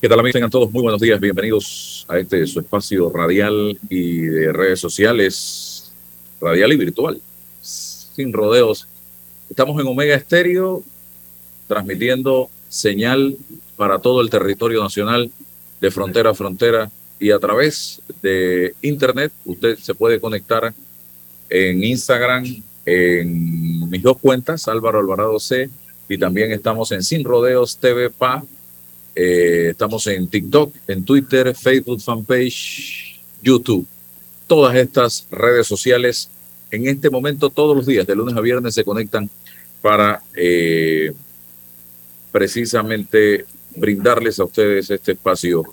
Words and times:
¿Qué 0.00 0.08
tal 0.08 0.18
amigos? 0.18 0.32
Tengan 0.32 0.50
todos 0.50 0.72
muy 0.72 0.80
buenos 0.80 0.98
días. 0.98 1.20
Bienvenidos 1.20 2.06
a 2.08 2.18
este 2.18 2.46
su 2.46 2.60
espacio 2.60 3.10
radial 3.10 3.78
y 3.90 4.20
de 4.20 4.50
redes 4.50 4.80
sociales, 4.80 5.92
radial 6.40 6.72
y 6.72 6.76
virtual, 6.78 7.20
sin 7.60 8.32
rodeos. 8.32 8.88
Estamos 9.50 9.78
en 9.78 9.86
Omega 9.86 10.14
Estéreo, 10.14 10.82
transmitiendo 11.68 12.48
señal 12.70 13.36
para 13.76 13.98
todo 13.98 14.22
el 14.22 14.30
territorio 14.30 14.82
nacional, 14.82 15.30
de 15.82 15.90
frontera 15.90 16.30
a 16.30 16.34
frontera, 16.34 16.90
y 17.18 17.30
a 17.30 17.38
través 17.38 18.00
de 18.22 18.74
Internet 18.80 19.32
usted 19.44 19.76
se 19.76 19.94
puede 19.94 20.18
conectar 20.18 20.72
en 21.50 21.84
Instagram, 21.84 22.46
en 22.86 23.90
mis 23.90 24.02
dos 24.02 24.16
cuentas, 24.16 24.66
Álvaro 24.66 24.98
Alvarado 24.98 25.38
C, 25.38 25.68
y 26.08 26.16
también 26.16 26.52
estamos 26.52 26.90
en 26.90 27.02
Sin 27.02 27.22
Rodeos 27.22 27.76
TV 27.76 28.08
PA 28.08 28.46
eh, 29.14 29.68
estamos 29.70 30.06
en 30.06 30.28
TikTok, 30.28 30.74
en 30.86 31.04
Twitter, 31.04 31.54
Facebook 31.54 32.00
fanpage, 32.00 33.20
YouTube. 33.42 33.86
Todas 34.46 34.74
estas 34.76 35.26
redes 35.30 35.66
sociales 35.66 36.30
en 36.70 36.86
este 36.86 37.10
momento, 37.10 37.50
todos 37.50 37.76
los 37.76 37.86
días, 37.86 38.06
de 38.06 38.14
lunes 38.14 38.36
a 38.36 38.40
viernes, 38.40 38.74
se 38.74 38.84
conectan 38.84 39.28
para 39.82 40.22
eh, 40.34 41.12
precisamente 42.30 43.46
brindarles 43.74 44.38
a 44.38 44.44
ustedes 44.44 44.90
este 44.90 45.12
espacio 45.12 45.64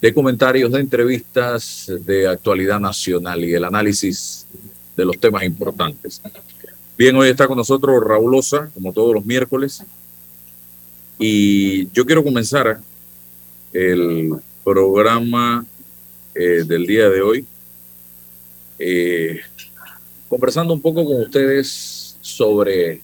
de 0.00 0.12
comentarios, 0.12 0.70
de 0.70 0.80
entrevistas, 0.80 1.90
de 2.00 2.28
actualidad 2.28 2.78
nacional 2.78 3.42
y 3.44 3.54
el 3.54 3.64
análisis 3.64 4.46
de 4.96 5.04
los 5.04 5.18
temas 5.18 5.44
importantes. 5.44 6.20
Bien, 6.96 7.16
hoy 7.16 7.30
está 7.30 7.46
con 7.46 7.56
nosotros 7.56 8.02
Raúl 8.04 8.34
Osa, 8.34 8.70
como 8.74 8.92
todos 8.92 9.14
los 9.14 9.24
miércoles, 9.24 9.82
y 11.18 11.90
yo 11.90 12.04
quiero 12.04 12.24
comenzar 12.24 12.80
el 13.72 14.34
programa 14.62 15.64
eh, 16.34 16.64
del 16.66 16.86
día 16.86 17.08
de 17.08 17.22
hoy 17.22 17.46
eh, 18.78 19.40
conversando 20.28 20.74
un 20.74 20.80
poco 20.80 21.04
con 21.04 21.20
ustedes 21.22 22.16
sobre 22.20 23.00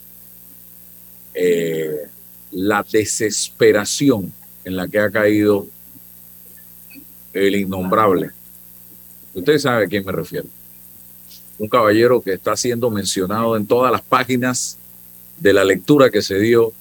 eh, 1.33 2.07
la 2.51 2.85
desesperación 2.91 4.33
en 4.65 4.75
la 4.75 4.87
que 4.87 4.99
ha 4.99 5.09
caído 5.09 5.65
el 7.33 7.55
innombrable. 7.55 8.31
Ustedes 9.33 9.61
saben 9.61 9.85
a 9.85 9.89
quién 9.89 10.05
me 10.05 10.11
refiero. 10.11 10.47
Un 11.57 11.69
caballero 11.69 12.21
que 12.21 12.33
está 12.33 12.57
siendo 12.57 12.89
mencionado 12.89 13.55
en 13.55 13.65
todas 13.65 13.91
las 13.91 14.01
páginas 14.01 14.77
de 15.39 15.53
la 15.53 15.63
lectura 15.63 16.09
que 16.09 16.21
se 16.21 16.37
dio 16.37 16.73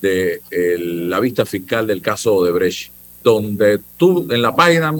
de 0.00 0.40
la 0.78 1.20
vista 1.20 1.44
fiscal 1.44 1.86
del 1.86 2.00
caso 2.00 2.34
Odebrecht, 2.34 2.92
donde 3.22 3.80
tú 3.96 4.26
en 4.30 4.42
la 4.42 4.54
página, 4.54 4.94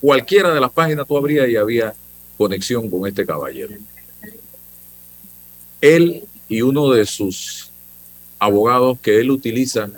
cualquiera 0.00 0.54
de 0.54 0.60
las 0.60 0.72
páginas 0.72 1.06
tú 1.06 1.16
abrías 1.16 1.48
y 1.48 1.56
había 1.56 1.94
conexión 2.36 2.88
con 2.88 3.06
este 3.06 3.26
caballero. 3.26 3.74
Él 5.80 6.24
y 6.48 6.62
uno 6.62 6.90
de 6.90 7.04
sus 7.04 7.70
abogados 8.38 8.98
que 9.00 9.20
él 9.20 9.30
utiliza 9.30 9.90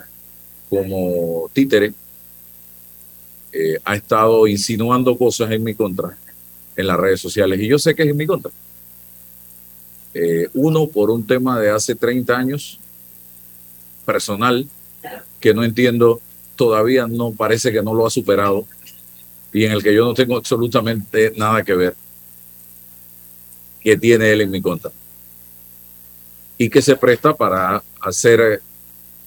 como 0.69 1.49
títere 1.53 1.93
eh, 3.53 3.77
ha 3.83 3.95
estado 3.95 4.47
insinuando 4.47 5.17
cosas 5.17 5.51
en 5.51 5.63
mi 5.63 5.75
contra 5.75 6.17
en 6.75 6.87
las 6.87 6.97
redes 6.97 7.19
sociales 7.19 7.59
y 7.59 7.67
yo 7.67 7.77
sé 7.77 7.93
que 7.93 8.03
es 8.03 8.09
en 8.09 8.17
mi 8.17 8.25
contra. 8.25 8.51
Eh, 10.13 10.49
uno 10.53 10.87
por 10.87 11.09
un 11.09 11.25
tema 11.25 11.59
de 11.59 11.69
hace 11.69 11.95
30 11.95 12.37
años 12.37 12.79
personal 14.05 14.67
que 15.39 15.53
no 15.53 15.63
entiendo, 15.63 16.21
todavía 16.55 17.07
no 17.07 17.31
parece 17.31 17.71
que 17.71 17.81
no 17.81 17.93
lo 17.93 18.05
ha 18.05 18.09
superado 18.09 18.67
y 19.53 19.65
en 19.65 19.71
el 19.71 19.83
que 19.83 19.93
yo 19.93 20.05
no 20.05 20.13
tengo 20.13 20.37
absolutamente 20.37 21.33
nada 21.35 21.63
que 21.63 21.73
ver, 21.73 21.95
que 23.81 23.97
tiene 23.97 24.31
él 24.31 24.41
en 24.41 24.51
mi 24.51 24.61
contra. 24.61 24.91
Y 26.57 26.69
que 26.69 26.81
se 26.81 26.95
presta 26.95 27.35
para 27.35 27.83
hacer 27.99 28.61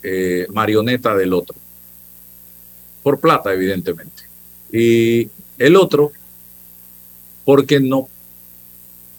eh, 0.03 0.47
marioneta 0.51 1.15
del 1.17 1.33
otro. 1.33 1.57
Por 3.03 3.21
plata, 3.21 3.53
evidentemente. 3.53 4.23
Y 4.73 5.29
el 5.59 5.77
otro, 5.77 6.13
porque 7.45 7.81
no 7.81 8.09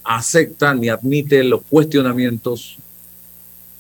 acepta 0.04 0.74
ni 0.74 0.90
admite 0.90 1.44
los 1.44 1.62
cuestionamientos 1.64 2.78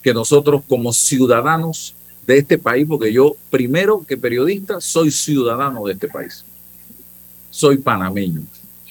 que 0.05 0.13
nosotros 0.13 0.61
como 0.69 0.93
ciudadanos 0.93 1.95
de 2.27 2.37
este 2.37 2.59
país, 2.59 2.85
porque 2.87 3.11
yo 3.11 3.35
primero 3.49 4.05
que 4.07 4.15
periodista 4.15 4.79
soy 4.79 5.09
ciudadano 5.09 5.83
de 5.83 5.93
este 5.93 6.07
país, 6.07 6.45
soy 7.49 7.77
panameño 7.77 8.43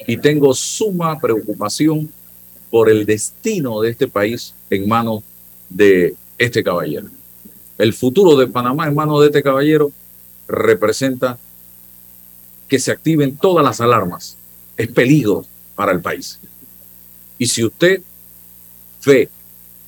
y 0.08 0.16
tengo 0.16 0.52
suma 0.54 1.20
preocupación 1.20 2.10
por 2.68 2.90
el 2.90 3.06
destino 3.06 3.80
de 3.80 3.90
este 3.90 4.08
país 4.08 4.54
en 4.68 4.88
manos 4.88 5.22
de 5.70 6.16
este 6.36 6.64
caballero. 6.64 7.06
El 7.78 7.92
futuro 7.92 8.36
de 8.36 8.48
Panamá 8.48 8.88
en 8.88 8.96
manos 8.96 9.20
de 9.20 9.26
este 9.26 9.44
caballero 9.44 9.92
representa 10.48 11.38
que 12.66 12.80
se 12.80 12.90
activen 12.90 13.36
todas 13.36 13.64
las 13.64 13.80
alarmas. 13.80 14.36
Es 14.76 14.88
peligro 14.88 15.46
para 15.76 15.92
el 15.92 16.00
país. 16.00 16.40
Y 17.38 17.46
si 17.46 17.62
usted 17.62 18.02
ve 19.06 19.28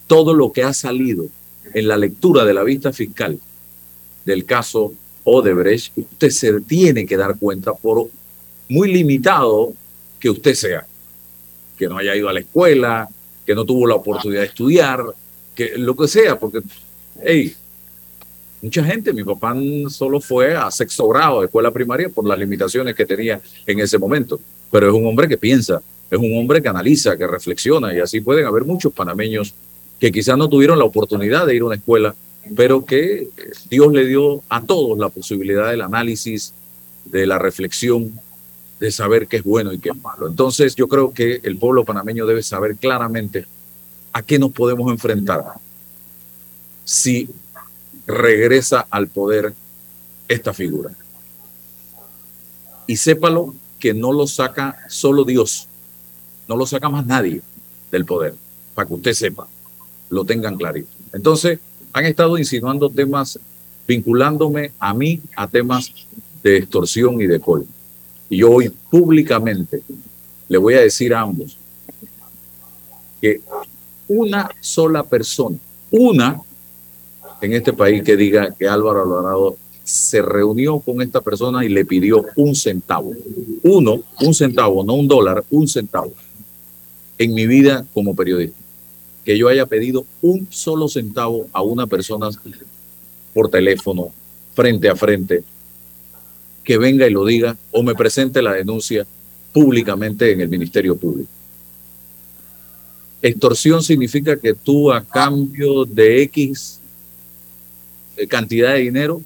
todo 0.07 0.35
lo 0.35 0.53
que 0.53 0.63
ha 0.63 0.73
salido 0.73 1.27
en 1.73 1.89
la 1.89 1.97
lectura 1.97 2.45
de 2.45 2.55
la 2.55 2.63
vista 2.63 2.93
fiscal 2.93 3.39
del 4.25 4.45
caso 4.45 4.93
Odebrecht, 5.25 5.93
usted 5.97 6.31
se 6.31 6.61
tiene 6.61 7.05
que 7.05 7.17
dar 7.17 7.37
cuenta 7.39 7.75
por 7.75 8.09
muy 8.69 8.93
limitado 8.93 9.73
que 10.21 10.31
usted 10.31 10.55
sea, 10.55 10.87
que 11.77 11.89
no 11.89 11.99
haya 11.99 12.15
ido 12.15 12.29
a 12.29 12.33
la 12.33 12.41
escuela, 12.41 13.09
que 13.45 13.55
no 13.55 13.65
tuvo 13.65 13.87
la 13.87 13.97
oportunidad 13.97 14.41
de 14.41 14.47
estudiar, 14.47 15.05
que 15.55 15.77
lo 15.79 15.97
que 15.97 16.09
sea, 16.09 16.39
porque, 16.39 16.61
hey, 17.23 17.55
mucha 18.63 18.85
gente, 18.85 19.13
mi 19.13 19.25
papá 19.25 19.55
solo 19.89 20.21
fue 20.21 20.57
a 20.57 20.71
sexto 20.71 21.09
grado 21.09 21.41
de 21.41 21.47
escuela 21.47 21.71
primaria 21.71 22.09
por 22.09 22.27
las 22.27 22.39
limitaciones 22.39 22.95
que 22.95 23.07
tenía 23.07 23.41
en 23.67 23.81
ese 23.81 23.99
momento, 23.99 24.41
pero 24.71 24.89
es 24.89 24.95
un 24.95 25.07
hombre 25.07 25.29
que 25.29 25.39
piensa, 25.39 25.81
es 26.11 26.19
un 26.19 26.37
hombre 26.39 26.63
que 26.63 26.69
analiza, 26.69 27.17
que 27.17 27.27
reflexiona, 27.27 27.95
y 27.95 28.01
así 28.01 28.21
pueden 28.21 28.47
haber 28.47 28.65
muchos 28.65 28.93
panameños 28.93 29.55
que 29.99 30.13
quizás 30.13 30.37
no 30.37 30.49
tuvieron 30.49 30.79
la 30.79 30.85
oportunidad 30.85 31.47
de 31.47 31.57
ir 31.57 31.63
a 31.63 31.67
una 31.67 31.77
escuela, 31.77 32.15
pero 32.55 32.85
que 32.85 33.29
Dios 33.71 33.93
le 33.93 34.07
dio 34.07 34.43
a 34.49 34.63
todos 34.63 34.99
la 34.99 35.09
posibilidad 35.09 35.71
del 35.71 35.83
análisis, 35.83 36.53
de 37.05 37.27
la 37.27 37.39
reflexión, 37.39 38.21
de 38.79 38.91
saber 38.91 39.27
qué 39.27 39.39
es 39.39 39.43
bueno 39.43 39.73
y 39.73 39.79
qué 39.79 39.91
es 39.91 40.03
malo. 40.03 40.29
Entonces 40.29 40.75
yo 40.77 40.87
creo 40.87 41.13
que 41.13 41.41
el 41.43 41.57
pueblo 41.57 41.85
panameño 41.85 42.27
debe 42.27 42.43
saber 42.43 42.77
claramente 42.77 43.47
a 44.13 44.23
qué 44.23 44.39
nos 44.39 44.53
podemos 44.53 44.91
enfrentar 44.91 45.43
si 46.85 47.29
regresa 48.07 48.87
al 48.91 49.09
poder 49.09 49.55
esta 50.29 50.53
figura. 50.53 50.91
Y 52.87 52.97
sépalo 52.97 53.55
que 53.79 53.95
no 53.95 54.13
lo 54.13 54.27
saca 54.27 54.79
solo 54.89 55.25
Dios, 55.25 55.69
no 56.49 56.57
lo 56.57 56.67
saca 56.67 56.89
más 56.89 57.07
nadie 57.07 57.41
del 57.91 58.05
poder, 58.05 58.35
para 58.75 58.87
que 58.87 58.95
usted 58.95 59.13
sepa 59.15 59.49
lo 60.11 60.25
tengan 60.25 60.57
clarito. 60.57 60.89
Entonces, 61.13 61.59
han 61.93 62.05
estado 62.05 62.37
insinuando 62.37 62.91
temas, 62.91 63.39
vinculándome 63.89 64.73
a 64.79 64.93
mí 64.93 65.21
a 65.35 65.49
temas 65.49 65.93
de 66.43 66.59
extorsión 66.59 67.21
y 67.21 67.27
de 67.27 67.41
col. 67.41 67.67
Y 68.29 68.39
yo 68.39 68.51
hoy 68.51 68.71
públicamente 68.91 69.83
le 70.49 70.59
voy 70.59 70.75
a 70.75 70.81
decir 70.81 71.15
a 71.15 71.21
ambos 71.21 71.57
que 73.21 73.41
una 74.09 74.51
sola 74.61 75.03
persona, 75.05 75.57
una 75.91 76.41
en 77.41 77.53
este 77.53 77.73
país 77.73 78.03
que 78.03 78.17
diga 78.17 78.51
que 78.53 78.69
Álvaro 78.69 79.03
Alvarado 79.03 79.57
se 79.83 80.21
reunió 80.21 80.81
con 80.81 81.01
esta 81.01 81.21
persona 81.21 81.65
y 81.65 81.69
le 81.69 81.85
pidió 81.85 82.25
un 82.37 82.55
centavo. 82.55 83.13
Uno, 83.63 84.03
un 84.21 84.35
centavo, 84.35 84.85
no 84.85 84.95
un 84.95 85.09
dólar, 85.09 85.45
un 85.51 85.67
centavo. 85.69 86.13
En 87.19 87.33
mi 87.33 87.47
vida 87.47 87.87
como 87.95 88.15
periodista 88.15 88.66
que 89.27 89.37
yo 89.37 89.49
haya 89.49 89.67
pedido 89.67 90.07
un 90.23 90.47
solo 90.51 90.89
centavo 90.89 91.49
a 91.53 91.61
una 91.61 91.89
persona 91.89 92.31
por 93.35 93.51
teléfono, 93.51 94.13
frente 94.55 94.89
a 94.89 94.95
frente, 94.95 95.43
que 96.63 96.79
venga 96.79 97.09
y 97.09 97.11
lo 97.11 97.27
diga 97.27 97.57
o 97.73 97.83
me 97.83 97.97
presente 97.97 98.41
la 98.41 98.53
denuncia 98.53 99.05
públicamente 99.53 100.31
en 100.31 100.43
el 100.43 100.49
Ministerio 100.49 100.97
Público. 100.97 101.29
Extorsión 103.21 103.83
significa 103.83 104.37
que 104.37 104.55
tú 104.55 104.93
a 104.93 105.03
cambio 105.03 105.85
de 105.85 106.23
X 106.23 106.79
eh, 108.17 108.29
cantidad 108.29 108.75
de 108.75 108.81
dinero 108.81 109.21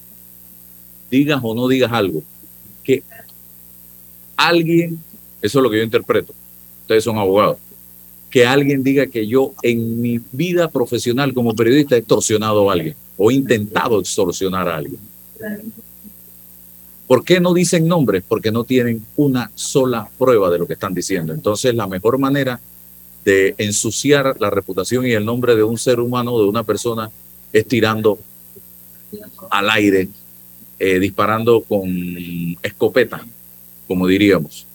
digas 1.11 1.41
o 1.43 1.55
no 1.55 1.69
digas 1.69 1.93
algo. 1.93 2.23
Que 2.83 3.03
alguien, 4.35 4.99
eso 5.43 5.59
es 5.59 5.63
lo 5.63 5.71
que 5.71 5.77
yo 5.77 5.83
interpreto, 5.83 6.33
ustedes 6.83 7.05
son 7.05 7.19
abogados, 7.19 7.59
que 8.31 8.47
alguien 8.47 8.83
diga 8.83 9.09
que 9.09 9.27
yo 9.27 9.53
en 9.63 10.01
mi 10.01 10.21
vida 10.33 10.69
profesional 10.69 11.35
como 11.35 11.55
periodista 11.55 11.97
he 11.97 11.99
extorsionado 11.99 12.71
a 12.71 12.75
alguien 12.75 12.95
o 13.17 13.31
he 13.31 13.35
intentado 13.35 14.01
extorsionar 14.01 14.69
a 14.69 14.77
alguien. 14.77 15.01
¿Por 17.07 17.25
qué 17.25 17.41
no 17.41 17.53
dicen 17.53 17.89
nombres? 17.89 18.23
Porque 18.27 18.53
no 18.53 18.63
tienen 18.63 19.05
una 19.17 19.51
sola 19.57 20.09
prueba 20.17 20.49
de 20.49 20.59
lo 20.59 20.67
que 20.67 20.75
están 20.75 20.95
diciendo. 20.95 21.35
Entonces, 21.35 21.75
la 21.75 21.89
mejor 21.89 22.19
manera 22.19 22.61
de 23.25 23.55
ensuciar 23.59 24.37
la 24.39 24.49
reputación 24.49 25.07
y 25.07 25.11
el 25.13 25.25
nombre 25.25 25.57
de 25.57 25.65
un 25.65 25.77
ser 25.77 25.99
humano, 25.99 26.39
de 26.39 26.45
una 26.45 26.63
persona, 26.63 27.11
es 27.53 27.67
tirando 27.67 28.19
al 29.51 29.71
aire, 29.71 30.09
eh, 30.79 31.01
disparando 31.01 31.63
con 31.63 31.91
escopeta, 32.63 33.27
como 33.89 34.07
diríamos, 34.07 34.67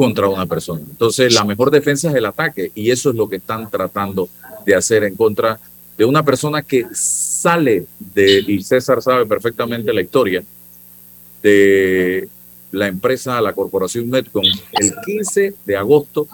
contra 0.00 0.30
una 0.30 0.46
persona. 0.46 0.80
Entonces, 0.80 1.34
la 1.34 1.44
mejor 1.44 1.70
defensa 1.70 2.08
es 2.08 2.14
el 2.14 2.24
ataque 2.24 2.72
y 2.74 2.90
eso 2.90 3.10
es 3.10 3.16
lo 3.16 3.28
que 3.28 3.36
están 3.36 3.70
tratando 3.70 4.30
de 4.64 4.74
hacer 4.74 5.04
en 5.04 5.14
contra 5.14 5.60
de 5.98 6.06
una 6.06 6.24
persona 6.24 6.62
que 6.62 6.86
sale 6.94 7.84
de, 7.98 8.42
y 8.48 8.62
César 8.62 9.02
sabe 9.02 9.26
perfectamente 9.26 9.92
la 9.92 10.00
historia, 10.00 10.42
de 11.42 12.26
la 12.72 12.88
empresa, 12.88 13.42
la 13.42 13.52
corporación 13.52 14.08
Metcon, 14.08 14.46
el 14.72 14.94
15 15.04 15.54
de 15.66 15.76
agosto 15.76 16.26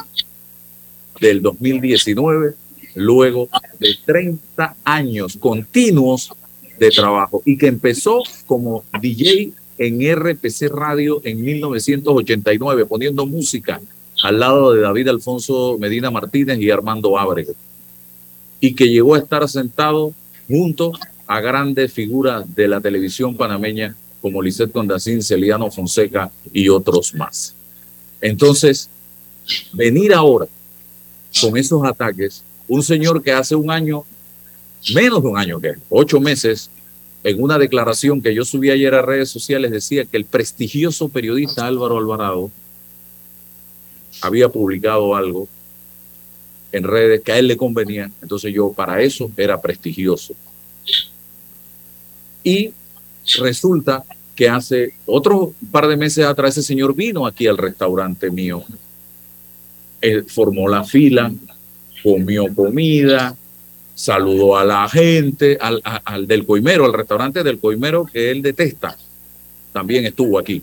del 1.20 1.42
2019, 1.42 2.54
luego 2.94 3.48
de 3.80 3.96
30 4.06 4.76
años 4.84 5.36
continuos 5.40 6.30
de 6.78 6.90
trabajo 6.90 7.42
y 7.44 7.58
que 7.58 7.66
empezó 7.66 8.22
como 8.46 8.84
DJ 9.00 9.50
en 9.78 10.00
RPC 10.00 10.68
Radio 10.70 11.20
en 11.24 11.42
1989, 11.42 12.86
poniendo 12.86 13.26
música 13.26 13.80
al 14.22 14.40
lado 14.40 14.72
de 14.72 14.80
David 14.80 15.08
Alfonso 15.08 15.76
Medina 15.78 16.10
Martínez 16.10 16.58
y 16.60 16.70
Armando 16.70 17.18
Ábrego, 17.18 17.52
y 18.60 18.74
que 18.74 18.88
llegó 18.88 19.14
a 19.14 19.18
estar 19.18 19.48
sentado 19.48 20.12
junto 20.48 20.92
a 21.26 21.40
grandes 21.40 21.92
figuras 21.92 22.54
de 22.54 22.68
la 22.68 22.80
televisión 22.80 23.36
panameña 23.36 23.94
como 24.22 24.42
Lisette 24.42 24.72
Condacín, 24.72 25.22
Celiano 25.22 25.70
Fonseca 25.70 26.30
y 26.52 26.68
otros 26.68 27.14
más. 27.14 27.54
Entonces, 28.20 28.88
venir 29.72 30.14
ahora 30.14 30.46
con 31.40 31.56
esos 31.56 31.84
ataques, 31.84 32.42
un 32.66 32.82
señor 32.82 33.22
que 33.22 33.32
hace 33.32 33.54
un 33.54 33.70
año, 33.70 34.04
menos 34.94 35.22
de 35.22 35.28
un 35.28 35.38
año 35.38 35.60
que, 35.60 35.74
ocho 35.90 36.18
meses, 36.18 36.70
en 37.26 37.42
una 37.42 37.58
declaración 37.58 38.22
que 38.22 38.32
yo 38.32 38.44
subí 38.44 38.70
ayer 38.70 38.94
a 38.94 39.02
redes 39.02 39.30
sociales, 39.30 39.72
decía 39.72 40.04
que 40.04 40.16
el 40.16 40.24
prestigioso 40.24 41.08
periodista 41.08 41.66
Álvaro 41.66 41.98
Alvarado 41.98 42.52
había 44.22 44.48
publicado 44.48 45.16
algo 45.16 45.48
en 46.70 46.84
redes 46.84 47.22
que 47.22 47.32
a 47.32 47.38
él 47.40 47.48
le 47.48 47.56
convenía, 47.56 48.12
entonces 48.22 48.54
yo 48.54 48.72
para 48.72 49.02
eso 49.02 49.28
era 49.36 49.60
prestigioso. 49.60 50.34
Y 52.44 52.70
resulta 53.40 54.04
que 54.36 54.48
hace 54.48 54.94
otro 55.04 55.52
par 55.72 55.88
de 55.88 55.96
meses 55.96 56.24
atrás 56.24 56.56
ese 56.56 56.62
señor 56.64 56.94
vino 56.94 57.26
aquí 57.26 57.48
al 57.48 57.58
restaurante 57.58 58.30
mío. 58.30 58.62
Él 60.00 60.26
formó 60.28 60.68
la 60.68 60.84
fila, 60.84 61.32
comió 62.04 62.44
comida, 62.54 63.36
saludó 63.96 64.58
a 64.58 64.64
la 64.64 64.88
gente, 64.90 65.58
al, 65.58 66.26
del 66.26 66.46
Coimero, 66.46 66.84
al 66.84 66.92
restaurante 66.92 67.42
del 67.42 67.58
Coimero 67.58 68.04
que 68.04 68.30
él 68.30 68.42
detesta. 68.42 68.96
También 69.72 70.04
estuvo 70.04 70.38
aquí. 70.38 70.60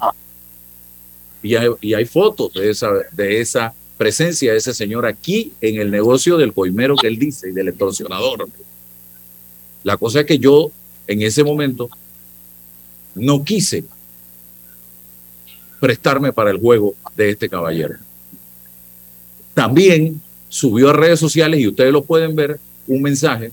Y 1.42 1.56
hay, 1.56 1.68
y 1.82 1.96
hay 1.96 2.06
fotos 2.06 2.54
de 2.54 2.70
esa, 2.70 2.92
de 3.12 3.42
esa 3.42 3.74
presencia 3.98 4.52
de 4.52 4.60
ese 4.60 4.74
señor 4.74 5.06
aquí 5.06 5.52
en 5.62 5.82
el 5.82 5.90
negocio 5.90 6.38
del 6.38 6.54
Coimero 6.54 6.96
que 6.96 7.08
él 7.08 7.18
dice 7.18 7.50
y 7.50 7.52
del 7.54 7.70
extorsionador. 7.70 8.48
La 9.84 9.98
cosa 9.98 10.22
es 10.22 10.26
que 10.28 10.38
yo 10.38 10.72
en 11.08 11.24
ese 11.24 11.44
momento 11.44 11.90
no 13.16 13.44
quise 13.44 13.84
prestarme 15.80 16.32
para 16.32 16.52
el 16.52 16.60
juego 16.60 16.94
de 17.18 17.32
este 17.32 17.50
caballero. 17.50 17.96
También 19.56 20.22
subió 20.50 20.92
a 20.92 20.94
redes 20.94 21.20
sociales 21.20 21.60
y 21.60 21.68
ustedes 21.68 21.92
lo 21.92 22.04
pueden 22.04 22.36
ver 22.36 22.60
un 22.88 23.02
mensaje 23.02 23.52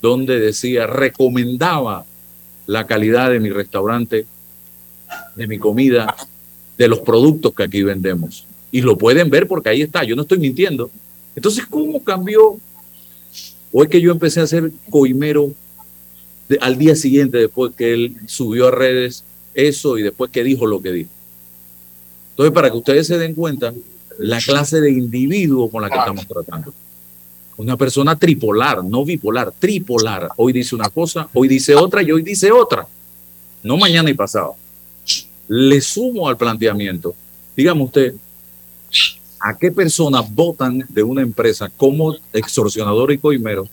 donde 0.00 0.38
decía, 0.40 0.86
recomendaba 0.86 2.04
la 2.66 2.86
calidad 2.86 3.30
de 3.30 3.40
mi 3.40 3.50
restaurante, 3.50 4.26
de 5.36 5.46
mi 5.46 5.58
comida, 5.58 6.14
de 6.76 6.88
los 6.88 7.00
productos 7.00 7.54
que 7.54 7.62
aquí 7.62 7.82
vendemos. 7.82 8.46
Y 8.70 8.80
lo 8.80 8.96
pueden 8.96 9.30
ver 9.30 9.46
porque 9.46 9.68
ahí 9.68 9.82
está, 9.82 10.04
yo 10.04 10.16
no 10.16 10.22
estoy 10.22 10.38
mintiendo. 10.38 10.90
Entonces, 11.36 11.66
¿cómo 11.66 12.02
cambió? 12.02 12.58
O 13.72 13.82
es 13.82 13.88
que 13.88 14.00
yo 14.00 14.10
empecé 14.10 14.40
a 14.40 14.46
ser 14.46 14.72
coimero 14.90 15.52
al 16.60 16.76
día 16.76 16.96
siguiente, 16.96 17.38
después 17.38 17.72
que 17.76 17.94
él 17.94 18.16
subió 18.26 18.68
a 18.68 18.70
redes 18.70 19.24
eso 19.54 19.98
y 19.98 20.02
después 20.02 20.30
que 20.30 20.44
dijo 20.44 20.66
lo 20.66 20.82
que 20.82 20.92
dijo. 20.92 21.10
Entonces, 22.30 22.52
para 22.52 22.70
que 22.70 22.76
ustedes 22.76 23.06
se 23.06 23.18
den 23.18 23.34
cuenta, 23.34 23.72
la 24.18 24.40
clase 24.40 24.80
de 24.80 24.90
individuo 24.90 25.70
con 25.70 25.82
la 25.82 25.90
que 25.90 25.98
estamos 25.98 26.26
tratando. 26.26 26.72
Una 27.56 27.76
persona 27.76 28.16
tripolar, 28.16 28.82
no 28.84 29.04
bipolar, 29.04 29.52
tripolar. 29.52 30.30
Hoy 30.36 30.52
dice 30.52 30.74
una 30.74 30.88
cosa, 30.88 31.28
hoy 31.34 31.48
dice 31.48 31.74
otra 31.74 32.02
y 32.02 32.10
hoy 32.10 32.22
dice 32.22 32.50
otra. 32.50 32.86
No 33.62 33.76
mañana 33.76 34.10
y 34.10 34.14
pasado. 34.14 34.56
Le 35.48 35.80
sumo 35.80 36.28
al 36.28 36.36
planteamiento. 36.36 37.14
Dígame 37.56 37.82
usted, 37.82 38.14
¿a 39.38 39.56
qué 39.56 39.70
personas 39.70 40.24
votan 40.34 40.84
de 40.88 41.02
una 41.02 41.22
empresa 41.22 41.70
como 41.76 42.14
extorsionador 42.32 43.12
y 43.12 43.18
coimero 43.18 43.68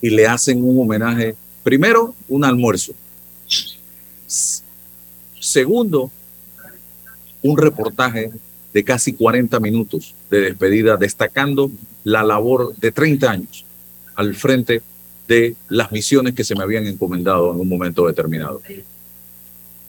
y 0.00 0.10
le 0.10 0.26
hacen 0.26 0.62
un 0.62 0.80
homenaje 0.80 1.36
Primero, 1.68 2.14
un 2.28 2.46
almuerzo. 2.46 2.94
Segundo, 5.38 6.10
un 7.42 7.58
reportaje 7.58 8.30
de 8.72 8.84
casi 8.84 9.12
40 9.12 9.60
minutos 9.60 10.14
de 10.30 10.40
despedida, 10.40 10.96
destacando 10.96 11.70
la 12.04 12.22
labor 12.22 12.74
de 12.76 12.92
30 12.92 13.30
años 13.30 13.64
al 14.14 14.34
frente 14.34 14.82
de 15.26 15.56
las 15.68 15.92
misiones 15.92 16.34
que 16.34 16.44
se 16.44 16.54
me 16.54 16.62
habían 16.62 16.86
encomendado 16.86 17.52
en 17.52 17.60
un 17.60 17.68
momento 17.68 18.06
determinado. 18.06 18.62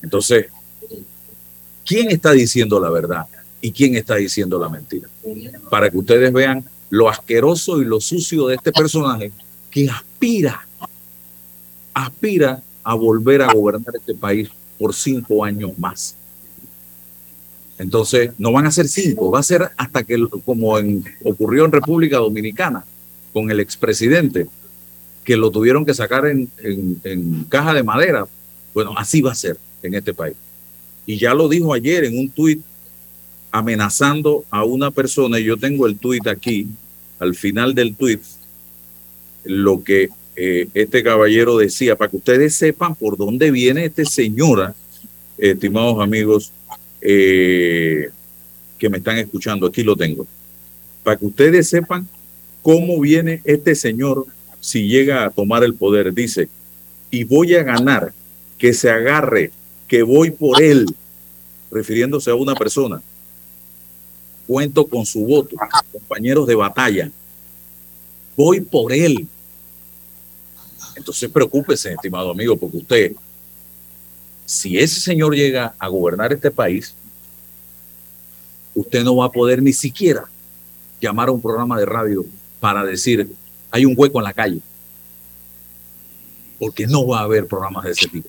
Entonces, 0.01 0.47
¿quién 1.85 2.09
está 2.11 2.31
diciendo 2.31 2.79
la 2.79 2.89
verdad 2.89 3.25
y 3.61 3.71
quién 3.71 3.95
está 3.95 4.15
diciendo 4.15 4.59
la 4.59 4.69
mentira? 4.69 5.09
Para 5.69 5.89
que 5.89 5.97
ustedes 5.97 6.31
vean 6.31 6.63
lo 6.89 7.09
asqueroso 7.09 7.81
y 7.81 7.85
lo 7.85 7.99
sucio 8.01 8.47
de 8.47 8.55
este 8.55 8.71
personaje 8.71 9.31
que 9.69 9.89
aspira 9.89 10.65
aspira 11.93 12.61
a 12.83 12.93
volver 12.93 13.41
a 13.41 13.53
gobernar 13.53 13.95
este 13.95 14.15
país 14.15 14.49
por 14.77 14.93
cinco 14.93 15.43
años 15.43 15.77
más. 15.77 16.15
Entonces, 17.79 18.31
no 18.37 18.51
van 18.51 18.65
a 18.65 18.71
ser 18.71 18.89
cinco, 18.89 19.31
va 19.31 19.39
a 19.39 19.43
ser 19.43 19.69
hasta 19.77 20.03
que, 20.03 20.21
como 20.43 20.77
en, 20.77 21.03
ocurrió 21.23 21.63
en 21.63 21.71
República 21.71 22.17
Dominicana, 22.17 22.83
con 23.31 23.49
el 23.49 23.61
expresidente, 23.61 24.47
que 25.23 25.37
lo 25.37 25.49
tuvieron 25.49 25.85
que 25.85 25.93
sacar 25.93 26.27
en, 26.27 26.49
en, 26.61 27.45
caja 27.45 27.73
de 27.73 27.83
madera. 27.83 28.27
Bueno, 28.73 28.93
así 28.97 29.21
va 29.21 29.31
a 29.31 29.35
ser 29.35 29.57
en 29.81 29.95
este 29.95 30.13
país. 30.13 30.35
Y 31.05 31.17
ya 31.17 31.33
lo 31.33 31.47
dijo 31.47 31.73
ayer 31.73 32.03
en 32.03 32.19
un 32.19 32.29
tuit 32.29 32.61
amenazando 33.49 34.43
a 34.49 34.65
una 34.65 34.91
persona, 34.91 35.39
y 35.39 35.45
yo 35.45 35.55
tengo 35.55 35.87
el 35.87 35.97
tuit 35.97 36.27
aquí, 36.27 36.67
al 37.17 37.33
final 37.33 37.73
del 37.73 37.95
tuit, 37.95 38.21
lo 39.45 39.85
que 39.85 40.09
eh, 40.35 40.67
este 40.73 41.01
caballero 41.01 41.57
decía, 41.57 41.95
para 41.95 42.11
que 42.11 42.17
ustedes 42.17 42.55
sepan 42.55 42.93
por 42.95 43.15
dónde 43.15 43.51
viene 43.51 43.85
este 43.85 44.03
señora, 44.03 44.75
estimados 45.37 46.01
amigos 46.01 46.51
eh, 47.01 48.09
que 48.77 48.89
me 48.89 48.97
están 48.97 49.17
escuchando, 49.17 49.67
aquí 49.67 49.83
lo 49.83 49.95
tengo, 49.95 50.27
para 51.03 51.17
que 51.17 51.25
ustedes 51.25 51.69
sepan 51.69 52.07
cómo 52.61 52.99
viene 52.99 53.41
este 53.43 53.75
señor 53.75 54.25
si 54.59 54.87
llega 54.87 55.25
a 55.25 55.29
tomar 55.29 55.63
el 55.63 55.73
poder. 55.73 56.13
Dice, 56.13 56.49
y 57.11 57.23
voy 57.23 57.55
a 57.55 57.63
ganar, 57.63 58.13
que 58.57 58.73
se 58.73 58.89
agarre, 58.89 59.51
que 59.87 60.03
voy 60.03 60.31
por 60.31 60.61
él, 60.61 60.85
refiriéndose 61.71 62.29
a 62.29 62.35
una 62.35 62.55
persona. 62.55 63.01
Cuento 64.47 64.85
con 64.85 65.05
su 65.05 65.25
voto, 65.25 65.55
compañeros 65.91 66.47
de 66.47 66.55
batalla. 66.55 67.11
Voy 68.35 68.61
por 68.61 68.91
él, 68.93 69.27
entonces 70.95 71.29
preocúpese, 71.29 71.93
estimado 71.93 72.31
amigo, 72.31 72.57
porque 72.57 72.77
usted, 72.77 73.11
si 74.49 74.79
ese 74.79 74.99
señor 74.99 75.35
llega 75.35 75.75
a 75.77 75.87
gobernar 75.89 76.33
este 76.33 76.49
país, 76.49 76.95
usted 78.73 79.03
no 79.03 79.17
va 79.17 79.25
a 79.25 79.31
poder 79.31 79.61
ni 79.61 79.73
siquiera 79.73 80.25
llamar 80.99 81.29
a 81.29 81.33
un 81.33 81.39
programa 81.39 81.77
de 81.77 81.85
radio 81.85 82.25
para 82.59 82.83
decir, 82.83 83.31
hay 83.69 83.85
un 83.85 83.93
hueco 83.95 84.17
en 84.17 84.23
la 84.23 84.33
calle. 84.33 84.59
Porque 86.57 86.87
no 86.87 87.05
va 87.05 87.19
a 87.19 87.23
haber 87.25 87.45
programas 87.45 87.83
de 87.83 87.91
ese 87.91 88.07
tipo. 88.07 88.27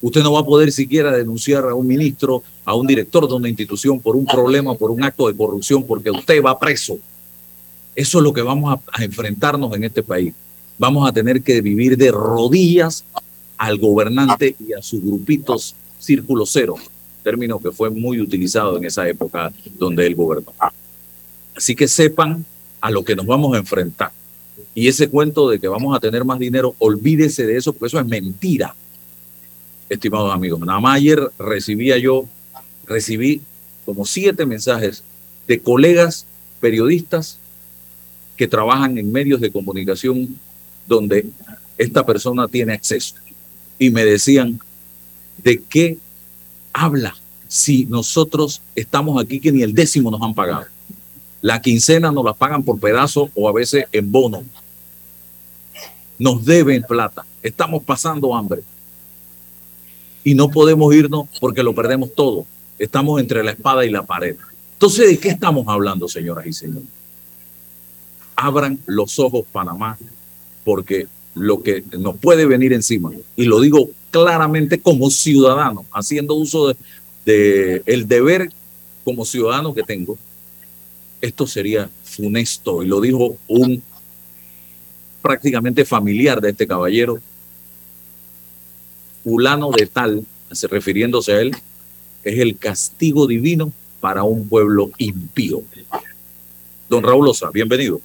Usted 0.00 0.22
no 0.22 0.32
va 0.32 0.40
a 0.40 0.46
poder 0.46 0.72
siquiera 0.72 1.12
denunciar 1.12 1.64
a 1.64 1.74
un 1.74 1.86
ministro, 1.86 2.42
a 2.64 2.74
un 2.74 2.86
director 2.86 3.28
de 3.28 3.34
una 3.34 3.50
institución 3.50 4.00
por 4.00 4.16
un 4.16 4.24
problema, 4.24 4.74
por 4.74 4.90
un 4.90 5.04
acto 5.04 5.28
de 5.28 5.36
corrupción, 5.36 5.86
porque 5.86 6.10
usted 6.10 6.42
va 6.42 6.58
preso. 6.58 6.96
Eso 7.94 8.18
es 8.18 8.24
lo 8.24 8.32
que 8.32 8.40
vamos 8.40 8.72
a, 8.72 8.98
a 8.98 9.04
enfrentarnos 9.04 9.76
en 9.76 9.84
este 9.84 10.02
país 10.02 10.32
vamos 10.78 11.08
a 11.08 11.12
tener 11.12 11.42
que 11.42 11.60
vivir 11.60 11.96
de 11.96 12.10
rodillas 12.10 13.04
al 13.62 13.78
gobernante 13.78 14.56
y 14.58 14.72
a 14.72 14.82
sus 14.82 15.00
grupitos 15.00 15.76
círculo 16.00 16.44
cero 16.46 16.74
término 17.22 17.60
que 17.60 17.70
fue 17.70 17.90
muy 17.90 18.20
utilizado 18.20 18.76
en 18.76 18.84
esa 18.84 19.08
época 19.08 19.52
donde 19.78 20.04
él 20.04 20.16
gobernó. 20.16 20.52
Así 21.56 21.76
que 21.76 21.86
sepan 21.86 22.44
a 22.80 22.90
lo 22.90 23.04
que 23.04 23.14
nos 23.14 23.24
vamos 23.24 23.54
a 23.54 23.58
enfrentar. 23.58 24.10
Y 24.74 24.88
ese 24.88 25.08
cuento 25.08 25.48
de 25.48 25.60
que 25.60 25.68
vamos 25.68 25.96
a 25.96 26.00
tener 26.00 26.24
más 26.24 26.40
dinero, 26.40 26.74
olvídese 26.78 27.46
de 27.46 27.56
eso, 27.56 27.72
porque 27.72 27.86
eso 27.86 28.00
es 28.00 28.06
mentira, 28.06 28.74
estimados 29.88 30.34
amigos. 30.34 30.58
Nada 30.58 30.80
más 30.80 30.96
ayer 30.96 31.20
recibía 31.38 31.96
yo, 31.98 32.24
recibí 32.84 33.42
como 33.84 34.04
siete 34.04 34.44
mensajes 34.44 35.04
de 35.46 35.60
colegas 35.60 36.26
periodistas 36.60 37.38
que 38.36 38.48
trabajan 38.48 38.98
en 38.98 39.12
medios 39.12 39.40
de 39.40 39.52
comunicación 39.52 40.36
donde 40.88 41.28
esta 41.78 42.04
persona 42.04 42.48
tiene 42.48 42.72
acceso. 42.72 43.14
Y 43.78 43.90
me 43.90 44.04
decían, 44.04 44.60
¿de 45.38 45.62
qué 45.62 45.98
habla 46.72 47.16
si 47.48 47.84
nosotros 47.86 48.62
estamos 48.74 49.22
aquí 49.22 49.40
que 49.40 49.52
ni 49.52 49.62
el 49.62 49.74
décimo 49.74 50.10
nos 50.10 50.22
han 50.22 50.34
pagado? 50.34 50.66
La 51.40 51.60
quincena 51.60 52.12
nos 52.12 52.24
la 52.24 52.34
pagan 52.34 52.62
por 52.62 52.78
pedazo 52.78 53.30
o 53.34 53.48
a 53.48 53.52
veces 53.52 53.86
en 53.90 54.12
bono. 54.12 54.44
Nos 56.18 56.44
deben 56.44 56.82
plata. 56.82 57.26
Estamos 57.42 57.82
pasando 57.82 58.34
hambre. 58.34 58.62
Y 60.22 60.34
no 60.36 60.48
podemos 60.48 60.94
irnos 60.94 61.26
porque 61.40 61.64
lo 61.64 61.74
perdemos 61.74 62.14
todo. 62.14 62.46
Estamos 62.78 63.20
entre 63.20 63.42
la 63.42 63.50
espada 63.50 63.84
y 63.84 63.90
la 63.90 64.04
pared. 64.04 64.36
Entonces, 64.74 65.08
¿de 65.08 65.18
qué 65.18 65.28
estamos 65.30 65.66
hablando, 65.68 66.08
señoras 66.08 66.46
y 66.46 66.52
señores? 66.52 66.88
Abran 68.36 68.78
los 68.86 69.18
ojos, 69.18 69.44
Panamá, 69.50 69.98
porque 70.64 71.08
lo 71.34 71.62
que 71.62 71.82
nos 71.98 72.16
puede 72.18 72.46
venir 72.46 72.72
encima, 72.72 73.10
y 73.36 73.44
lo 73.44 73.60
digo 73.60 73.90
claramente 74.10 74.78
como 74.80 75.10
ciudadano, 75.10 75.84
haciendo 75.92 76.34
uso 76.34 76.74
de, 77.24 77.82
el 77.86 78.06
deber 78.06 78.50
como 79.04 79.24
ciudadano 79.24 79.74
que 79.74 79.82
tengo, 79.82 80.18
esto 81.20 81.46
sería 81.46 81.88
funesto. 82.04 82.82
Y 82.82 82.86
lo 82.86 83.00
dijo 83.00 83.36
un 83.48 83.82
prácticamente 85.22 85.84
familiar 85.84 86.40
de 86.40 86.50
este 86.50 86.66
caballero, 86.66 87.18
fulano 89.24 89.70
de 89.70 89.86
tal, 89.86 90.26
refiriéndose 90.70 91.32
a 91.32 91.40
él, 91.40 91.56
es 92.24 92.38
el 92.38 92.58
castigo 92.58 93.26
divino 93.26 93.72
para 94.00 94.24
un 94.24 94.48
pueblo 94.48 94.90
impío. 94.98 95.62
Don 96.88 97.02
Raúl 97.02 97.28
Osa, 97.28 97.50
bienvenido. 97.50 98.00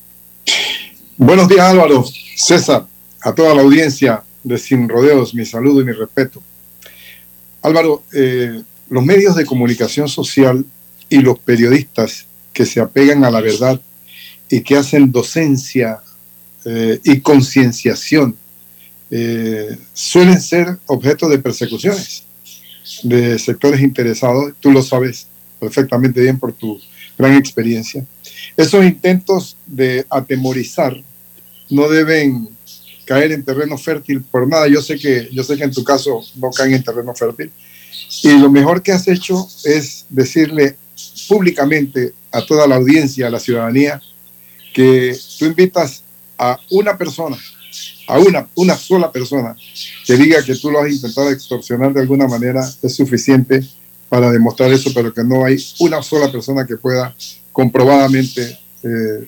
Buenos 1.18 1.48
días 1.50 1.62
Álvaro, 1.62 2.06
César, 2.36 2.86
a 3.22 3.34
toda 3.34 3.56
la 3.56 3.62
audiencia 3.62 4.24
de 4.44 4.58
Sin 4.58 4.88
Rodeos, 4.88 5.34
mi 5.34 5.46
saludo 5.46 5.82
y 5.82 5.86
mi 5.86 5.92
respeto. 5.92 6.42
Álvaro, 7.62 8.04
eh, 8.14 8.62
los 8.90 9.04
medios 9.04 9.36
de 9.36 9.46
comunicación 9.46 10.08
social 10.08 10.66
y 11.10 11.18
los 11.20 11.40
periodistas 11.40 12.26
que 12.54 12.66
se 12.66 12.80
apegan 12.80 13.24
a 13.26 13.32
la 13.32 13.42
verdad 13.42 13.82
y 14.50 14.62
que 14.62 14.78
hacen 14.78 15.12
docencia 15.12 16.00
eh, 16.66 17.00
y 17.04 17.20
concienciación 17.20 18.36
eh, 19.10 19.78
suelen 19.94 20.42
ser 20.42 20.78
objeto 20.86 21.30
de 21.30 21.40
persecuciones 21.40 22.24
de 23.04 23.38
sectores 23.40 23.82
interesados. 23.82 24.54
Tú 24.60 24.72
lo 24.72 24.82
sabes 24.82 25.28
perfectamente 25.60 26.22
bien 26.22 26.40
por 26.40 26.54
tu 26.54 26.80
gran 27.18 27.36
experiencia. 27.36 28.06
Esos 28.56 28.86
intentos 28.86 29.58
de 29.66 30.06
atemorizar 30.10 30.96
no 31.70 31.90
deben 31.90 32.50
caer 33.08 33.32
en 33.32 33.44
terreno 33.44 33.78
fértil 33.78 34.22
por 34.22 34.48
nada. 34.48 34.68
Yo 34.68 34.82
sé 34.82 34.98
que 34.98 35.30
yo 35.32 35.44
sé 35.44 35.58
que 35.58 35.64
en 35.64 35.72
tu 35.72 35.84
caso 35.84 36.22
no 36.36 36.52
caen 36.52 36.74
en 36.74 36.84
terreno 36.84 37.16
fértil. 37.16 37.52
Y 38.24 38.38
lo 38.38 38.52
mejor 38.52 38.84
que 38.84 38.92
has 38.92 39.08
hecho 39.08 39.48
es 39.64 40.06
decirle 40.10 40.76
públicamente 41.28 42.14
a 42.32 42.46
toda 42.46 42.68
la 42.68 42.76
audiencia, 42.76 43.28
a 43.28 43.30
la 43.30 43.40
ciudadanía, 43.40 44.02
que 44.74 45.18
tú 45.40 45.46
invitas 45.46 46.04
a 46.38 46.60
una 46.70 46.98
persona, 46.98 47.38
a 48.08 48.20
una, 48.20 48.48
una 48.56 48.76
sola 48.76 49.12
persona, 49.12 49.56
que 50.06 50.16
diga 50.16 50.44
que 50.44 50.56
tú 50.56 50.70
lo 50.70 50.82
has 50.82 50.92
intentado 50.92 51.32
extorsionar 51.32 51.94
de 51.94 52.02
alguna 52.02 52.28
manera, 52.28 52.62
es 52.82 52.96
suficiente 52.96 53.62
para 54.10 54.32
demostrar 54.32 54.72
eso, 54.72 54.92
pero 54.94 55.14
que 55.14 55.24
no 55.24 55.46
hay 55.46 55.58
una 55.80 56.02
sola 56.02 56.32
persona 56.32 56.66
que 56.66 56.78
pueda 56.78 57.16
comprobadamente 57.52 58.60
eh, 58.84 59.28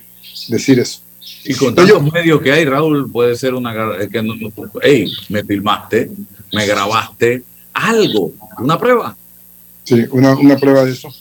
decir 0.50 0.80
eso. 0.80 1.02
Y 1.46 1.54
con 1.54 1.74
tantos 1.74 2.12
medios 2.12 2.42
que 2.42 2.52
hay, 2.52 2.66
Raúl, 2.66 3.12
puede 3.12 3.36
ser 3.36 3.54
una... 3.54 3.74
que 4.08 4.22
hey, 4.82 5.12
me 5.30 5.44
filmaste, 5.44 6.12
me 6.54 6.66
grabaste, 6.66 7.44
algo, 7.74 8.34
una 8.60 8.78
prueba. 8.78 9.16
Sí, 9.84 10.06
una, 10.12 10.36
una 10.36 10.58
prueba 10.58 10.84
de 10.86 10.92
eso. 10.92 11.14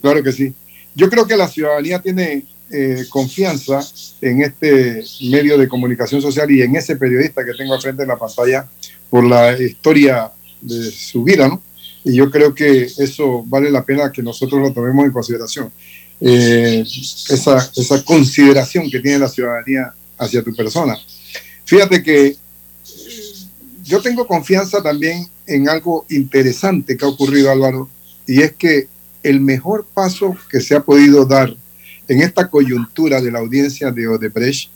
Claro 0.00 0.22
que 0.22 0.32
sí. 0.32 0.52
Yo 0.94 1.10
creo 1.10 1.26
que 1.26 1.36
la 1.36 1.48
ciudadanía 1.48 2.00
tiene 2.00 2.44
eh, 2.70 3.04
confianza 3.10 3.80
en 4.20 4.42
este 4.42 5.04
medio 5.22 5.56
de 5.56 5.68
comunicación 5.68 6.20
social 6.20 6.50
y 6.50 6.62
en 6.62 6.74
ese 6.74 6.96
periodista 6.96 7.44
que 7.44 7.54
tengo 7.54 7.74
al 7.74 7.80
frente 7.80 8.02
en 8.02 8.08
la 8.08 8.18
pantalla 8.18 8.66
por 9.08 9.24
la 9.24 9.56
historia 9.56 10.32
de 10.60 10.90
su 10.90 11.22
vida, 11.22 11.48
¿no? 11.48 11.62
Y 12.02 12.14
yo 12.14 12.30
creo 12.30 12.54
que 12.54 12.82
eso 12.82 13.44
vale 13.46 13.70
la 13.70 13.84
pena 13.84 14.10
que 14.10 14.22
nosotros 14.22 14.60
lo 14.60 14.72
tomemos 14.72 15.04
en 15.04 15.12
consideración. 15.12 15.70
Eh, 16.20 16.82
esa, 17.28 17.70
esa 17.76 18.02
consideración 18.02 18.90
que 18.90 19.00
tiene 19.00 19.18
la 19.18 19.28
ciudadanía 19.28 19.92
hacia 20.16 20.42
tu 20.42 20.54
persona. 20.54 20.96
Fíjate 21.64 22.02
que 22.02 22.36
yo 23.84 24.00
tengo 24.00 24.26
confianza 24.26 24.82
también 24.82 25.28
en 25.46 25.68
algo 25.68 26.06
interesante 26.08 26.96
que 26.96 27.04
ha 27.04 27.08
ocurrido, 27.08 27.50
Álvaro, 27.50 27.88
y 28.26 28.42
es 28.42 28.52
que 28.52 28.88
el 29.22 29.40
mejor 29.40 29.86
paso 29.92 30.36
que 30.50 30.60
se 30.60 30.74
ha 30.74 30.80
podido 30.80 31.24
dar 31.24 31.54
en 32.08 32.22
esta 32.22 32.48
coyuntura 32.48 33.20
de 33.20 33.32
la 33.32 33.40
audiencia 33.40 33.90
de 33.90 34.08
Odebrecht 34.08 34.70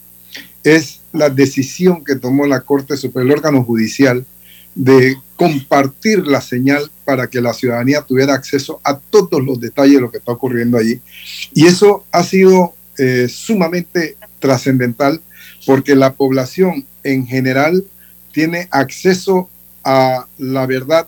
es 0.63 1.01
la 1.13 1.31
decisión 1.31 2.05
que 2.05 2.17
tomó 2.17 2.47
la 2.47 2.61
Corte 2.61 2.97
Superior, 2.97 3.33
el 3.33 3.39
órgano 3.39 3.65
judicial, 3.65 4.27
de 4.81 5.19
compartir 5.37 6.27
la 6.27 6.41
señal 6.41 6.91
para 7.05 7.29
que 7.29 7.41
la 7.41 7.53
ciudadanía 7.53 8.01
tuviera 8.01 8.35
acceso 8.35 8.81
a 8.83 8.99
todos 8.99 9.45
los 9.45 9.61
detalles 9.61 9.97
de 9.97 10.01
lo 10.01 10.11
que 10.11 10.19
está 10.19 10.33
ocurriendo 10.33 10.79
allí. 10.79 11.01
Y 11.53 11.67
eso 11.67 12.05
ha 12.11 12.23
sido 12.23 12.75
eh, 12.99 13.29
sumamente 13.29 14.17
trascendental 14.39 15.21
porque 15.67 15.95
la 15.95 16.15
población 16.15 16.87
en 17.05 17.27
general 17.27 17.85
tiene 18.33 18.69
acceso 18.71 19.51
a 19.85 20.27
la 20.39 20.65
verdad 20.67 21.07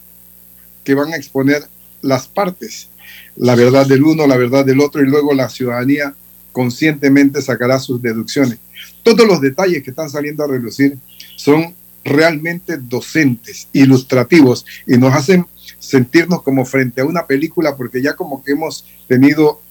que 0.85 0.95
van 0.95 1.14
a 1.14 1.17
exponer 1.17 1.62
las 2.02 2.29
partes 2.29 2.88
la 3.37 3.55
verdad 3.55 3.87
del 3.87 4.05
uno, 4.05 4.26
la 4.26 4.37
verdad 4.37 4.64
del 4.64 4.81
otro 4.81 5.02
y 5.02 5.07
luego 5.07 5.33
la 5.33 5.49
ciudadanía 5.49 6.14
conscientemente 6.52 7.41
sacará 7.41 7.79
sus 7.79 8.02
deducciones. 8.02 8.59
Todos 9.02 9.26
los 9.26 9.41
detalles 9.41 9.83
que 9.83 9.91
están 9.91 10.11
saliendo 10.11 10.45
a 10.45 10.49
relucir 10.49 10.99
son 11.37 11.75
realmente 12.05 12.77
docentes, 12.77 13.69
ilustrativos 13.73 14.65
y 14.87 14.97
nos 14.97 15.15
hacen 15.15 15.47
sentirnos 15.79 16.43
como 16.43 16.65
frente 16.65 17.01
a 17.01 17.05
una 17.05 17.27
película 17.27 17.77
porque 17.77 18.03
ya 18.03 18.15
como 18.15 18.43
que 18.43 18.53
hemos 18.53 18.85
tenido 19.09 19.63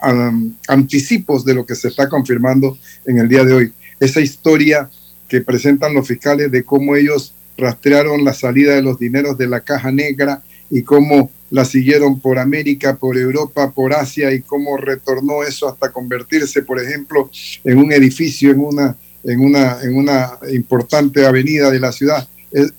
anticipos 0.68 1.46
de 1.46 1.54
lo 1.54 1.66
que 1.66 1.76
se 1.76 1.88
está 1.88 2.10
confirmando 2.10 2.78
en 3.06 3.18
el 3.18 3.28
día 3.28 3.44
de 3.44 3.54
hoy. 3.54 3.74
Esa 4.00 4.22
historia 4.22 4.90
que 5.28 5.42
presentan 5.42 5.94
los 5.94 6.08
fiscales 6.08 6.52
de 6.52 6.64
cómo 6.64 6.96
ellos 6.96 7.34
rastrearon 7.58 8.26
la 8.26 8.34
salida 8.34 8.76
de 8.76 8.82
los 8.82 9.00
dineros 9.00 9.38
de 9.38 9.48
la 9.48 9.62
caja 9.62 9.92
negra 9.92 10.44
y 10.70 10.84
cómo 10.84 11.32
la 11.50 11.66
siguieron 11.66 12.20
por 12.20 12.40
América, 12.40 12.96
por 12.96 13.18
Europa, 13.18 13.72
por 13.72 13.94
Asia 13.94 14.34
y 14.34 14.42
cómo 14.42 14.78
retornó 14.78 15.44
eso 15.44 15.68
hasta 15.68 15.92
convertirse, 15.92 16.64
por 16.64 16.80
ejemplo, 16.80 17.30
en 17.64 17.78
un 17.78 17.92
edificio, 17.92 18.52
en 18.52 18.62
una, 18.62 18.96
en 19.24 19.40
una, 19.40 19.82
en 19.82 19.96
una 19.96 20.38
importante 20.52 21.26
avenida 21.26 21.70
de 21.70 21.80
la 21.80 21.92
ciudad. 21.92 22.28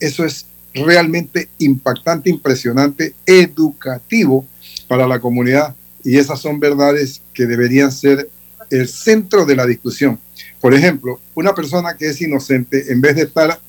Eso 0.00 0.24
es 0.24 0.46
realmente 0.74 1.48
impactante, 1.58 2.30
impresionante, 2.30 3.14
educativo 3.26 4.46
para 4.88 5.06
la 5.06 5.20
comunidad 5.20 5.74
y 6.04 6.18
esas 6.18 6.40
son 6.40 6.58
verdades 6.58 7.20
que 7.32 7.46
deberían 7.46 7.92
ser 7.92 8.28
el 8.70 8.88
centro 8.88 9.44
de 9.44 9.56
la 9.56 9.66
discusión. 9.66 10.18
Por 10.60 10.74
ejemplo, 10.74 11.20
una 11.34 11.54
persona 11.54 11.96
que 11.96 12.06
es 12.06 12.20
inocente, 12.20 12.92
en 12.92 13.00
vez 13.00 13.16
de 13.16 13.22
estar 13.22 13.60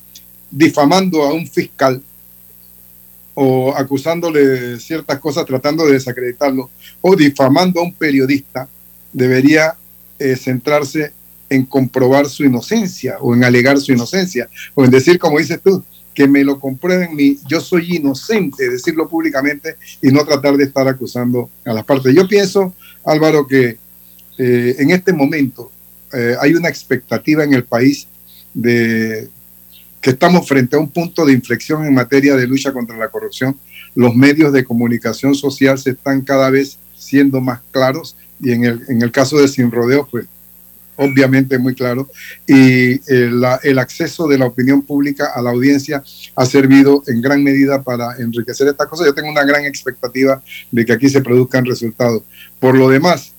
difamando 0.49 1.23
a 1.23 1.33
un 1.33 1.47
fiscal, 1.47 2.01
o 3.35 3.73
acusándole 3.75 4.79
ciertas 4.79 5.19
cosas, 5.19 5.45
tratando 5.45 5.85
de 5.85 5.93
desacreditarlo, 5.93 6.69
o 7.01 7.15
difamando 7.15 7.79
a 7.79 7.83
un 7.83 7.93
periodista, 7.93 8.67
debería 9.11 9.75
eh, 10.19 10.35
centrarse 10.35 11.11
en 11.53 11.65
comprobar 11.65 12.27
su 12.27 12.43
inocencia 12.43 13.17
o 13.19 13.33
en 13.35 13.43
alegar 13.43 13.79
su 13.79 13.91
inocencia, 13.91 14.49
o 14.73 14.83
en 14.83 14.91
decir, 14.91 15.19
como 15.19 15.37
dices 15.37 15.59
tú, 15.63 15.83
que 16.13 16.27
me 16.27 16.43
lo 16.43 16.59
comprueben, 16.59 17.15
mi, 17.15 17.39
yo 17.47 17.59
soy 17.59 17.95
inocente, 17.95 18.69
decirlo 18.69 19.07
públicamente 19.07 19.75
y 20.01 20.09
no 20.09 20.23
tratar 20.25 20.57
de 20.57 20.65
estar 20.65 20.87
acusando 20.87 21.49
a 21.65 21.73
las 21.73 21.85
partes. 21.85 22.13
Yo 22.13 22.27
pienso, 22.27 22.73
Álvaro, 23.03 23.47
que 23.47 23.77
eh, 24.37 24.75
en 24.79 24.91
este 24.91 25.13
momento 25.13 25.71
eh, 26.11 26.35
hay 26.39 26.53
una 26.53 26.69
expectativa 26.69 27.43
en 27.43 27.53
el 27.53 27.63
país 27.63 28.07
de 28.53 29.27
que 30.01 30.09
estamos 30.11 30.47
frente 30.47 30.75
a 30.75 30.79
un 30.79 30.89
punto 30.89 31.25
de 31.25 31.33
inflexión 31.33 31.85
en 31.85 31.93
materia 31.93 32.35
de 32.35 32.45
lucha 32.45 32.73
contra 32.73 32.97
la 32.97 33.07
corrupción. 33.07 33.57
Los 33.95 34.15
medios 34.15 34.51
de 34.51 34.63
comunicación 34.63 35.33
social 35.33 35.77
se 35.77 35.91
están 35.91 36.21
cada 36.21 36.49
vez 36.49 36.77
siendo 36.95 37.39
más 37.41 37.61
claros 37.71 38.17
y 38.39 38.51
en 38.51 38.65
el, 38.65 38.81
en 38.89 39.01
el 39.01 39.11
caso 39.11 39.37
de 39.37 39.47
Sin 39.47 39.71
Rodeo, 39.71 40.07
pues 40.11 40.25
obviamente 40.95 41.57
muy 41.57 41.75
claro, 41.75 42.09
y 42.47 42.93
el, 43.11 43.43
eh, 43.43 43.57
el, 43.63 43.79
acceso 43.79 44.27
de 44.27 44.37
la 44.37 44.45
opinión 44.45 44.81
pública 44.81 45.31
a 45.33 45.41
la 45.41 45.51
audiencia 45.51 46.03
ha 46.35 46.45
servido 46.45 47.03
en 47.07 47.21
gran 47.21 47.43
medida 47.43 47.81
para 47.81 48.15
enriquecer 48.17 48.67
esta 48.67 48.87
cosa. 48.87 49.05
Yo 49.05 49.13
tengo 49.13 49.29
una 49.29 49.43
gran 49.43 49.65
expectativa 49.65 50.41
de 50.71 50.85
que 50.85 50.93
aquí 50.93 51.09
se 51.09 51.21
produzcan 51.21 51.65
resultados. 51.65 52.23
Por 52.59 52.75
lo 52.75 52.89
demás, 52.89 53.33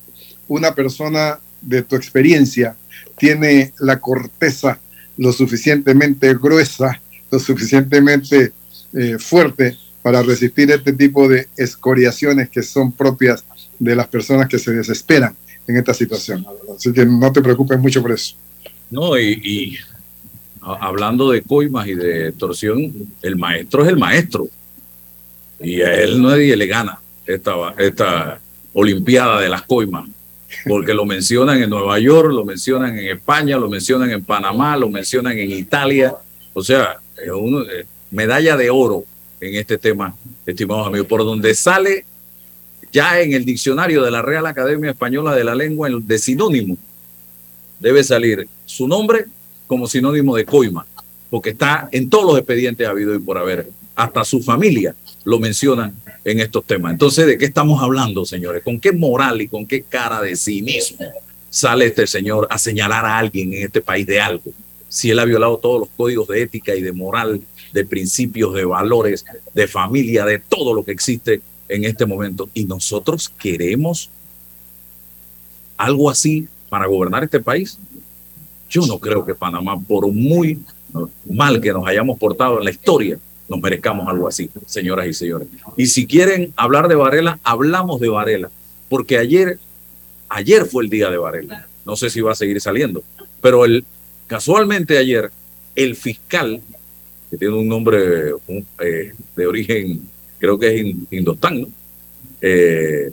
una 0.48 0.74
persona 0.74 1.38
de 1.60 1.82
tu 1.82 1.96
experiencia 1.96 2.76
tiene 3.16 3.72
la 3.78 3.98
corteza 4.00 4.78
lo 5.16 5.32
suficientemente 5.32 6.34
gruesa, 6.34 7.00
lo 7.30 7.38
suficientemente 7.38 8.52
eh, 8.92 9.16
fuerte 9.18 9.76
para 10.02 10.22
resistir 10.22 10.70
este 10.70 10.92
tipo 10.92 11.28
de 11.28 11.48
escoriaciones 11.56 12.50
que 12.50 12.62
son 12.62 12.92
propias 12.92 13.44
de 13.78 13.96
las 13.96 14.08
personas 14.08 14.48
que 14.48 14.58
se 14.58 14.72
desesperan 14.72 15.34
en 15.66 15.76
esta 15.76 15.94
situación. 15.94 16.46
Así 16.76 16.92
que 16.92 17.04
no 17.06 17.32
te 17.32 17.42
preocupes 17.42 17.78
mucho 17.78 18.02
por 18.02 18.12
eso. 18.12 18.36
No, 18.90 19.18
y, 19.18 19.78
hablando 20.60 21.30
de 21.30 21.42
coimas 21.42 21.86
y 21.86 21.94
de 21.94 22.28
extorsión, 22.28 22.92
el 23.22 23.36
maestro 23.36 23.82
es 23.82 23.88
el 23.88 23.96
maestro. 23.96 24.48
Y 25.60 25.80
a 25.80 25.94
él 25.94 26.20
nadie 26.22 26.56
le 26.56 26.66
gana 26.66 26.98
esta, 27.26 27.74
esta 27.78 28.40
Olimpiada 28.74 29.40
de 29.40 29.48
las 29.48 29.62
coimas. 29.62 30.08
Porque 30.66 30.94
lo 30.94 31.04
mencionan 31.04 31.62
en 31.62 31.70
Nueva 31.70 31.98
York, 31.98 32.32
lo 32.32 32.44
mencionan 32.44 32.98
en 32.98 33.08
España, 33.08 33.56
lo 33.56 33.68
mencionan 33.68 34.10
en 34.10 34.24
Panamá, 34.24 34.76
lo 34.76 34.88
mencionan 34.88 35.38
en 35.38 35.50
Italia. 35.50 36.14
O 36.52 36.62
sea, 36.62 36.98
es 37.16 37.28
eh, 37.28 37.86
medalla 38.10 38.56
de 38.56 38.70
oro 38.70 39.04
en 39.40 39.54
este 39.54 39.78
tema, 39.78 40.14
estimados 40.44 40.88
amigos. 40.88 41.06
Por 41.06 41.24
donde 41.24 41.54
sale 41.54 42.04
ya 42.94 43.20
en 43.20 43.32
el 43.32 43.44
diccionario 43.44 44.04
de 44.04 44.10
la 44.12 44.22
Real 44.22 44.46
Academia 44.46 44.92
Española 44.92 45.34
de 45.34 45.42
la 45.42 45.56
Lengua, 45.56 45.88
de 45.90 46.16
sinónimo, 46.16 46.78
debe 47.80 48.04
salir 48.04 48.46
su 48.64 48.86
nombre 48.86 49.24
como 49.66 49.88
sinónimo 49.88 50.36
de 50.36 50.44
coima, 50.44 50.86
porque 51.28 51.50
está 51.50 51.88
en 51.90 52.08
todos 52.08 52.24
los 52.24 52.38
expedientes 52.38 52.86
habido 52.86 53.12
y 53.12 53.18
por 53.18 53.36
haber. 53.36 53.68
Hasta 53.96 54.24
su 54.24 54.40
familia 54.40 54.94
lo 55.24 55.40
mencionan 55.40 55.92
en 56.24 56.38
estos 56.38 56.64
temas. 56.64 56.92
Entonces, 56.92 57.26
¿de 57.26 57.36
qué 57.36 57.46
estamos 57.46 57.82
hablando, 57.82 58.24
señores? 58.24 58.62
¿Con 58.62 58.78
qué 58.78 58.92
moral 58.92 59.42
y 59.42 59.48
con 59.48 59.66
qué 59.66 59.82
cara 59.82 60.22
de 60.22 60.36
cinismo 60.36 61.06
sale 61.50 61.86
este 61.86 62.06
señor 62.06 62.46
a 62.48 62.58
señalar 62.58 63.04
a 63.04 63.18
alguien 63.18 63.54
en 63.54 63.64
este 63.64 63.80
país 63.80 64.06
de 64.06 64.20
algo? 64.20 64.52
Si 64.88 65.10
él 65.10 65.18
ha 65.18 65.24
violado 65.24 65.58
todos 65.58 65.80
los 65.80 65.88
códigos 65.96 66.28
de 66.28 66.42
ética 66.42 66.76
y 66.76 66.80
de 66.80 66.92
moral, 66.92 67.40
de 67.72 67.84
principios, 67.84 68.54
de 68.54 68.64
valores, 68.64 69.24
de 69.52 69.66
familia, 69.66 70.24
de 70.24 70.38
todo 70.38 70.72
lo 70.72 70.84
que 70.84 70.92
existe 70.92 71.40
en 71.74 71.84
este 71.84 72.06
momento. 72.06 72.48
Y 72.54 72.64
nosotros 72.64 73.28
queremos 73.28 74.10
algo 75.76 76.10
así 76.10 76.48
para 76.68 76.86
gobernar 76.86 77.24
este 77.24 77.40
país. 77.40 77.78
Yo 78.68 78.86
no 78.86 78.98
creo 78.98 79.24
que 79.24 79.34
Panamá, 79.34 79.78
por 79.78 80.06
muy 80.08 80.60
mal 81.28 81.60
que 81.60 81.72
nos 81.72 81.86
hayamos 81.86 82.18
portado 82.18 82.58
en 82.58 82.64
la 82.64 82.70
historia, 82.70 83.18
nos 83.48 83.60
merezcamos 83.60 84.08
algo 84.08 84.26
así, 84.26 84.50
señoras 84.66 85.06
y 85.06 85.12
señores. 85.12 85.48
Y 85.76 85.86
si 85.86 86.06
quieren 86.06 86.52
hablar 86.56 86.88
de 86.88 86.94
Varela, 86.94 87.38
hablamos 87.44 88.00
de 88.00 88.08
Varela, 88.08 88.50
porque 88.88 89.18
ayer, 89.18 89.58
ayer 90.28 90.64
fue 90.64 90.84
el 90.84 90.90
día 90.90 91.10
de 91.10 91.18
Varela. 91.18 91.66
No 91.84 91.96
sé 91.96 92.08
si 92.08 92.20
va 92.20 92.32
a 92.32 92.36
seguir 92.36 92.60
saliendo, 92.60 93.02
pero 93.40 93.64
el, 93.64 93.84
casualmente 94.26 94.96
ayer, 94.96 95.30
el 95.74 95.94
fiscal, 95.96 96.62
que 97.30 97.36
tiene 97.36 97.54
un 97.54 97.68
nombre 97.68 98.32
eh, 98.78 99.12
de 99.36 99.46
origen 99.46 100.08
creo 100.44 100.58
que 100.58 100.80
es 100.80 100.96
Indostán, 101.10 101.66
eh, 102.40 103.10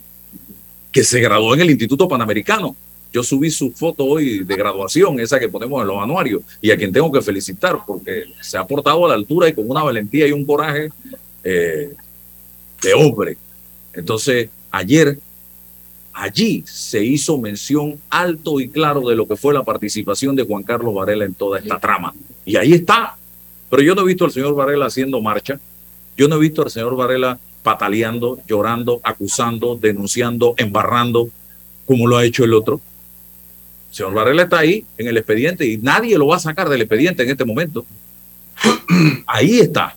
que 0.91 1.03
se 1.03 1.21
graduó 1.21 1.53
en 1.53 1.61
el 1.61 1.69
Instituto 1.71 2.07
Panamericano. 2.07 2.75
Yo 3.13 3.23
subí 3.23 3.49
su 3.49 3.71
foto 3.71 4.05
hoy 4.05 4.43
de 4.43 4.55
graduación, 4.55 5.19
esa 5.19 5.39
que 5.39 5.49
ponemos 5.49 5.81
en 5.81 5.87
los 5.87 6.01
anuarios, 6.01 6.43
y 6.61 6.71
a 6.71 6.77
quien 6.77 6.91
tengo 6.91 7.11
que 7.11 7.21
felicitar 7.21 7.79
porque 7.85 8.25
se 8.41 8.57
ha 8.57 8.65
portado 8.65 9.05
a 9.05 9.09
la 9.09 9.15
altura 9.15 9.47
y 9.47 9.53
con 9.53 9.69
una 9.69 9.83
valentía 9.83 10.27
y 10.27 10.31
un 10.31 10.45
coraje 10.45 10.89
eh, 11.43 11.93
de 12.81 12.93
hombre. 12.93 13.37
Entonces, 13.93 14.49
ayer, 14.69 15.17
allí 16.13 16.63
se 16.65 17.03
hizo 17.03 17.37
mención 17.37 17.99
alto 18.09 18.59
y 18.59 18.69
claro 18.69 19.01
de 19.07 19.15
lo 19.15 19.27
que 19.27 19.35
fue 19.35 19.53
la 19.53 19.63
participación 19.63 20.35
de 20.35 20.43
Juan 20.43 20.63
Carlos 20.63 20.93
Varela 20.93 21.25
en 21.25 21.33
toda 21.33 21.59
esta 21.59 21.79
trama. 21.79 22.13
Y 22.45 22.57
ahí 22.57 22.73
está. 22.73 23.15
Pero 23.69 23.83
yo 23.83 23.95
no 23.95 24.01
he 24.01 24.07
visto 24.07 24.25
al 24.25 24.31
señor 24.31 24.53
Varela 24.53 24.87
haciendo 24.87 25.21
marcha. 25.21 25.59
Yo 26.17 26.27
no 26.27 26.35
he 26.35 26.39
visto 26.39 26.61
al 26.63 26.71
señor 26.71 26.95
Varela 26.95 27.39
pataleando, 27.63 28.39
llorando, 28.47 28.99
acusando, 29.03 29.75
denunciando, 29.75 30.55
embarrando, 30.57 31.29
como 31.85 32.07
lo 32.07 32.17
ha 32.17 32.25
hecho 32.25 32.43
el 32.43 32.53
otro. 32.53 32.81
El 33.89 33.95
señor 33.95 34.13
Varela 34.13 34.43
está 34.43 34.59
ahí 34.59 34.85
en 34.97 35.07
el 35.07 35.17
expediente 35.17 35.65
y 35.65 35.77
nadie 35.77 36.17
lo 36.17 36.27
va 36.27 36.37
a 36.37 36.39
sacar 36.39 36.69
del 36.69 36.81
expediente 36.81 37.23
en 37.23 37.29
este 37.29 37.45
momento. 37.45 37.85
Ahí 39.27 39.59
está. 39.59 39.95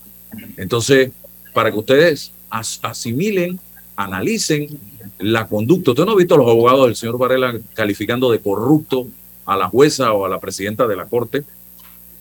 Entonces, 0.56 1.10
para 1.52 1.70
que 1.70 1.78
ustedes 1.78 2.32
asimilen, 2.50 3.60
analicen 3.96 4.78
la 5.18 5.46
conducta. 5.46 5.92
Usted 5.92 6.04
no 6.04 6.12
ha 6.12 6.16
visto 6.16 6.34
a 6.34 6.38
los 6.38 6.48
abogados 6.48 6.86
del 6.86 6.96
señor 6.96 7.18
Varela 7.18 7.58
calificando 7.74 8.30
de 8.30 8.40
corrupto 8.40 9.06
a 9.46 9.56
la 9.56 9.68
jueza 9.68 10.12
o 10.12 10.24
a 10.24 10.28
la 10.28 10.40
presidenta 10.40 10.86
de 10.86 10.96
la 10.96 11.06
corte, 11.06 11.44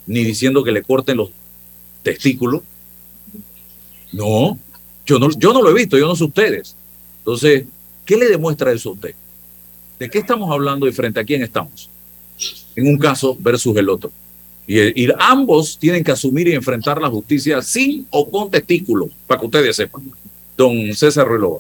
ni 0.06 0.24
diciendo 0.24 0.64
que 0.64 0.72
le 0.72 0.84
corten 0.84 1.18
los 1.18 1.32
testículos. 2.04 2.62
No, 4.14 4.58
yo 5.06 5.20
no, 5.20 5.30
yo 5.32 5.52
no 5.52 5.62
lo 5.62 5.72
he 5.72 5.74
visto, 5.74 5.98
yo 5.98 6.08
no 6.08 6.16
sé 6.16 6.24
ustedes. 6.24 6.76
Entonces, 7.20 7.66
¿qué 8.06 8.16
le 8.16 8.30
demuestra 8.30 8.72
eso 8.72 8.90
a 8.90 8.94
usted? 8.94 9.16
¿De 10.00 10.10
qué 10.10 10.20
estamos 10.20 10.50
hablando 10.52 10.88
y 10.88 10.94
frente 10.94 11.20
a 11.20 11.24
quién 11.24 11.42
estamos? 11.44 11.90
En 12.76 12.88
un 12.88 12.98
caso 12.98 13.36
versus 13.40 13.76
el 13.76 13.90
otro. 13.90 14.12
Y, 14.66 15.10
ambos 15.20 15.78
tienen 15.78 16.04
que 16.04 16.12
asumir 16.12 16.48
y 16.48 16.54
enfrentar 16.54 17.02
la 17.02 17.10
justicia 17.10 17.62
sin 17.62 18.08
o 18.10 18.30
con 18.30 18.50
testículos, 18.50 19.10
para 19.28 19.40
que 19.40 19.46
ustedes 19.48 19.76
sepan. 19.76 20.04
Don 20.56 20.94
César 20.94 21.28
Ruilova. 21.28 21.60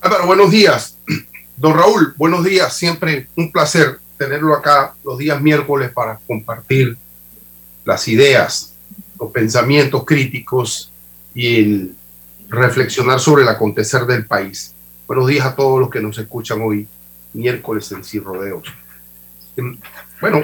Álvaro, 0.00 0.26
buenos 0.26 0.50
días. 0.50 0.96
Don 1.56 1.74
Raúl, 1.74 2.14
buenos 2.16 2.44
días. 2.44 2.74
Siempre 2.74 3.28
un 3.36 3.52
placer 3.52 3.98
tenerlo 4.16 4.54
acá 4.54 4.94
los 5.04 5.18
días 5.18 5.40
miércoles 5.40 5.90
para 5.92 6.18
compartir 6.26 6.96
las 7.84 8.06
ideas, 8.08 8.74
los 9.18 9.30
pensamientos 9.30 10.04
críticos 10.04 10.90
y 11.38 11.54
el 11.54 11.94
reflexionar 12.48 13.20
sobre 13.20 13.44
el 13.44 13.48
acontecer 13.48 14.06
del 14.06 14.26
país. 14.26 14.74
Buenos 15.06 15.28
días 15.28 15.46
a 15.46 15.54
todos 15.54 15.78
los 15.78 15.88
que 15.88 16.00
nos 16.00 16.18
escuchan 16.18 16.60
hoy, 16.60 16.88
miércoles 17.32 17.92
en 17.92 18.02
Sin 18.02 18.24
Rodeos. 18.24 18.64
Em, 19.56 19.78
bueno, 20.20 20.42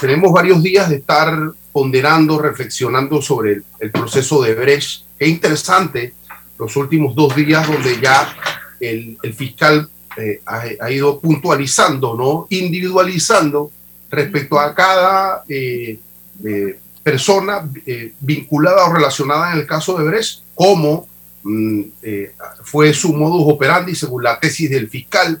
tenemos 0.00 0.30
varios 0.30 0.62
días 0.62 0.88
de 0.88 0.98
estar 0.98 1.36
ponderando, 1.72 2.38
reflexionando 2.38 3.20
sobre 3.20 3.62
el, 3.80 3.90
proceso 3.90 4.40
de 4.40 4.54
Brecht. 4.54 5.02
Qué 5.18 5.26
interesante 5.26 6.14
los 6.60 6.76
últimos 6.76 7.16
dos 7.16 7.34
días 7.34 7.66
donde 7.66 8.00
ya 8.00 8.36
el, 8.78 9.18
fiscal 9.34 9.88
eh, 10.16 10.40
ha, 10.46 10.92
ido 10.92 11.18
puntualizando, 11.18 12.16
¿no? 12.16 12.46
individualizando 12.50 13.72
respecto 14.12 14.60
a 14.60 14.76
cada 14.76 15.42
eh, 15.48 15.98
eh, 16.44 16.78
persona 17.04 17.70
eh, 17.86 18.14
vinculada 18.18 18.86
o 18.86 18.92
relacionada 18.92 19.52
en 19.52 19.58
el 19.60 19.66
caso 19.66 19.96
de 19.96 20.04
Brecht, 20.04 20.40
como 20.54 21.06
mm, 21.42 21.80
eh, 22.02 22.34
fue 22.64 22.94
su 22.94 23.12
modus 23.12 23.44
operandi 23.46 23.94
según 23.94 24.24
la 24.24 24.40
tesis 24.40 24.70
del 24.70 24.88
fiscal, 24.88 25.40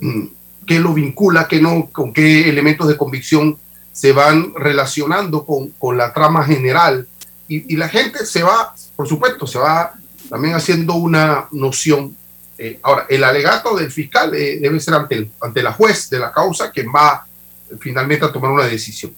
mm, 0.00 0.24
qué 0.66 0.80
lo 0.80 0.94
vincula, 0.94 1.46
qué 1.46 1.60
no, 1.60 1.90
con 1.92 2.14
qué 2.14 2.48
elementos 2.48 2.88
de 2.88 2.96
convicción 2.96 3.58
se 3.92 4.12
van 4.12 4.54
relacionando 4.56 5.44
con, 5.44 5.68
con 5.70 5.98
la 5.98 6.14
trama 6.14 6.44
general. 6.44 7.06
Y, 7.46 7.76
la 7.76 7.90
gente 7.90 8.24
se 8.24 8.42
va, 8.42 8.74
por 8.96 9.06
supuesto, 9.06 9.46
se 9.46 9.58
va 9.58 9.92
también 10.30 10.54
haciendo 10.54 10.94
una 10.94 11.46
noción. 11.52 12.16
Eh, 12.56 12.78
ahora, 12.82 13.04
el 13.10 13.22
alegato 13.22 13.76
del 13.76 13.90
fiscal 13.90 14.30
debe 14.30 14.80
ser 14.80 14.94
ante, 14.94 15.28
ante 15.38 15.62
la 15.62 15.72
juez 15.74 16.08
de 16.08 16.18
la 16.18 16.32
causa 16.32 16.70
quien 16.70 16.86
va 16.86 17.26
finalmente 17.78 18.24
a 18.24 18.32
tomar 18.32 18.52
una 18.52 18.64
decisión. 18.64 19.12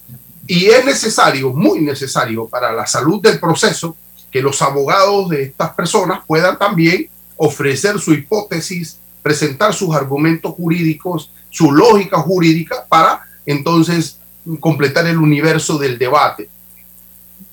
Y 0.47 0.67
es 0.67 0.85
necesario, 0.85 1.53
muy 1.53 1.81
necesario 1.81 2.47
para 2.47 2.73
la 2.73 2.87
salud 2.87 3.21
del 3.21 3.41
proceso, 3.41 3.97
que 4.31 4.43
los 4.43 4.61
abogados 4.63 5.31
de 5.31 5.45
estas 5.45 5.71
personas 5.75 6.21
puedan 6.27 6.59
también 6.59 7.09
ofrecer 7.37 7.99
su 7.99 8.13
hipótesis, 8.13 8.99
presentar 9.23 9.73
sus 9.73 9.95
argumentos 9.95 10.53
jurídicos, 10.55 11.31
su 11.51 11.73
lógica 11.73 12.19
jurídica 12.19 12.85
para 12.89 13.23
entonces 13.47 14.19
completar 14.61 15.07
el 15.07 15.19
universo 15.19 15.79
del 15.79 15.99
debate. 15.99 16.49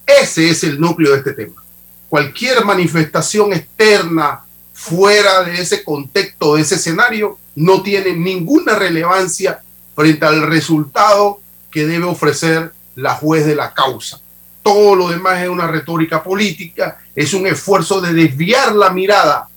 Ese 0.05 0.49
es 0.49 0.63
el 0.63 0.79
núcleo 0.79 1.11
de 1.11 1.19
este 1.19 1.33
tema. 1.33 1.63
Cualquier 2.09 2.65
manifestación 2.65 3.53
externa 3.53 4.41
fuera 4.73 5.43
de 5.43 5.61
ese 5.61 5.83
contexto, 5.83 6.55
de 6.55 6.63
ese 6.63 6.75
escenario, 6.75 7.37
no 7.55 7.81
tiene 7.81 8.13
ninguna 8.13 8.75
relevancia 8.75 9.61
frente 9.95 10.25
al 10.25 10.41
resultado 10.41 11.39
que 11.69 11.85
debe 11.85 12.05
ofrecer 12.05 12.73
la 12.95 13.15
juez 13.15 13.45
de 13.45 13.55
la 13.55 13.73
causa. 13.73 14.19
todo 14.63 14.95
lo 14.95 15.09
demás 15.09 15.41
es 15.41 15.49
una 15.49 15.65
retórica 15.65 16.21
política, 16.21 16.99
es 17.15 17.33
un 17.33 17.47
esfuerzo 17.47 17.99
de 17.99 18.13
desviar 18.13 18.75
la 18.75 18.91
mirada, 18.91 19.47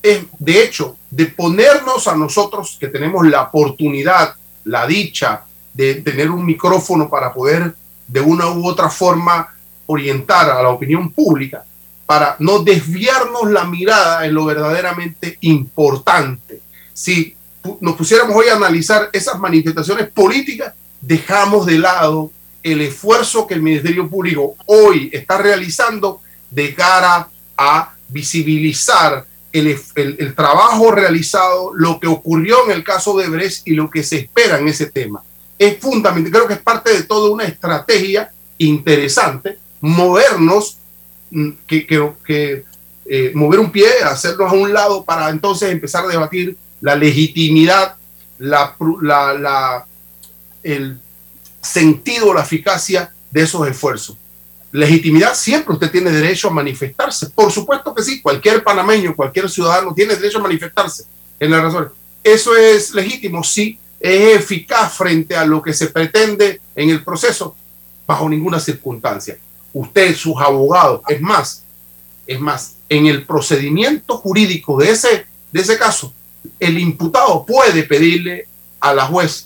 es 0.00 0.20
de 0.38 0.62
hecho 0.62 0.96
de 1.10 1.26
ponernos 1.26 2.06
a 2.06 2.14
nosotros 2.14 2.76
que 2.78 2.88
tenemos 2.88 3.26
la 3.26 3.42
oportunidad, 3.42 4.34
la 4.64 4.86
dicha 4.86 5.42
de 5.72 5.96
tener 5.96 6.30
un 6.30 6.46
micrófono 6.46 7.10
para 7.10 7.32
poder 7.32 7.74
de 8.06 8.20
una 8.20 8.46
u 8.48 8.66
otra 8.66 8.88
forma 8.88 9.52
orientar 9.86 10.50
a 10.50 10.62
la 10.62 10.68
opinión 10.68 11.10
pública, 11.10 11.64
para 12.06 12.36
no 12.38 12.60
desviarnos 12.60 13.50
la 13.50 13.64
mirada 13.64 14.26
en 14.26 14.34
lo 14.34 14.44
verdaderamente 14.44 15.38
importante. 15.40 16.60
Si 16.92 17.36
nos 17.80 17.96
pusiéramos 17.96 18.36
hoy 18.36 18.46
a 18.48 18.54
analizar 18.54 19.10
esas 19.12 19.38
manifestaciones 19.38 20.08
políticas, 20.10 20.72
dejamos 21.00 21.66
de 21.66 21.78
lado 21.78 22.30
el 22.72 22.80
esfuerzo 22.80 23.46
que 23.46 23.54
el 23.54 23.62
Ministerio 23.62 24.08
Público 24.10 24.56
hoy 24.66 25.08
está 25.12 25.38
realizando 25.38 26.20
de 26.50 26.74
cara 26.74 27.28
a 27.56 27.94
visibilizar 28.08 29.24
el, 29.52 29.78
el, 29.94 30.34
trabajo 30.34 30.90
realizado, 30.90 31.72
lo 31.74 32.00
que 32.00 32.08
ocurrió 32.08 32.64
en 32.66 32.72
el 32.72 32.82
caso 32.82 33.16
de 33.16 33.28
Bres 33.28 33.62
y 33.64 33.70
lo 33.70 33.88
que 33.88 34.02
se 34.02 34.16
espera 34.18 34.58
en 34.58 34.66
ese 34.66 34.86
tema. 34.86 35.22
Es 35.56 35.78
fundamental, 35.78 36.32
creo 36.32 36.48
que 36.48 36.54
es 36.54 36.60
parte 36.60 36.92
de 36.92 37.04
toda 37.04 37.30
una 37.30 37.44
estrategia 37.44 38.32
interesante, 38.58 39.58
movernos, 39.80 40.78
mm, 41.30 41.50
que, 41.68 41.86
que 41.86 42.64
eh, 43.08 43.30
mover 43.32 43.60
un 43.60 43.70
pie, 43.70 43.86
hacernos 44.04 44.50
a 44.50 44.56
un 44.56 44.72
lado 44.72 45.04
para 45.04 45.30
entonces 45.30 45.70
empezar 45.70 46.04
a 46.04 46.08
debatir 46.08 46.56
la 46.80 46.96
legitimidad, 46.96 47.94
la, 48.38 48.74
la, 49.00 49.34
la 49.34 49.86
el 50.64 50.98
sentido, 51.66 52.32
la 52.32 52.42
eficacia 52.42 53.12
de 53.30 53.42
esos 53.42 53.66
esfuerzos. 53.68 54.16
Legitimidad, 54.72 55.34
siempre 55.34 55.74
usted 55.74 55.90
tiene 55.90 56.10
derecho 56.10 56.48
a 56.48 56.52
manifestarse. 56.52 57.30
Por 57.30 57.50
supuesto 57.50 57.94
que 57.94 58.02
sí, 58.02 58.20
cualquier 58.20 58.62
panameño, 58.62 59.14
cualquier 59.14 59.48
ciudadano 59.48 59.94
tiene 59.94 60.14
derecho 60.14 60.38
a 60.38 60.42
manifestarse 60.42 61.04
en 61.40 61.50
la 61.50 61.60
razón. 61.60 61.90
Eso 62.22 62.56
es 62.56 62.92
legítimo, 62.92 63.42
sí, 63.42 63.78
es 64.00 64.36
eficaz 64.36 64.94
frente 64.94 65.36
a 65.36 65.44
lo 65.44 65.62
que 65.62 65.72
se 65.72 65.88
pretende 65.88 66.60
en 66.74 66.90
el 66.90 67.02
proceso, 67.02 67.56
bajo 68.06 68.28
ninguna 68.28 68.60
circunstancia. 68.60 69.38
Usted, 69.72 70.14
sus 70.14 70.36
abogados, 70.38 71.02
es 71.08 71.20
más, 71.20 71.62
es 72.26 72.40
más, 72.40 72.76
en 72.88 73.06
el 73.06 73.24
procedimiento 73.24 74.16
jurídico 74.18 74.78
de 74.78 74.90
ese, 74.90 75.26
de 75.52 75.60
ese 75.60 75.78
caso, 75.78 76.12
el 76.58 76.78
imputado 76.78 77.44
puede 77.44 77.82
pedirle 77.84 78.46
a 78.80 78.94
la 78.94 79.06
juez 79.06 79.45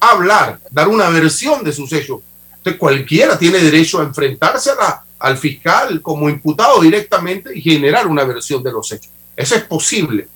hablar, 0.00 0.60
dar 0.70 0.88
una 0.88 1.08
versión 1.10 1.64
de 1.64 1.72
sus 1.72 1.92
hechos. 1.92 2.20
Entonces, 2.56 2.78
cualquiera 2.78 3.38
tiene 3.38 3.58
derecho 3.58 4.00
a 4.00 4.04
enfrentarse 4.04 4.70
a 4.70 5.02
al 5.18 5.38
fiscal 5.38 6.02
como 6.02 6.28
imputado 6.28 6.80
directamente 6.80 7.56
y 7.56 7.60
generar 7.60 8.06
una 8.06 8.24
versión 8.24 8.62
de 8.62 8.72
los 8.72 8.90
hechos. 8.92 9.10
Eso 9.34 9.54
es 9.54 9.64
posible. 9.64 10.28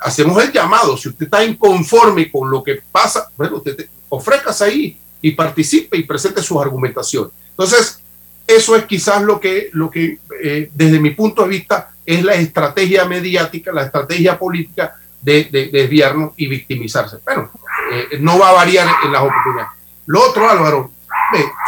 Hacemos 0.00 0.42
el 0.42 0.52
llamado. 0.52 0.96
Si 0.96 1.08
usted 1.08 1.24
está 1.24 1.44
inconforme 1.44 2.30
con 2.30 2.50
lo 2.50 2.62
que 2.62 2.82
pasa, 2.92 3.28
bueno, 3.36 3.56
usted 3.56 3.88
ofrezcase 4.08 4.64
ahí 4.64 4.98
y 5.20 5.32
participe 5.32 5.96
y 5.96 6.04
presente 6.04 6.42
sus 6.42 6.60
argumentaciones. 6.60 7.32
Entonces, 7.50 8.00
eso 8.46 8.76
es 8.76 8.84
quizás 8.84 9.22
lo 9.22 9.40
que, 9.40 9.70
lo 9.72 9.90
que 9.90 10.18
eh, 10.42 10.70
desde 10.72 11.00
mi 11.00 11.10
punto 11.10 11.42
de 11.42 11.48
vista, 11.48 11.90
es 12.06 12.24
la 12.24 12.34
estrategia 12.34 13.04
mediática, 13.04 13.70
la 13.72 13.84
estrategia 13.84 14.38
política 14.38 14.96
de, 15.20 15.44
de, 15.44 15.66
desviarnos 15.66 16.32
y 16.36 16.46
victimizarse. 16.46 17.18
Bueno, 17.22 17.50
eh, 17.90 18.18
no 18.20 18.38
va 18.38 18.50
a 18.50 18.52
variar 18.52 18.88
en 19.04 19.12
las 19.12 19.22
oportunidades. 19.22 19.72
Lo 20.06 20.22
otro, 20.22 20.48
Álvaro, 20.48 20.90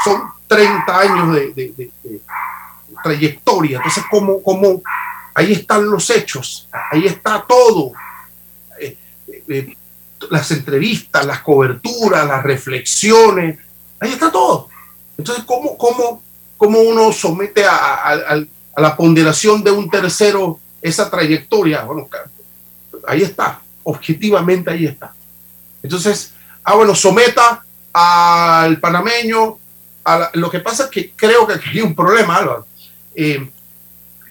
son 0.05 0.23
30 0.47 0.99
años 0.99 1.35
de, 1.35 1.91
trayectoria. 3.03 3.79
Entonces, 3.79 4.05
como, 4.11 4.43
como 4.43 4.83
ahí 5.35 5.53
están 5.53 5.91
los 5.91 6.11
hechos, 6.11 6.69
ahí 6.91 7.07
está 7.07 7.45
todo. 7.47 7.93
Eh, 8.79 8.97
eh, 9.49 9.77
las 10.31 10.51
entrevistas, 10.51 11.25
las 11.25 11.41
coberturas, 11.41 12.27
las 12.27 12.43
reflexiones, 12.43 13.59
ahí 13.99 14.13
está 14.13 14.31
todo. 14.31 14.69
Entonces, 15.17 15.45
¿cómo, 15.45 15.79
cómo, 15.79 16.23
cómo 16.57 16.81
uno 16.81 17.13
somete 17.13 17.65
a, 17.65 18.05
a 18.05 18.81
la 18.81 18.97
ponderación 18.97 19.63
de 19.63 19.71
un 19.71 19.89
tercero 19.89 20.59
esa 20.83 21.11
trayectoria? 21.11 21.85
Bueno, 21.85 22.09
ahí 23.07 23.23
está, 23.23 23.61
objetivamente 23.83 24.71
ahí 24.71 24.87
está. 24.87 25.15
Entonces, 25.83 26.35
ah, 26.65 26.75
bueno, 26.75 26.95
someta 26.95 27.65
al 27.93 28.79
panameño. 28.79 29.59
Lo 30.35 30.51
que 30.51 30.61
pasa 30.61 30.85
es 30.85 30.91
que 30.91 31.13
creo 31.15 31.47
que 31.47 31.55
aquí 31.55 31.71
hay 31.71 31.83
un 31.83 31.95
problema, 31.95 32.37
Álvaro. 32.37 32.67
Eh, 33.15 33.49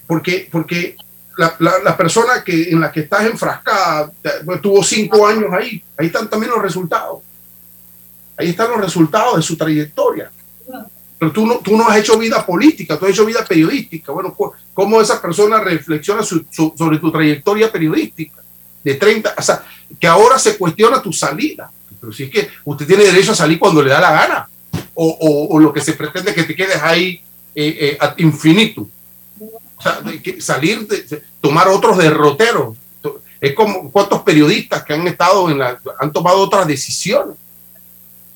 porque, 0.07 0.47
porque 0.51 0.95
la, 1.37 1.95
persona 1.95 2.43
que, 2.43 2.69
en 2.69 2.81
la 2.81 2.91
que 2.91 3.01
estás 3.01 3.25
enfrascada 3.25 4.11
pues, 4.45 4.61
tuvo 4.61 4.83
cinco 4.83 5.25
años 5.25 5.51
ahí. 5.53 5.81
Ahí 5.97 6.07
están 6.07 6.29
también 6.29 6.51
los 6.51 6.61
resultados. 6.61 7.19
Ahí 8.37 8.49
están 8.49 8.69
los 8.71 8.81
resultados 8.81 9.37
de 9.37 9.41
su 9.41 9.57
trayectoria. 9.57 10.31
Pero 11.17 11.31
tú 11.31 11.45
no, 11.45 11.59
tú 11.59 11.75
no 11.75 11.87
has 11.87 11.97
hecho 11.97 12.17
vida 12.17 12.45
política, 12.45 12.97
tú 12.97 13.05
has 13.05 13.11
hecho 13.11 13.25
vida 13.25 13.43
periodística. 13.45 14.11
Bueno, 14.13 14.35
¿cómo 14.73 15.01
esa 15.01 15.21
persona 15.21 15.59
reflexiona 15.59 16.23
sobre 16.23 16.97
tu 16.97 17.11
trayectoria 17.11 17.69
periodística? 17.69 18.38
De 18.83 18.95
30, 18.95 19.35
o 19.37 19.41
sea, 19.41 19.63
que 19.99 20.07
ahora 20.07 20.39
se 20.39 20.57
cuestiona 20.57 21.01
tu 21.01 21.11
salida. 21.11 21.71
Pero 21.99 22.13
si 22.13 22.23
es 22.23 22.29
que 22.29 22.49
usted 22.63 22.87
tiene 22.87 23.03
derecho 23.03 23.33
a 23.33 23.35
salir 23.35 23.59
cuando 23.59 23.81
le 23.81 23.89
da 23.89 23.99
la 23.99 24.11
gana, 24.11 24.49
o, 24.93 25.59
lo 25.59 25.71
que 25.71 25.81
se 25.81 25.93
pretende 25.93 26.33
que 26.33 26.43
te 26.43 26.55
quedes 26.55 26.81
ahí 26.81 27.21
eh, 27.55 27.97
eh 28.01 28.13
infinito. 28.17 28.87
O 29.77 29.81
sea, 29.81 30.01
salir, 30.39 30.87
de, 30.87 31.23
tomar 31.39 31.67
otros 31.69 31.97
derroteros. 31.97 32.77
Es 33.39 33.53
como 33.53 33.89
cuántos 33.91 34.21
periodistas 34.23 34.83
que 34.83 34.93
han 34.93 35.07
estado 35.07 35.49
en 35.49 35.59
la, 35.59 35.79
han 35.99 36.11
tomado 36.11 36.39
otras 36.39 36.67
decisiones. 36.67 37.37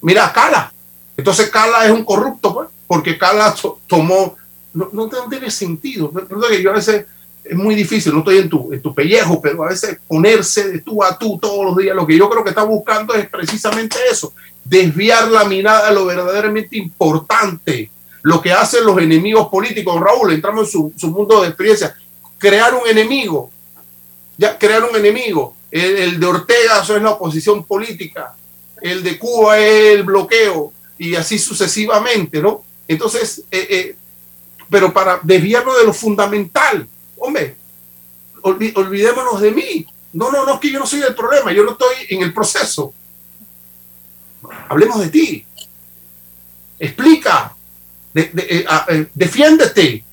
Mira, 0.01 0.31
Cala. 0.31 0.71
Entonces 1.17 1.49
Cala 1.49 1.85
es 1.85 1.91
un 1.91 2.05
corrupto, 2.05 2.53
pues, 2.53 2.69
porque 2.87 3.17
Cala 3.17 3.53
tomó, 3.87 4.35
no, 4.73 4.89
no, 4.93 5.09
tiene 5.29 5.51
sentido. 5.51 6.11
que 6.49 6.63
yo 6.63 6.71
a 6.71 6.75
veces 6.75 7.05
es 7.43 7.55
muy 7.55 7.75
difícil, 7.75 8.13
no 8.13 8.19
estoy 8.19 8.37
en 8.37 8.49
tu, 8.49 8.71
en 8.71 8.81
tu 8.81 8.93
pellejo, 8.93 9.41
pero 9.41 9.63
a 9.63 9.69
veces 9.69 9.97
ponerse 10.07 10.71
de 10.71 10.79
tú 10.79 11.03
a 11.03 11.17
tú 11.17 11.37
todos 11.41 11.65
los 11.65 11.77
días, 11.77 11.95
lo 11.95 12.07
que 12.07 12.17
yo 12.17 12.29
creo 12.29 12.43
que 12.43 12.51
está 12.51 12.63
buscando 12.63 13.13
es 13.13 13.29
precisamente 13.29 13.97
eso, 14.09 14.33
desviar 14.63 15.29
la 15.29 15.43
mirada 15.43 15.89
a 15.89 15.91
lo 15.91 16.05
verdaderamente 16.05 16.77
importante, 16.77 17.91
lo 18.21 18.41
que 18.41 18.53
hacen 18.53 18.85
los 18.85 18.97
enemigos 18.97 19.49
políticos. 19.49 19.99
Raúl, 19.99 20.31
entramos 20.31 20.67
en 20.67 20.71
su, 20.71 20.93
su 20.95 21.09
mundo 21.09 21.41
de 21.41 21.49
experiencia, 21.49 21.95
crear 22.37 22.73
un 22.73 22.87
enemigo, 22.87 23.51
ya 24.37 24.57
crear 24.57 24.83
un 24.83 24.95
enemigo. 24.95 25.55
El, 25.69 26.19
de 26.19 26.25
Ortega 26.25 26.81
eso 26.83 26.95
es 26.95 27.01
la 27.01 27.11
oposición 27.11 27.63
política, 27.63 28.35
el 28.79 29.01
de 29.01 29.17
Cuba 29.17 29.57
es 29.57 29.95
el 29.95 30.03
bloqueo 30.03 30.71
y 30.97 31.15
así 31.15 31.39
sucesivamente, 31.39 32.41
¿no? 32.41 32.63
Entonces, 32.87 33.43
eh, 33.49 33.67
eh, 33.69 33.95
pero 34.69 34.93
para 34.93 35.19
desviarlo 35.23 35.75
de 35.77 35.85
lo 35.85 35.93
fundamental, 35.93 36.87
hombre, 37.23 37.55
olvidémonos 38.41 39.39
de 39.39 39.51
mí. 39.51 39.87
No, 40.11 40.31
no, 40.31 40.45
no 40.45 40.55
es 40.55 40.59
que 40.59 40.71
yo 40.71 40.79
no 40.79 40.85
soy 40.85 41.01
el 41.01 41.15
problema, 41.15 41.51
yo 41.51 41.63
no 41.63 41.71
estoy 41.71 41.95
en 42.09 42.21
el 42.21 42.33
proceso. 42.33 42.93
Hablemos 44.67 44.99
de 44.99 45.09
ti. 45.09 45.45
Explica, 46.77 47.55
eh, 48.13 48.31
eh, 48.35 49.07
defiéndete. 49.13 50.03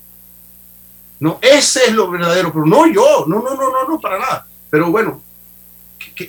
No, 1.19 1.39
ese 1.43 1.87
es 1.87 1.93
lo 1.93 2.11
verdadero, 2.11 2.53
pero 2.53 2.65
no 2.65 2.87
yo, 2.87 3.25
no, 3.27 3.43
no, 3.43 3.55
no, 3.57 3.71
no, 3.71 3.89
no, 3.89 4.01
para 4.01 4.19
nada. 4.19 4.47
Pero 4.71 4.91
bueno, 4.91 5.21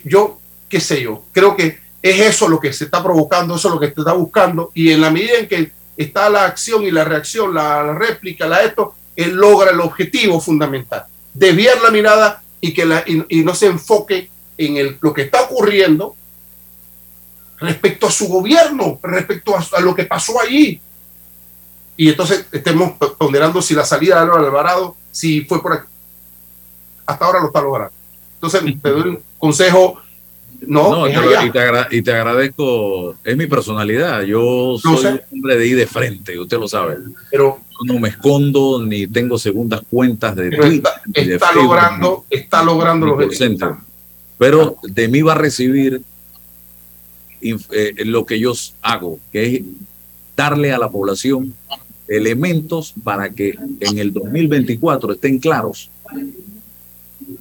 yo, 0.03 0.39
qué 0.67 0.81
sé 0.81 1.01
yo, 1.01 1.23
creo 1.31 1.55
que 1.55 1.79
es 2.01 2.19
eso 2.19 2.49
lo 2.49 2.59
que 2.59 2.73
se 2.73 2.85
está 2.85 3.01
provocando, 3.03 3.55
eso 3.55 3.67
es 3.67 3.73
lo 3.75 3.79
que 3.79 3.91
se 3.93 4.01
está 4.01 4.13
buscando, 4.13 4.71
y 4.73 4.91
en 4.91 4.99
la 4.99 5.11
medida 5.11 5.37
en 5.37 5.47
que 5.47 5.71
está 5.95 6.29
la 6.29 6.45
acción 6.45 6.83
y 6.83 6.91
la 6.91 7.05
reacción, 7.05 7.53
la, 7.53 7.83
la 7.83 7.93
réplica, 7.93 8.47
la 8.47 8.63
esto, 8.63 8.95
él 9.23 9.35
logra 9.35 9.71
el 9.71 9.79
objetivo 9.79 10.39
fundamental, 10.39 11.05
desviar 11.33 11.81
la 11.81 11.91
mirada 11.91 12.41
y, 12.59 12.73
que 12.73 12.85
la, 12.85 13.03
y, 13.05 13.43
no 13.43 13.55
se 13.55 13.67
enfoque 13.67 14.29
en 14.57 14.77
el, 14.77 14.97
lo 15.01 15.13
que 15.13 15.23
está 15.23 15.41
ocurriendo 15.43 16.15
respecto 17.59 18.07
a 18.07 18.11
su 18.11 18.27
gobierno, 18.27 18.99
respecto 19.01 19.55
a, 19.55 19.79
lo 19.81 19.95
que 19.95 20.05
pasó 20.05 20.39
allí. 20.39 20.79
Y 21.97 22.09
entonces 22.09 22.45
estemos 22.51 22.93
ponderando 23.17 23.61
si 23.61 23.73
la 23.73 23.85
salida 23.85 24.15
de 24.15 24.21
Álvaro 24.21 24.45
Alvarado, 24.45 24.95
si 25.11 25.41
fue 25.41 25.61
por 25.61 25.73
aquí. 25.73 25.87
Hasta 27.05 27.25
ahora 27.25 27.39
lo 27.39 27.47
está 27.47 27.61
logrando. 27.61 27.93
Entonces, 28.35 28.63
te 28.81 28.89
doy 28.89 29.09
un 29.09 29.23
consejo 29.37 30.01
no, 30.61 31.07
y, 31.07 32.01
te 32.01 32.11
agradezco, 32.11 33.15
es 33.23 33.35
mi 33.35 33.47
personalidad, 33.47 34.21
yo 34.21 34.77
soy 34.77 35.05
un 35.05 35.21
hombre 35.31 35.57
de 35.57 35.65
ir 35.67 35.75
de 35.75 35.87
frente, 35.87 36.37
usted 36.37 36.59
lo 36.59 36.67
sabe. 36.67 36.97
Pero 37.31 37.59
no 37.85 37.99
me 37.99 38.09
escondo 38.09 38.83
ni 38.83 39.07
tengo 39.07 39.37
segundas 39.37 39.81
cuentas 39.89 40.35
de 40.35 40.51
Twitter. 40.51 40.91
Está, 41.13 41.53
logrando, 41.53 42.25
está 42.29 42.63
logrando 42.63 43.07
los 43.07 43.39
Pero 44.37 44.77
de 44.83 45.07
mí 45.07 45.21
va 45.21 45.33
a 45.33 45.37
recibir 45.37 46.01
eh, 47.41 47.93
lo 48.05 48.25
que 48.25 48.39
yo 48.39 48.53
hago, 48.81 49.19
que 49.31 49.55
es 49.55 49.61
darle 50.35 50.71
a 50.71 50.77
la 50.77 50.89
población 50.89 51.53
elementos 52.07 52.93
para 53.03 53.29
que 53.29 53.57
en 53.79 53.97
el 53.97 54.11
2024 54.11 55.13
estén 55.13 55.39
claros 55.39 55.89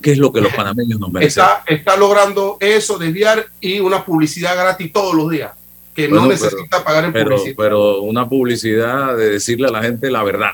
qué 0.00 0.12
es 0.12 0.18
lo 0.18 0.32
que 0.32 0.40
los 0.40 0.52
panameños 0.52 1.00
nos 1.00 1.10
merecen. 1.10 1.42
Está, 1.42 1.64
está 1.66 1.96
logrando 1.96 2.56
eso, 2.60 2.98
desviar 2.98 3.46
y 3.60 3.80
una 3.80 4.04
publicidad 4.04 4.54
gratis 4.54 4.92
todos 4.92 5.14
los 5.14 5.30
días, 5.30 5.52
que 5.94 6.08
no 6.08 6.26
necesita 6.26 6.84
pagar 6.84 7.06
en 7.06 7.12
pero, 7.12 7.30
publicidad. 7.36 7.56
Pero 7.56 8.02
una 8.02 8.28
publicidad 8.28 9.16
de 9.16 9.30
decirle 9.30 9.68
a 9.68 9.70
la 9.70 9.82
gente 9.82 10.10
la 10.10 10.22
verdad. 10.22 10.52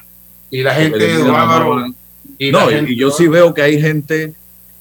Y 0.51 0.63
la 0.63 0.75
gente, 0.75 1.19
don 1.19 1.35
Álvaro, 1.35 1.87
y 2.39 2.51
no, 2.51 2.69
gente- 2.69 2.93
y 2.93 2.97
yo 2.97 3.11
sí 3.11 3.27
veo 3.29 3.53
que 3.53 3.63
hay 3.63 3.81
gente, 3.81 4.35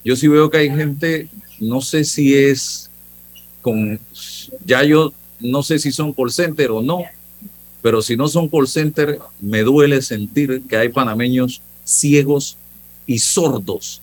yo 0.04 0.16
sí 0.16 0.28
veo 0.28 0.50
que 0.50 0.58
hay 0.58 0.70
gente, 0.70 1.28
no 1.60 1.82
sé 1.82 2.04
si 2.04 2.36
es 2.36 2.90
con, 3.62 4.00
ya 4.64 4.84
yo 4.84 5.12
no 5.40 5.64
sé 5.64 5.80
si 5.80 5.92
son 5.92 6.14
call 6.14 6.32
center 6.32 6.72
o 6.72 6.82
no, 6.82 7.04
pero 7.82 8.02
si 8.02 8.16
no 8.16 8.28
son 8.28 8.48
call 8.48 8.68
center, 8.68 9.20
me 9.42 9.62
duele 9.62 10.02
sentir 10.02 10.64
que 10.70 10.78
hay 10.78 10.90
panameños 10.90 11.62
ciegos 11.84 12.58
y 13.06 13.20
sordos, 13.20 14.02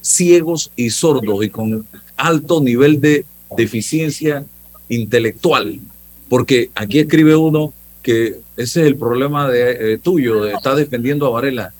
ciegos 0.00 0.70
y 0.76 0.90
sordos 0.90 1.44
y 1.44 1.50
con 1.50 1.86
alto 2.16 2.60
nivel 2.60 3.00
de 3.00 3.24
deficiencia 3.56 4.44
intelectual, 4.90 5.80
porque 6.28 6.70
aquí 6.74 6.98
escribe 6.98 7.34
uno 7.34 7.72
que 8.02 8.40
ese 8.56 8.80
es 8.82 8.86
el 8.86 8.96
problema 8.96 9.48
de, 9.48 9.94
eh, 9.94 9.98
tuyo, 9.98 10.42
de 10.42 10.52
estar 10.52 10.76
defendiendo 10.76 11.26
a 11.26 11.30
Varela. 11.30 11.72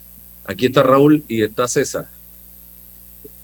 Aquí 0.45 0.67
está 0.67 0.83
Raúl 0.83 1.23
y 1.29 1.43
está 1.43 1.69
César. 1.69 2.09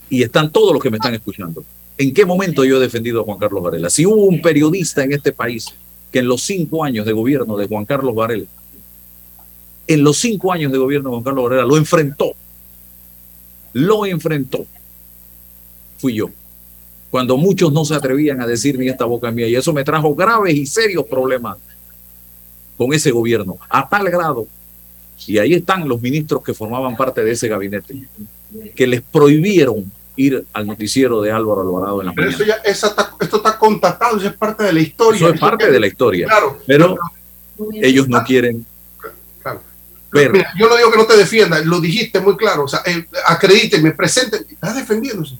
Y 0.08 0.22
están 0.22 0.50
todos 0.50 0.72
los 0.72 0.82
que 0.82 0.90
me 0.90 0.96
están 0.96 1.14
escuchando. 1.14 1.64
¿En 1.98 2.14
qué 2.14 2.24
momento 2.24 2.64
yo 2.64 2.76
he 2.76 2.80
defendido 2.80 3.20
a 3.20 3.24
Juan 3.24 3.38
Carlos 3.38 3.62
Varela? 3.62 3.90
Si 3.90 4.06
hubo 4.06 4.24
un 4.24 4.40
periodista 4.40 5.02
en 5.02 5.12
este 5.12 5.32
país 5.32 5.66
que 6.12 6.20
en 6.20 6.28
los 6.28 6.42
cinco 6.42 6.84
años 6.84 7.06
de 7.06 7.12
gobierno 7.12 7.56
de 7.56 7.66
Juan 7.66 7.84
Carlos 7.84 8.14
Varela, 8.14 8.46
en 9.88 10.04
los 10.04 10.18
cinco 10.18 10.52
años 10.52 10.70
de 10.72 10.78
gobierno 10.78 11.10
de 11.10 11.14
Juan 11.14 11.24
Carlos 11.24 11.44
Varela, 11.44 11.64
lo 11.64 11.76
enfrentó. 11.76 12.32
Lo 13.72 14.06
enfrentó. 14.06 14.66
Fui 15.98 16.14
yo. 16.14 16.30
Cuando 17.10 17.36
muchos 17.36 17.72
no 17.72 17.84
se 17.84 17.94
atrevían 17.94 18.40
a 18.40 18.46
decir 18.46 18.78
ni 18.78 18.88
esta 18.88 19.04
boca 19.04 19.30
mía. 19.30 19.46
Y 19.48 19.54
eso 19.56 19.72
me 19.72 19.84
trajo 19.84 20.14
graves 20.14 20.54
y 20.54 20.66
serios 20.66 21.04
problemas 21.06 21.56
con 22.76 22.92
ese 22.92 23.10
gobierno, 23.10 23.56
a 23.70 23.88
tal 23.88 24.10
grado, 24.10 24.46
y 25.26 25.38
ahí 25.38 25.54
están 25.54 25.88
los 25.88 26.00
ministros 26.02 26.42
que 26.42 26.52
formaban 26.52 26.94
parte 26.96 27.24
de 27.24 27.30
ese 27.32 27.48
gabinete, 27.48 27.94
que 28.74 28.86
les 28.86 29.00
prohibieron 29.00 29.90
ir 30.14 30.44
al 30.52 30.66
noticiero 30.66 31.22
de 31.22 31.30
Álvaro 31.32 31.62
Alvarado 31.62 32.00
en 32.00 32.06
la 32.08 32.12
Pero 32.12 32.30
mañana. 32.30 32.44
eso 32.44 32.44
ya, 32.44 32.54
está- 32.70 33.12
esto 33.18 33.36
está 33.38 33.58
contatado, 33.58 34.18
eso 34.18 34.26
es 34.28 34.34
parte 34.34 34.64
de 34.64 34.72
la 34.74 34.80
historia. 34.80 35.16
Eso 35.16 35.28
es 35.30 35.40
parte 35.40 35.70
de 35.70 35.80
la 35.80 35.86
historia, 35.86 36.26
Claro, 36.26 36.58
pero 36.66 36.96
ellos 37.80 38.08
no 38.08 38.22
quieren. 38.24 38.66
Mira, 40.12 40.52
yo 40.58 40.68
no 40.68 40.76
digo 40.76 40.90
que 40.90 40.98
no 40.98 41.06
te 41.06 41.16
defienda, 41.16 41.60
lo 41.60 41.80
dijiste 41.80 42.20
muy 42.20 42.36
claro, 42.36 42.64
o 42.64 42.68
sea, 42.68 42.80
eh, 42.86 43.04
acredítenme, 43.26 43.90
presenten, 43.92 44.46
estás 44.50 44.76
defendiéndose. 44.76 45.36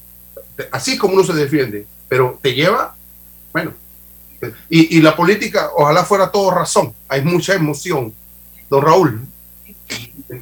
Así 0.71 0.97
como 0.97 1.15
uno 1.15 1.25
se 1.25 1.35
defiende, 1.35 1.87
pero 2.09 2.39
te 2.41 2.55
lleva, 2.55 2.97
bueno, 3.53 3.73
y, 4.69 4.97
y 4.97 5.01
la 5.01 5.17
política, 5.17 5.71
ojalá 5.75 6.05
fuera 6.05 6.31
todo 6.31 6.51
razón, 6.51 6.93
hay 7.09 7.23
mucha 7.23 7.55
emoción, 7.55 8.13
don 8.69 8.83
Raúl. 8.83 9.21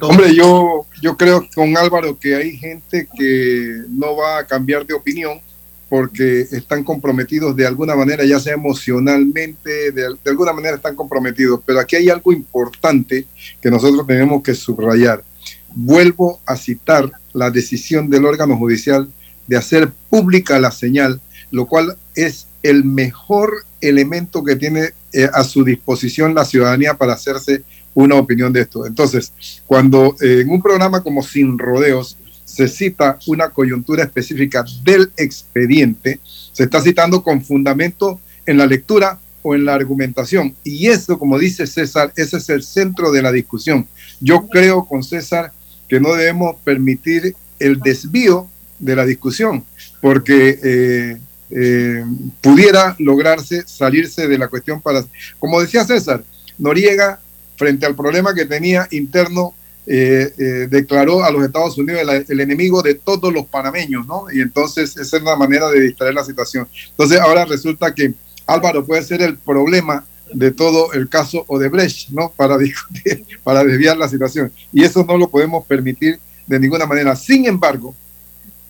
Hombre, 0.01 0.33
yo, 0.33 0.85
yo 1.01 1.15
creo 1.15 1.47
con 1.53 1.77
Álvaro 1.77 2.17
que 2.17 2.35
hay 2.35 2.57
gente 2.57 3.07
que 3.17 3.83
no 3.89 4.15
va 4.15 4.39
a 4.39 4.47
cambiar 4.47 4.85
de 4.85 4.93
opinión 4.93 5.39
porque 5.87 6.41
están 6.41 6.83
comprometidos 6.83 7.55
de 7.55 7.67
alguna 7.67 7.95
manera, 7.95 8.25
ya 8.25 8.39
sea 8.39 8.55
emocionalmente, 8.55 9.91
de, 9.91 10.15
de 10.23 10.29
alguna 10.31 10.51
manera 10.51 10.77
están 10.77 10.95
comprometidos. 10.95 11.59
Pero 11.65 11.79
aquí 11.79 11.95
hay 11.95 12.09
algo 12.09 12.33
importante 12.33 13.25
que 13.61 13.69
nosotros 13.69 14.07
tenemos 14.07 14.41
que 14.41 14.55
subrayar. 14.55 15.23
Vuelvo 15.69 16.41
a 16.45 16.57
citar 16.57 17.11
la 17.33 17.51
decisión 17.51 18.09
del 18.09 18.25
órgano 18.25 18.57
judicial 18.57 19.07
de 19.47 19.57
hacer 19.57 19.91
pública 20.09 20.59
la 20.59 20.71
señal, 20.71 21.21
lo 21.51 21.65
cual 21.65 21.97
es 22.15 22.47
el 22.63 22.83
mejor 22.83 23.65
elemento 23.81 24.43
que 24.43 24.55
tiene 24.55 24.89
eh, 25.13 25.29
a 25.31 25.43
su 25.43 25.63
disposición 25.63 26.33
la 26.33 26.45
ciudadanía 26.45 26.95
para 26.95 27.13
hacerse 27.13 27.63
una 27.93 28.15
opinión 28.15 28.51
de 28.51 28.61
esto. 28.61 28.85
Entonces, 28.85 29.31
cuando 29.65 30.15
eh, 30.21 30.41
en 30.41 30.49
un 30.49 30.61
programa 30.61 31.01
como 31.01 31.23
Sin 31.23 31.57
Rodeos 31.57 32.17
se 32.43 32.67
cita 32.67 33.17
una 33.27 33.49
coyuntura 33.49 34.03
específica 34.03 34.65
del 34.83 35.11
expediente, 35.17 36.19
se 36.51 36.63
está 36.63 36.81
citando 36.81 37.23
con 37.23 37.43
fundamento 37.43 38.19
en 38.45 38.57
la 38.57 38.65
lectura 38.65 39.19
o 39.41 39.55
en 39.55 39.65
la 39.65 39.75
argumentación. 39.75 40.55
Y 40.63 40.87
eso, 40.87 41.19
como 41.19 41.37
dice 41.37 41.67
César, 41.67 42.11
ese 42.15 42.37
es 42.37 42.49
el 42.49 42.63
centro 42.63 43.11
de 43.11 43.21
la 43.21 43.31
discusión. 43.31 43.87
Yo 44.19 44.47
creo 44.47 44.85
con 44.85 45.03
César 45.03 45.51
que 45.87 45.99
no 45.99 46.13
debemos 46.15 46.55
permitir 46.63 47.35
el 47.59 47.79
desvío 47.79 48.49
de 48.79 48.95
la 48.95 49.05
discusión, 49.05 49.63
porque 50.01 50.59
eh, 50.63 51.17
eh, 51.49 52.03
pudiera 52.41 52.95
lograrse 52.99 53.63
salirse 53.65 54.27
de 54.27 54.37
la 54.37 54.47
cuestión 54.47 54.81
para, 54.81 55.03
como 55.39 55.61
decía 55.61 55.85
César, 55.85 56.23
Noriega 56.57 57.19
frente 57.57 57.85
al 57.85 57.95
problema 57.95 58.33
que 58.33 58.45
tenía 58.45 58.87
interno, 58.91 59.53
eh, 59.87 60.67
declaró 60.69 61.23
a 61.23 61.31
los 61.31 61.45
Estados 61.45 61.77
Unidos 61.77 62.01
el, 62.01 62.25
el, 62.27 62.39
enemigo 62.39 62.81
de 62.81 62.95
todos 62.95 63.31
los 63.31 63.45
panameños, 63.45 64.05
¿no? 64.07 64.25
Y 64.31 64.41
entonces 64.41 64.97
esa 64.97 65.17
es 65.17 65.23
una 65.23 65.35
manera 65.35 65.69
de 65.69 65.79
distraer 65.79 66.15
la 66.15 66.23
situación. 66.23 66.67
Entonces 66.89 67.19
ahora 67.19 67.45
resulta 67.45 67.93
que 67.93 68.13
Álvaro 68.47 68.85
puede 68.85 69.03
ser 69.03 69.21
el 69.21 69.37
problema 69.37 70.05
de 70.33 70.51
todo 70.51 70.91
el 70.93 71.07
caso 71.07 71.45
Odebrecht, 71.47 72.09
¿no? 72.09 72.31
Para 72.35 72.57
discutir, 72.57 73.25
para 73.43 73.63
desviar 73.63 73.97
la 73.97 74.09
situación. 74.09 74.51
Y 74.71 74.83
eso 74.83 75.05
no 75.07 75.17
lo 75.17 75.29
podemos 75.29 75.65
permitir 75.65 76.19
de 76.47 76.59
ninguna 76.59 76.85
manera. 76.85 77.15
Sin 77.15 77.45
embargo, 77.45 77.95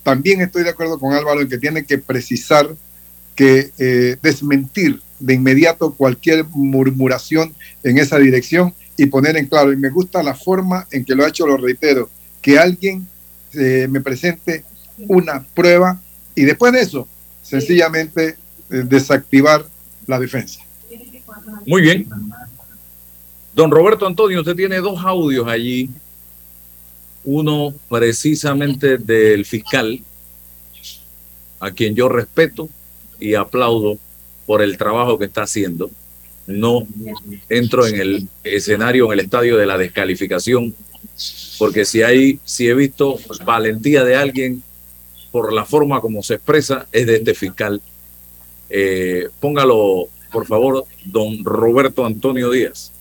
también 0.06 0.40
estoy 0.40 0.62
de 0.62 0.70
acuerdo 0.70 1.00
con 1.00 1.12
Álvaro 1.14 1.40
en 1.40 1.48
que 1.48 1.58
tiene 1.58 1.84
que 1.84 1.98
precisar 1.98 2.72
que 3.34 3.72
eh, 3.76 4.16
desmentir 4.22 5.00
de 5.18 5.34
inmediato 5.34 5.94
cualquier 5.94 6.44
murmuración 6.44 7.52
en 7.82 7.98
esa 7.98 8.16
dirección 8.16 8.72
y 8.96 9.06
poner 9.06 9.36
en 9.36 9.46
claro. 9.46 9.72
Y 9.72 9.76
me 9.76 9.90
gusta 9.90 10.22
la 10.22 10.36
forma 10.36 10.86
en 10.92 11.04
que 11.04 11.16
lo 11.16 11.24
ha 11.24 11.28
hecho, 11.28 11.44
lo 11.44 11.56
reitero, 11.56 12.08
que 12.40 12.56
alguien 12.56 13.04
eh, 13.52 13.88
me 13.90 14.00
presente 14.00 14.62
una 15.08 15.42
prueba 15.42 16.00
y 16.36 16.42
después 16.42 16.72
de 16.72 16.82
eso, 16.82 17.08
sencillamente 17.42 18.36
eh, 18.70 18.82
desactivar 18.84 19.66
la 20.06 20.20
defensa. 20.20 20.60
Muy 21.66 21.82
bien. 21.82 22.06
Don 23.56 23.72
Roberto 23.72 24.06
Antonio, 24.06 24.38
usted 24.38 24.54
tiene 24.54 24.76
dos 24.76 25.04
audios 25.04 25.48
allí. 25.48 25.90
Uno 27.26 27.74
precisamente 27.90 28.96
del 28.96 29.44
fiscal, 29.44 30.00
a 31.60 31.70
quien 31.72 31.94
yo 31.94 32.08
respeto 32.08 32.68
y 33.20 33.34
aplaudo 33.34 33.98
por 34.46 34.62
el 34.62 34.78
trabajo 34.78 35.18
que 35.18 35.26
está 35.26 35.42
haciendo. 35.42 35.90
No 36.46 36.86
entro 37.48 37.86
en 37.86 38.00
el 38.00 38.28
escenario, 38.44 39.06
en 39.06 39.18
el 39.18 39.24
estadio 39.24 39.56
de 39.56 39.66
la 39.66 39.76
descalificación, 39.76 40.74
porque 41.58 41.84
si 41.84 42.02
hay, 42.02 42.38
si 42.44 42.68
he 42.68 42.74
visto 42.74 43.18
valentía 43.44 44.04
de 44.04 44.16
alguien 44.16 44.62
por 45.32 45.52
la 45.52 45.64
forma 45.64 46.00
como 46.00 46.22
se 46.22 46.34
expresa, 46.34 46.86
es 46.92 47.06
de 47.06 47.16
este 47.16 47.34
fiscal. 47.34 47.82
Eh, 48.70 49.28
póngalo, 49.40 50.08
por 50.30 50.46
favor, 50.46 50.84
don 51.04 51.44
Roberto 51.44 52.06
Antonio 52.06 52.50
Díaz. 52.50 52.92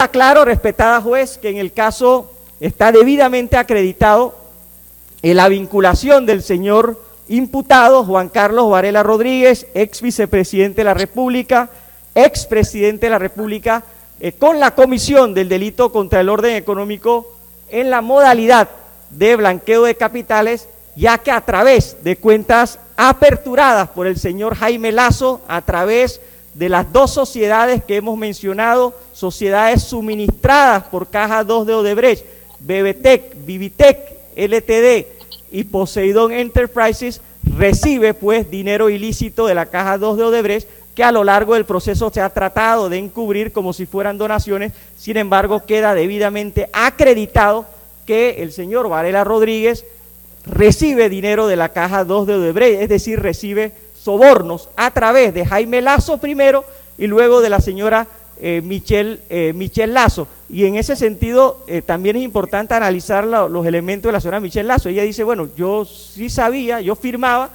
Está 0.00 0.12
claro, 0.12 0.46
respetada 0.46 1.02
juez, 1.02 1.36
que 1.36 1.50
en 1.50 1.58
el 1.58 1.74
caso 1.74 2.32
está 2.58 2.90
debidamente 2.90 3.58
acreditado 3.58 4.34
la 5.20 5.46
vinculación 5.50 6.24
del 6.24 6.42
señor 6.42 6.98
imputado 7.28 8.02
Juan 8.04 8.30
Carlos 8.30 8.70
Varela 8.70 9.02
Rodríguez, 9.02 9.66
ex 9.74 10.00
vicepresidente 10.00 10.80
de 10.80 10.84
la 10.84 10.94
República, 10.94 11.68
ex 12.14 12.46
presidente 12.46 13.04
de 13.04 13.10
la 13.10 13.18
República, 13.18 13.84
eh, 14.20 14.32
con 14.32 14.58
la 14.58 14.74
comisión 14.74 15.34
del 15.34 15.50
delito 15.50 15.92
contra 15.92 16.20
el 16.20 16.30
orden 16.30 16.56
económico 16.56 17.36
en 17.68 17.90
la 17.90 18.00
modalidad 18.00 18.70
de 19.10 19.36
blanqueo 19.36 19.82
de 19.82 19.96
capitales, 19.96 20.66
ya 20.96 21.18
que 21.18 21.30
a 21.30 21.42
través 21.42 22.02
de 22.02 22.16
cuentas 22.16 22.78
aperturadas 22.96 23.90
por 23.90 24.06
el 24.06 24.16
señor 24.16 24.56
Jaime 24.56 24.92
Lazo, 24.92 25.42
a 25.46 25.60
través 25.60 26.22
de 26.54 26.68
las 26.68 26.92
dos 26.92 27.12
sociedades 27.12 27.84
que 27.84 27.96
hemos 27.96 28.18
mencionado, 28.18 28.94
sociedades 29.12 29.84
suministradas 29.84 30.84
por 30.84 31.08
Caja 31.08 31.44
2 31.44 31.66
de 31.66 31.74
Odebrecht, 31.74 32.26
BBTEC, 32.60 33.46
Vivitec, 33.46 33.98
LTD, 34.36 35.20
y 35.50 35.64
Poseidón 35.64 36.32
Enterprises 36.32 37.20
recibe 37.42 38.14
pues 38.14 38.50
dinero 38.50 38.90
ilícito 38.90 39.46
de 39.46 39.54
la 39.54 39.66
caja 39.66 39.98
2 39.98 40.16
de 40.16 40.24
Odebrecht 40.24 40.68
que 40.94 41.04
a 41.04 41.12
lo 41.12 41.24
largo 41.24 41.54
del 41.54 41.64
proceso 41.64 42.10
se 42.10 42.20
ha 42.20 42.30
tratado 42.30 42.88
de 42.88 42.98
encubrir 42.98 43.52
como 43.52 43.72
si 43.72 43.86
fueran 43.86 44.18
donaciones, 44.18 44.72
sin 44.96 45.16
embargo 45.16 45.64
queda 45.64 45.94
debidamente 45.94 46.68
acreditado 46.72 47.66
que 48.06 48.42
el 48.42 48.52
señor 48.52 48.88
Varela 48.88 49.24
Rodríguez 49.24 49.84
recibe 50.44 51.08
dinero 51.08 51.46
de 51.46 51.56
la 51.56 51.70
caja 51.70 52.04
2 52.04 52.26
de 52.26 52.34
Odebrecht, 52.34 52.82
es 52.82 52.88
decir, 52.88 53.20
recibe 53.20 53.72
sobornos 54.02 54.68
a 54.76 54.90
través 54.90 55.34
de 55.34 55.44
Jaime 55.44 55.82
Lazo 55.82 56.18
primero 56.18 56.64
y 56.96 57.06
luego 57.06 57.40
de 57.40 57.50
la 57.50 57.60
señora 57.60 58.06
eh, 58.40 58.62
Michelle, 58.64 59.20
eh, 59.28 59.52
Michelle 59.54 59.92
Lazo. 59.92 60.26
Y 60.48 60.64
en 60.64 60.76
ese 60.76 60.96
sentido 60.96 61.64
eh, 61.66 61.82
también 61.82 62.16
es 62.16 62.22
importante 62.22 62.74
analizar 62.74 63.24
los 63.24 63.66
elementos 63.66 64.08
de 64.08 64.12
la 64.12 64.20
señora 64.20 64.40
Michelle 64.40 64.66
Lazo. 64.66 64.88
Ella 64.88 65.02
dice, 65.02 65.24
bueno, 65.24 65.48
yo 65.56 65.84
sí 65.84 66.30
sabía, 66.30 66.80
yo 66.80 66.96
firmaba, 66.96 67.50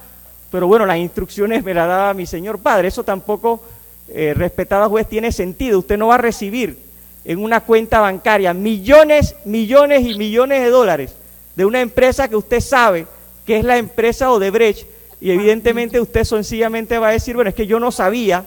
pero 0.52 0.68
bueno, 0.68 0.86
las 0.86 0.98
instrucciones 0.98 1.64
me 1.64 1.74
las 1.74 1.88
daba 1.88 2.14
mi 2.14 2.26
señor 2.26 2.60
padre. 2.60 2.88
Eso 2.88 3.04
tampoco, 3.04 3.62
respetado 4.08 4.88
juez, 4.90 5.08
tiene 5.08 5.32
sentido. 5.32 5.80
Usted 5.80 5.98
no 5.98 6.08
va 6.08 6.16
a 6.16 6.20
recibir 6.20 6.78
en 7.26 7.44
una 7.44 7.62
cuenta 7.62 8.00
bancaria 8.00 8.54
millones, 8.54 9.36
millones 9.46 10.06
y 10.06 10.18
millones 10.18 10.62
de 10.62 10.70
dólares 10.70 11.16
de 11.56 11.66
una 11.66 11.82
empresa 11.82 12.28
que 12.28 12.36
usted 12.36 12.60
sabe 12.60 13.08
que 13.46 13.58
es 13.58 13.66
la 13.66 13.78
empresa 13.78 14.32
Odebrecht 14.32 14.88
y 15.22 15.32
evidentemente 15.32 16.00
usted 16.00 16.24
sencillamente 16.24 17.00
va 17.00 17.10
a 17.10 17.12
decir, 17.12 17.36
bueno, 17.36 17.50
es 17.50 17.56
que 17.56 17.68
yo 17.68 17.80
no 17.80 17.92
sabía, 17.92 18.44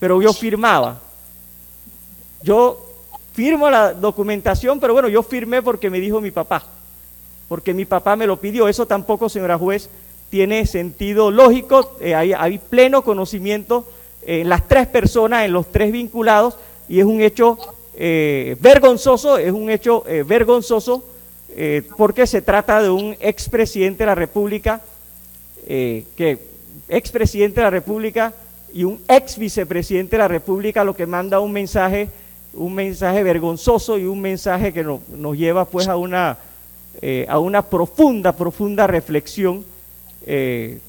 pero 0.00 0.20
yo 0.20 0.32
firmaba. 0.32 1.00
Yo 2.42 2.84
firmo 3.32 3.70
la 3.70 3.92
documentación, 3.92 4.80
pero 4.80 4.92
bueno, 4.92 5.08
yo 5.08 5.22
firmé 5.22 5.62
porque 5.62 5.90
me 5.90 6.00
dijo 6.00 6.20
mi 6.20 6.30
papá, 6.30 6.64
porque 7.48 7.74
mi 7.74 7.84
papá 7.84 8.16
me 8.16 8.26
lo 8.26 8.40
pidió. 8.40 8.68
Eso 8.68 8.86
tampoco, 8.86 9.28
señora 9.28 9.58
juez, 9.58 9.90
tiene 10.30 10.66
sentido 10.66 11.30
lógico. 11.30 11.96
Eh, 12.00 12.14
hay, 12.14 12.58
pleno 12.58 13.02
conocimiento 13.02 13.86
en 14.26 14.48
las 14.48 14.66
tres 14.66 14.86
personas, 14.86 15.44
en 15.44 15.52
los 15.52 15.70
tres 15.70 15.92
vinculados, 15.92 16.56
y 16.88 17.00
es 17.00 17.04
un 17.04 17.20
hecho 17.20 17.58
eh, 17.94 18.56
vergonzoso, 18.60 19.38
es 19.38 19.52
un 19.52 19.70
hecho 19.70 20.04
eh, 20.06 20.24
vergonzoso 20.26 21.04
porque 21.96 22.26
se 22.26 22.42
trata 22.42 22.82
de 22.82 22.90
un 22.90 23.16
expresidente 23.20 23.98
de 23.98 24.06
la 24.06 24.16
República 24.16 24.82
eh, 25.66 26.04
que 26.16 26.38
expresidente 26.88 27.60
de 27.60 27.64
la 27.64 27.70
República 27.70 28.34
y 28.72 28.84
un 28.84 29.00
ex 29.08 29.38
vicepresidente 29.38 30.12
de 30.12 30.18
la 30.18 30.28
República, 30.28 30.84
lo 30.84 30.94
que 30.94 31.06
manda 31.06 31.40
un 31.40 31.52
mensaje, 31.52 32.10
un 32.52 32.74
mensaje 32.74 33.22
vergonzoso 33.22 33.98
y 33.98 34.04
un 34.04 34.20
mensaje 34.20 34.72
que 34.72 34.84
nos 34.84 35.38
lleva 35.38 35.64
pues 35.64 35.88
a 35.88 35.96
una, 35.96 36.36
eh, 37.00 37.24
a 37.28 37.38
una 37.38 37.62
profunda, 37.62 38.32
profunda 38.32 38.86
reflexión 38.86 39.64
eh, 40.26 40.80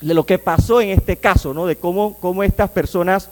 de 0.00 0.14
lo 0.14 0.24
que 0.24 0.38
pasó 0.38 0.80
en 0.80 0.90
este 0.90 1.16
caso, 1.16 1.52
¿no? 1.52 1.66
de 1.66 1.76
cómo, 1.76 2.16
cómo 2.20 2.42
estas 2.42 2.70
personas 2.70 3.28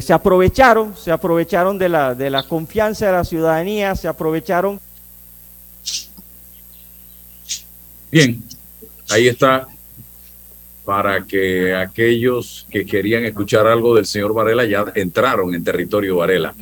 se 0.00 0.12
aprovecharon, 0.14 0.96
se 0.96 1.12
aprovecharon 1.12 1.76
de 1.76 1.90
la, 1.90 2.14
de 2.14 2.30
la 2.30 2.44
confianza 2.44 3.06
de 3.06 3.12
la 3.12 3.24
ciudadanía, 3.24 3.94
se 3.94 4.08
aprovecharon. 4.08 4.80
Bien, 8.10 8.42
Ahí 9.08 9.28
está 9.28 9.68
para 10.84 11.24
que 11.24 11.74
aquellos 11.74 12.66
que 12.70 12.86
querían 12.86 13.24
escuchar 13.24 13.66
algo 13.66 13.94
del 13.94 14.06
señor 14.06 14.32
Varela 14.32 14.64
ya 14.64 14.84
entraron 14.94 15.54
en 15.54 15.64
territorio 15.64 16.16
Varela, 16.16 16.54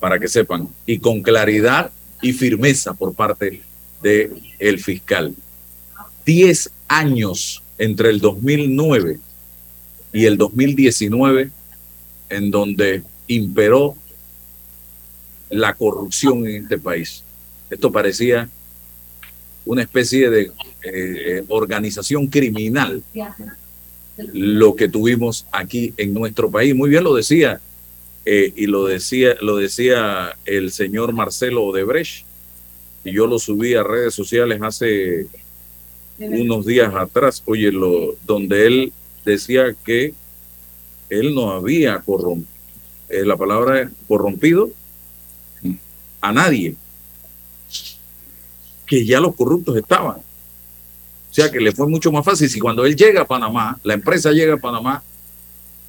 para 0.00 0.18
que 0.18 0.28
sepan, 0.28 0.68
y 0.86 0.98
con 0.98 1.22
claridad 1.22 1.92
y 2.20 2.32
firmeza 2.32 2.94
por 2.94 3.14
parte 3.14 3.62
del 4.02 4.42
el 4.58 4.78
fiscal. 4.80 5.34
Diez 6.24 6.70
años 6.88 7.62
entre 7.78 8.10
el 8.10 8.20
2009 8.20 9.20
y 10.12 10.24
el 10.24 10.36
2019 10.36 11.50
en 12.28 12.50
donde 12.50 13.02
imperó 13.26 13.96
la 15.48 15.74
corrupción 15.74 16.46
en 16.46 16.64
este 16.64 16.78
país. 16.78 17.22
Esto 17.68 17.92
parecía 17.92 18.48
una 19.64 19.82
especie 19.82 20.30
de 20.30 20.50
eh, 20.82 21.44
organización 21.48 22.26
criminal 22.28 23.02
lo 24.32 24.74
que 24.76 24.88
tuvimos 24.88 25.46
aquí 25.52 25.94
en 25.96 26.12
nuestro 26.12 26.50
país. 26.50 26.74
Muy 26.74 26.90
bien 26.90 27.04
lo 27.04 27.14
decía, 27.14 27.60
eh, 28.24 28.52
y 28.54 28.66
lo 28.66 28.86
decía, 28.86 29.36
lo 29.40 29.56
decía 29.56 30.36
el 30.44 30.72
señor 30.72 31.12
Marcelo 31.12 31.64
Odebrecht, 31.64 32.24
y 33.04 33.12
yo 33.12 33.26
lo 33.26 33.38
subí 33.38 33.74
a 33.74 33.82
redes 33.82 34.14
sociales 34.14 34.60
hace 34.62 35.26
unos 36.18 36.66
días 36.66 36.94
atrás, 36.94 37.42
oye, 37.46 37.72
lo, 37.72 38.14
donde 38.26 38.66
él 38.66 38.92
decía 39.24 39.74
que 39.84 40.12
él 41.08 41.34
no 41.34 41.52
había 41.52 41.98
corrompido, 42.00 42.48
eh, 43.08 43.24
la 43.24 43.36
palabra 43.36 43.90
corrompido 44.06 44.70
a 46.20 46.32
nadie, 46.32 46.76
que 48.90 49.06
ya 49.06 49.20
los 49.20 49.36
corruptos 49.36 49.76
estaban. 49.76 50.16
O 50.16 51.32
sea 51.32 51.48
que 51.48 51.60
le 51.60 51.70
fue 51.70 51.86
mucho 51.86 52.10
más 52.10 52.24
fácil. 52.24 52.50
Si 52.50 52.58
cuando 52.58 52.84
él 52.84 52.96
llega 52.96 53.20
a 53.20 53.24
Panamá, 53.24 53.78
la 53.84 53.94
empresa 53.94 54.32
llega 54.32 54.54
a 54.54 54.56
Panamá, 54.56 55.00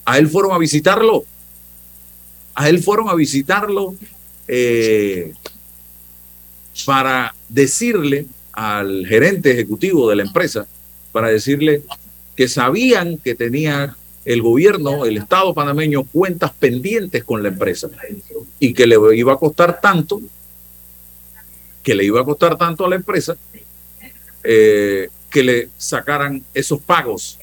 a 0.05 0.19
él 0.19 0.27
fueron 0.27 0.51
a 0.51 0.59
visitarlo. 0.59 1.25
A 2.53 2.69
él 2.69 2.83
fueron 2.83 3.09
a 3.09 3.15
visitarlo 3.15 3.95
eh, 4.47 5.33
para 6.85 7.33
decirle 7.49 8.27
al 8.51 9.07
gerente 9.07 9.49
ejecutivo 9.49 10.07
de 10.07 10.17
la 10.17 10.23
empresa, 10.23 10.67
para 11.11 11.29
decirle 11.29 11.81
que 12.35 12.47
sabían 12.47 13.17
que 13.17 13.33
tenía 13.33 13.95
el 14.25 14.43
gobierno, 14.43 15.05
el 15.05 15.17
Estado 15.17 15.55
panameño, 15.55 16.03
cuentas 16.03 16.51
pendientes 16.51 17.23
con 17.23 17.41
la 17.41 17.49
empresa 17.49 17.89
y 18.59 18.75
que 18.75 18.85
le 18.85 18.97
iba 19.15 19.33
a 19.33 19.37
costar 19.37 19.81
tanto, 19.81 20.21
que 21.83 21.95
le 21.95 22.03
iba 22.03 22.21
a 22.21 22.25
costar 22.25 22.57
tanto 22.57 22.85
a 22.85 22.89
la 22.89 22.95
empresa 22.95 23.35
eh, 24.43 25.09
que 25.29 25.43
le 25.43 25.69
sacaran 25.77 26.43
esos 26.53 26.81
pagos 26.81 27.39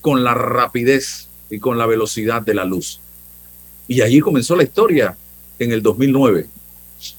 con 0.00 0.24
la 0.24 0.34
rapidez 0.34 1.28
y 1.50 1.58
con 1.58 1.78
la 1.78 1.86
velocidad 1.86 2.42
de 2.42 2.54
la 2.54 2.64
luz. 2.64 3.00
Y 3.86 4.00
allí 4.00 4.20
comenzó 4.20 4.56
la 4.56 4.62
historia 4.62 5.16
en 5.58 5.72
el 5.72 5.82
2009, 5.82 6.46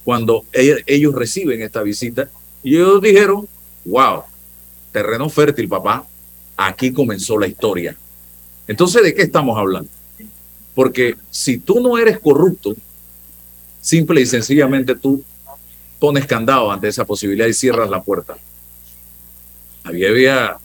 cuando 0.03 0.45
e-, 0.51 0.83
ellos 0.85 1.13
reciben 1.13 1.61
esta 1.61 1.83
visita 1.83 2.29
y 2.63 2.75
ellos 2.75 3.01
dijeron, 3.01 3.47
wow, 3.85 4.23
terreno 4.91 5.29
fértil, 5.29 5.67
papá, 5.67 6.05
aquí 6.57 6.91
comenzó 6.91 7.37
la 7.37 7.47
historia. 7.47 7.95
Entonces, 8.67 9.03
¿de 9.03 9.13
qué 9.13 9.23
estamos 9.23 9.57
hablando? 9.57 9.89
Porque 10.73 11.15
si 11.29 11.57
tú 11.57 11.79
no 11.79 11.97
eres 11.97 12.19
corrupto, 12.19 12.75
simple 13.81 14.21
y 14.21 14.25
sencillamente 14.25 14.95
tú 14.95 15.23
pones 16.05 16.27
candado 16.27 16.71
ante 16.71 16.87
esa 16.87 17.03
posibilidad 17.03 17.47
y 17.47 17.53
cierras 17.53 17.89
la 17.89 18.03
puerta 18.03 18.37
había, 19.85 20.57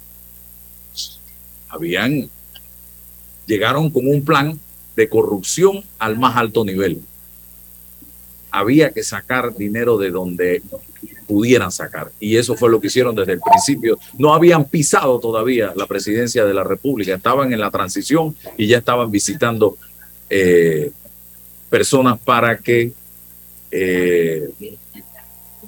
habían, 1.70 2.28
llegaron 3.46 3.90
con 3.90 4.06
un 4.06 4.22
plan 4.22 4.58
de 4.96 5.08
corrupción 5.08 5.82
al 5.98 6.18
más 6.18 6.36
alto 6.36 6.62
nivel. 6.62 7.00
Había 8.50 8.90
que 8.90 9.02
sacar 9.02 9.56
dinero 9.56 9.96
de 9.96 10.10
donde 10.10 10.62
pudieran 11.26 11.72
sacar. 11.72 12.10
Y 12.20 12.36
eso 12.36 12.54
fue 12.54 12.68
lo 12.68 12.82
que 12.82 12.88
hicieron 12.88 13.14
desde 13.14 13.32
el 13.32 13.40
principio. 13.40 13.98
No 14.18 14.34
habían 14.34 14.66
pisado 14.66 15.18
todavía 15.20 15.72
la 15.74 15.86
presidencia 15.86 16.44
de 16.44 16.52
la 16.52 16.64
República, 16.64 17.14
estaban 17.14 17.50
en 17.54 17.60
la 17.60 17.70
transición 17.70 18.36
y 18.58 18.66
ya 18.66 18.76
estaban 18.76 19.10
visitando 19.10 19.78
eh, 20.28 20.90
personas 21.70 22.18
para 22.18 22.58
que 22.58 22.92
eh, 23.70 24.50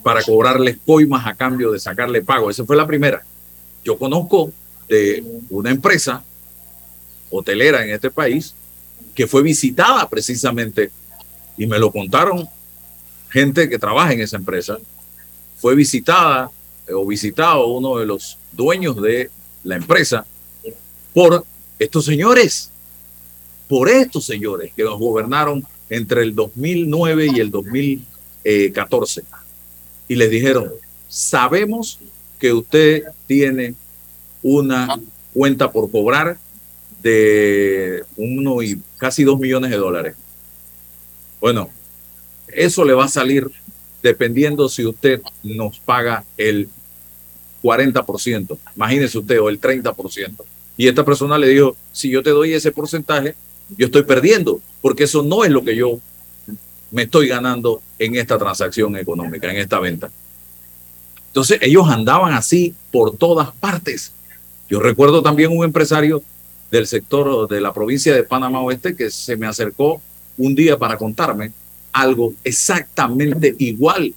para 0.03 0.21
cobrarles 0.21 0.77
coimas 0.85 1.25
a 1.25 1.33
cambio 1.33 1.71
de 1.71 1.79
sacarle 1.79 2.21
pago. 2.21 2.49
Esa 2.49 2.65
fue 2.65 2.75
la 2.75 2.85
primera. 2.85 3.23
Yo 3.83 3.97
conozco 3.97 4.51
de 4.87 5.23
una 5.49 5.71
empresa 5.71 6.23
hotelera 7.29 7.83
en 7.83 7.91
este 7.91 8.11
país 8.11 8.53
que 9.15 9.27
fue 9.27 9.41
visitada 9.41 10.07
precisamente, 10.09 10.91
y 11.57 11.65
me 11.65 11.79
lo 11.79 11.91
contaron 11.91 12.47
gente 13.29 13.69
que 13.69 13.79
trabaja 13.79 14.13
en 14.13 14.21
esa 14.21 14.37
empresa, 14.37 14.77
fue 15.57 15.75
visitada 15.75 16.51
eh, 16.87 16.93
o 16.93 17.05
visitado 17.05 17.67
uno 17.67 17.97
de 17.97 18.05
los 18.05 18.37
dueños 18.51 19.01
de 19.01 19.31
la 19.63 19.75
empresa 19.75 20.25
por 21.13 21.45
estos 21.79 22.05
señores, 22.05 22.71
por 23.67 23.89
estos 23.89 24.25
señores 24.25 24.71
que 24.75 24.83
nos 24.83 24.99
gobernaron 24.99 25.65
entre 25.89 26.23
el 26.23 26.35
2009 26.35 27.27
y 27.35 27.39
el 27.39 27.51
2014. 27.51 29.23
Y 30.07 30.15
les 30.15 30.29
dijeron, 30.29 30.71
sabemos 31.07 31.99
que 32.39 32.53
usted 32.53 33.03
tiene 33.27 33.75
una 34.41 34.99
cuenta 35.33 35.71
por 35.71 35.89
cobrar 35.89 36.37
de 37.01 38.03
uno 38.17 38.61
y 38.61 38.81
casi 38.97 39.23
dos 39.23 39.39
millones 39.39 39.71
de 39.71 39.77
dólares. 39.77 40.15
Bueno, 41.39 41.69
eso 42.47 42.85
le 42.85 42.93
va 42.93 43.05
a 43.05 43.09
salir 43.09 43.49
dependiendo 44.01 44.69
si 44.69 44.85
usted 44.85 45.21
nos 45.43 45.79
paga 45.79 46.23
el 46.37 46.69
40%, 47.63 48.57
imagínese 48.75 49.17
usted, 49.17 49.39
o 49.39 49.49
el 49.49 49.59
30%. 49.59 50.43
Y 50.75 50.87
esta 50.87 51.05
persona 51.05 51.37
le 51.37 51.47
dijo, 51.47 51.77
si 51.91 52.09
yo 52.09 52.21
te 52.21 52.31
doy 52.31 52.53
ese 52.53 52.71
porcentaje, 52.71 53.35
yo 53.77 53.85
estoy 53.85 54.03
perdiendo, 54.03 54.59
porque 54.81 55.05
eso 55.05 55.23
no 55.23 55.45
es 55.45 55.51
lo 55.51 55.63
que 55.63 55.75
yo 55.75 55.99
me 56.93 57.03
estoy 57.03 57.27
ganando 57.27 57.81
en 57.97 58.15
esta 58.15 58.37
transacción 58.37 58.95
económica, 58.95 59.49
en 59.49 59.57
esta 59.57 59.79
venta. 59.79 60.11
Entonces 61.27 61.57
ellos 61.63 61.89
andaban 61.89 62.33
así 62.33 62.75
por 62.91 63.17
todas 63.17 63.51
partes. 63.51 64.11
Yo 64.69 64.79
recuerdo 64.79 65.23
también 65.23 65.57
un 65.57 65.65
empresario 65.65 66.21
del 66.69 66.85
sector 66.85 67.49
de 67.49 67.61
la 67.61 67.73
provincia 67.73 68.13
de 68.13 68.21
Panamá 68.21 68.61
Oeste 68.61 68.95
que 68.95 69.09
se 69.09 69.35
me 69.35 69.47
acercó 69.47 70.03
un 70.37 70.53
día 70.53 70.77
para 70.77 70.95
contarme 70.95 71.51
algo 71.91 72.35
exactamente 72.43 73.55
igual 73.57 74.13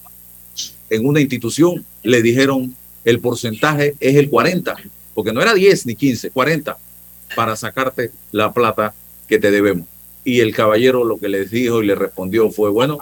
en 0.90 1.06
una 1.06 1.22
institución. 1.22 1.82
Le 2.02 2.20
dijeron 2.20 2.76
el 3.06 3.20
porcentaje 3.20 3.94
es 4.00 4.16
el 4.16 4.28
40, 4.28 4.76
porque 5.14 5.32
no 5.32 5.40
era 5.40 5.54
10 5.54 5.86
ni 5.86 5.94
15, 5.94 6.30
40 6.30 6.76
para 7.34 7.56
sacarte 7.56 8.10
la 8.32 8.52
plata 8.52 8.92
que 9.26 9.38
te 9.38 9.50
debemos. 9.50 9.86
Y 10.26 10.40
el 10.40 10.52
caballero 10.52 11.04
lo 11.04 11.18
que 11.18 11.28
les 11.28 11.52
dijo 11.52 11.80
y 11.80 11.86
le 11.86 11.94
respondió 11.94 12.50
fue, 12.50 12.68
bueno, 12.68 12.98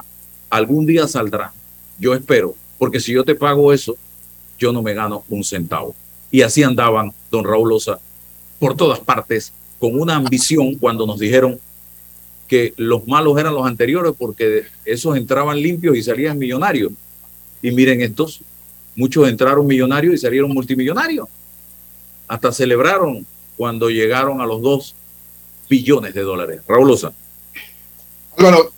algún 0.51 0.85
día 0.85 1.07
saldrá, 1.07 1.53
yo 1.97 2.13
espero, 2.13 2.53
porque 2.77 2.99
si 2.99 3.13
yo 3.13 3.23
te 3.23 3.33
pago 3.33 3.73
eso, 3.73 3.97
yo 4.59 4.71
no 4.71 4.83
me 4.83 4.93
gano 4.93 5.23
un 5.29 5.43
centavo. 5.43 5.95
Y 6.29 6.43
así 6.43 6.61
andaban 6.61 7.13
don 7.31 7.43
Raúl 7.43 7.73
Osa 7.73 7.99
por 8.59 8.77
todas 8.77 8.99
partes 8.99 9.51
con 9.79 9.99
una 9.99 10.17
ambición 10.17 10.75
cuando 10.75 11.07
nos 11.07 11.17
dijeron 11.17 11.59
que 12.47 12.75
los 12.77 13.07
malos 13.07 13.39
eran 13.39 13.55
los 13.55 13.65
anteriores 13.65 14.13
porque 14.15 14.65
esos 14.85 15.17
entraban 15.17 15.59
limpios 15.59 15.97
y 15.97 16.03
salían 16.03 16.37
millonarios. 16.37 16.91
Y 17.59 17.71
miren 17.71 18.01
estos, 18.01 18.41
muchos 18.95 19.27
entraron 19.27 19.65
millonarios 19.65 20.13
y 20.13 20.19
salieron 20.19 20.53
multimillonarios. 20.53 21.27
Hasta 22.27 22.51
celebraron 22.51 23.25
cuando 23.57 23.89
llegaron 23.89 24.41
a 24.41 24.45
los 24.45 24.61
dos 24.61 24.95
billones 25.69 26.13
de 26.13 26.21
dólares. 26.21 26.61
Raúl 26.67 26.91
Osa. 26.91 27.13
Álvaro, 28.37 28.71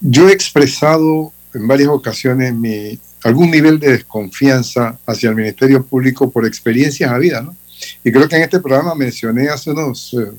yo 0.00 0.28
he 0.28 0.32
expresado 0.32 1.32
en 1.54 1.66
varias 1.66 1.88
ocasiones 1.88 2.54
mi 2.54 2.98
algún 3.22 3.50
nivel 3.50 3.78
de 3.78 3.92
desconfianza 3.92 4.98
hacia 5.06 5.28
el 5.28 5.36
Ministerio 5.36 5.84
Público 5.84 6.30
por 6.30 6.46
experiencias 6.46 7.10
habidas, 7.10 7.44
¿no? 7.44 7.56
Y 8.04 8.12
creo 8.12 8.28
que 8.28 8.36
en 8.36 8.42
este 8.42 8.60
programa 8.60 8.94
mencioné 8.94 9.48
hace 9.48 9.70
unas 9.70 10.14
eh, 10.14 10.32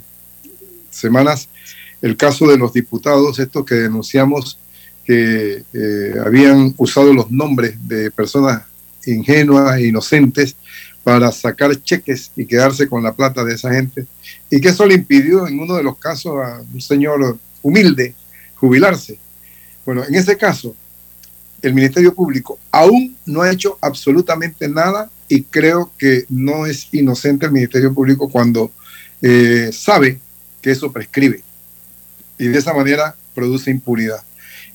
semanas 0.90 1.48
el 2.02 2.18
caso 2.18 2.48
de 2.48 2.58
los 2.58 2.74
diputados, 2.74 3.40
estos 3.40 3.66
que 3.66 3.76
denunciamos 3.76 4.58
que 5.06 5.64
eh, 5.74 6.14
habían 6.24 6.74
usado 6.78 7.14
los 7.14 7.30
nombres 7.32 7.76
de 7.88 8.12
personas 8.12 8.64
ingenuas 9.06 9.78
e 9.78 9.88
inocentes 9.88 10.56
para 11.04 11.32
sacar 11.32 11.76
cheques 11.82 12.32
y 12.36 12.46
quedarse 12.46 12.88
con 12.88 13.04
la 13.04 13.14
plata 13.14 13.44
de 13.44 13.56
esa 13.56 13.74
gente, 13.74 14.06
y 14.52 14.60
que 14.60 14.70
eso 14.70 14.86
le 14.86 14.96
impidió 14.96 15.48
en 15.48 15.60
uno 15.60 15.76
de 15.76 15.84
los 15.84 15.98
casos 15.98 16.36
a 16.44 16.62
un 16.74 16.82
señor 16.82 17.38
humilde 17.64 18.14
jubilarse. 18.56 19.18
Bueno, 19.86 20.04
en 20.04 20.14
ese 20.14 20.38
caso, 20.38 20.76
el 21.62 21.74
Ministerio 21.74 22.14
Público 22.14 22.60
aún 22.70 23.16
no 23.26 23.42
ha 23.42 23.52
hecho 23.52 23.78
absolutamente 23.82 24.68
nada 24.68 25.10
y 25.30 25.44
creo 25.44 25.92
que 25.98 26.26
no 26.30 26.66
es 26.66 26.90
inocente 26.92 27.46
el 27.46 27.54
Ministerio 27.54 27.94
Público 27.94 28.30
cuando 28.30 28.72
eh, 29.22 29.70
sabe 29.72 30.20
que 30.62 30.72
eso 30.72 30.92
prescribe 30.92 31.44
y 32.38 32.48
de 32.48 32.60
esa 32.60 32.74
manera 32.74 33.16
produce 33.34 33.72
impunidad. 33.72 34.22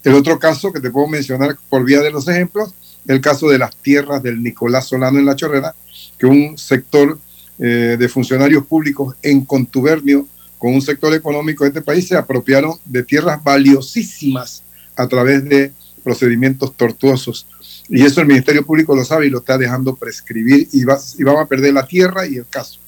El 0.03 0.14
otro 0.14 0.39
caso 0.39 0.72
que 0.72 0.81
te 0.81 0.91
puedo 0.91 1.09
mencionar 1.09 1.59
por 1.68 1.85
vía 1.85 2.01
de 2.01 2.11
los 2.11 2.29
ejemplos, 2.29 2.74
el 3.07 3.20
caso 3.20 3.49
de 3.49 3.59
las 3.59 3.77
tierras 3.77 4.22
del 4.22 4.43
Nicolás 4.43 4.87
Solano 4.87 5.18
en 5.18 5.27
La 5.27 5.37
Chorrera, 5.37 5.74
que 6.18 6.27
un 6.27 6.57
sector 6.57 7.18
eh, 7.59 7.96
de 7.98 8.09
funcionarios 8.09 8.66
públicos 8.66 9.16
en 9.22 9.44
contubernio 9.44 10.26
con 10.59 10.74
un 10.74 10.82
sector 10.82 11.12
económico 11.14 11.64
de 11.64 11.68
este 11.68 11.82
país 11.82 12.09
se 12.09 12.16
apropiaron 12.16 12.74
de 12.84 13.02
tierras 13.02 13.42
valiosísimas 13.42 14.62
a 14.96 15.07
través 15.07 15.44
de 15.44 15.72
procedimientos 16.02 16.76
tortuosos. 16.76 17.46
Y 17.88 18.04
eso 18.04 18.20
el 18.20 18.26
Ministerio 18.26 18.64
Público 18.64 18.94
lo 18.94 19.04
sabe 19.04 19.26
y 19.26 19.30
lo 19.30 19.38
está 19.38 19.59
dejando 19.59 19.96
prescribir 19.96 20.68
y, 20.72 20.84
va, 20.84 20.98
y 21.18 21.24
vamos 21.24 21.42
a 21.42 21.46
perder 21.46 21.74
la 21.74 21.86
tierra 21.86 22.26
y 22.26 22.36
el 22.36 22.46
caso. 22.46 22.78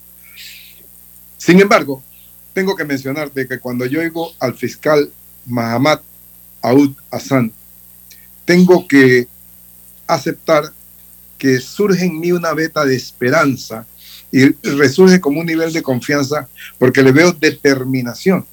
Sin 1.37 1.61
embargo, 1.61 2.03
tengo 2.53 2.75
que 2.75 2.85
mencionarte 2.85 3.47
que 3.47 3.59
cuando 3.59 3.87
yo 3.87 4.01
oigo 4.01 4.33
al 4.39 4.55
fiscal 4.55 5.11
Mahamat 5.47 6.03
Aoud 6.63 6.95
Hassan, 7.11 7.53
tengo 8.45 8.87
que 8.89 9.29
aceptar 10.07 10.73
que 11.39 11.61
surge 11.61 12.05
en 12.05 12.19
mí 12.19 12.33
una 12.33 12.53
beta 12.55 12.85
de 12.85 12.97
esperanza 12.97 13.87
y 14.31 14.47
resurge 14.63 15.21
como 15.21 15.41
un 15.41 15.47
nivel 15.47 15.73
de 15.73 15.83
confianza 15.83 16.49
porque 16.79 17.03
le 17.03 17.13
veo 17.13 17.33
determinación, 17.33 18.47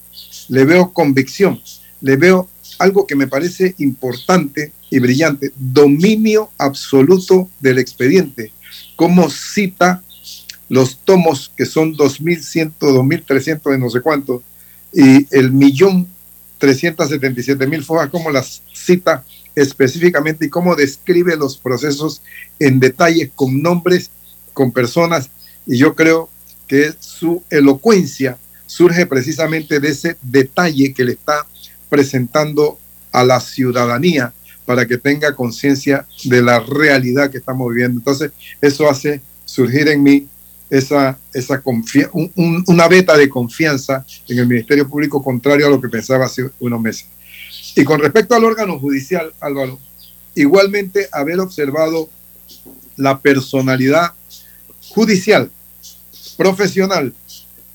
le 0.48 0.66
veo 0.66 0.92
convicción, 0.92 1.62
le 2.02 2.16
veo 2.16 2.50
algo 2.80 3.06
que 3.08 3.16
me 3.16 3.28
parece 3.28 3.76
importante 3.80 4.72
y 4.90 5.00
brillante, 5.00 5.52
dominio 5.56 6.50
absoluto 6.58 7.50
del 7.60 7.80
expediente, 7.80 8.52
como 8.96 9.30
cita 9.30 10.02
los 10.70 10.98
tomos 11.00 11.52
que 11.56 11.66
son 11.66 11.96
2.100, 11.96 12.74
2.300 12.80 13.72
de 13.72 13.78
no 13.78 13.90
sé 13.90 14.02
cuánto, 14.02 14.44
y 14.94 15.28
el 15.36 15.52
millón 15.52 16.08
377 16.58 17.68
mil 17.68 17.84
fojas, 17.84 18.10
como 18.10 18.32
las 18.32 18.64
cita 18.74 19.24
específicamente 19.56 20.46
y 20.46 20.50
cómo 20.50 20.76
describe 20.76 21.36
los 21.36 21.58
procesos 21.58 22.22
en 22.60 22.80
detalle 22.80 23.32
con 23.36 23.62
nombres, 23.62 24.10
con 24.54 24.72
personas, 24.72 25.30
y 25.66 25.78
yo 25.78 25.96
creo 25.96 26.30
que 26.68 26.94
su 27.00 27.44
elocuencia 27.50 28.38
surge 28.66 29.06
precisamente 29.06 29.80
de 29.80 29.90
ese 29.90 30.18
detalle 30.22 30.94
que 30.94 31.06
le 31.06 31.14
está 31.14 31.46
presentando 31.90 32.80
a 33.12 33.24
la 33.24 33.40
ciudadanía 33.40 34.34
para 34.66 34.86
que 34.86 34.98
tenga 34.98 35.36
conciencia 35.36 36.06
de 36.24 36.42
la 36.42 36.60
realidad 36.60 37.30
que 37.30 37.38
estamos 37.38 37.70
viviendo. 37.70 38.00
Entonces, 38.00 38.32
eso 38.62 38.90
hace 38.90 39.22
surgir 39.46 39.88
en 39.88 40.04
mí 40.04 40.28
esa, 40.70 41.18
esa 41.34 41.62
una 42.66 42.88
beta 42.88 43.16
de 43.16 43.30
confianza 43.30 44.06
en 44.28 44.40
el 44.40 44.48
Ministerio 44.48 44.90
Público 44.90 45.24
contrario 45.24 45.68
a 45.68 45.70
lo 45.70 45.80
que 45.80 45.90
pensaba 45.90 46.26
hace 46.26 46.50
unos 46.60 46.82
meses. 46.82 47.06
Y 47.76 47.84
con 47.84 48.00
respecto 48.00 48.36
al 48.36 48.44
órgano 48.44 48.80
judicial, 48.80 49.34
Álvaro, 49.40 49.80
igualmente 50.34 51.08
haber 51.12 51.40
observado 51.40 52.10
la 52.98 53.20
personalidad 53.20 54.14
judicial, 54.96 55.52
profesional 56.38 57.14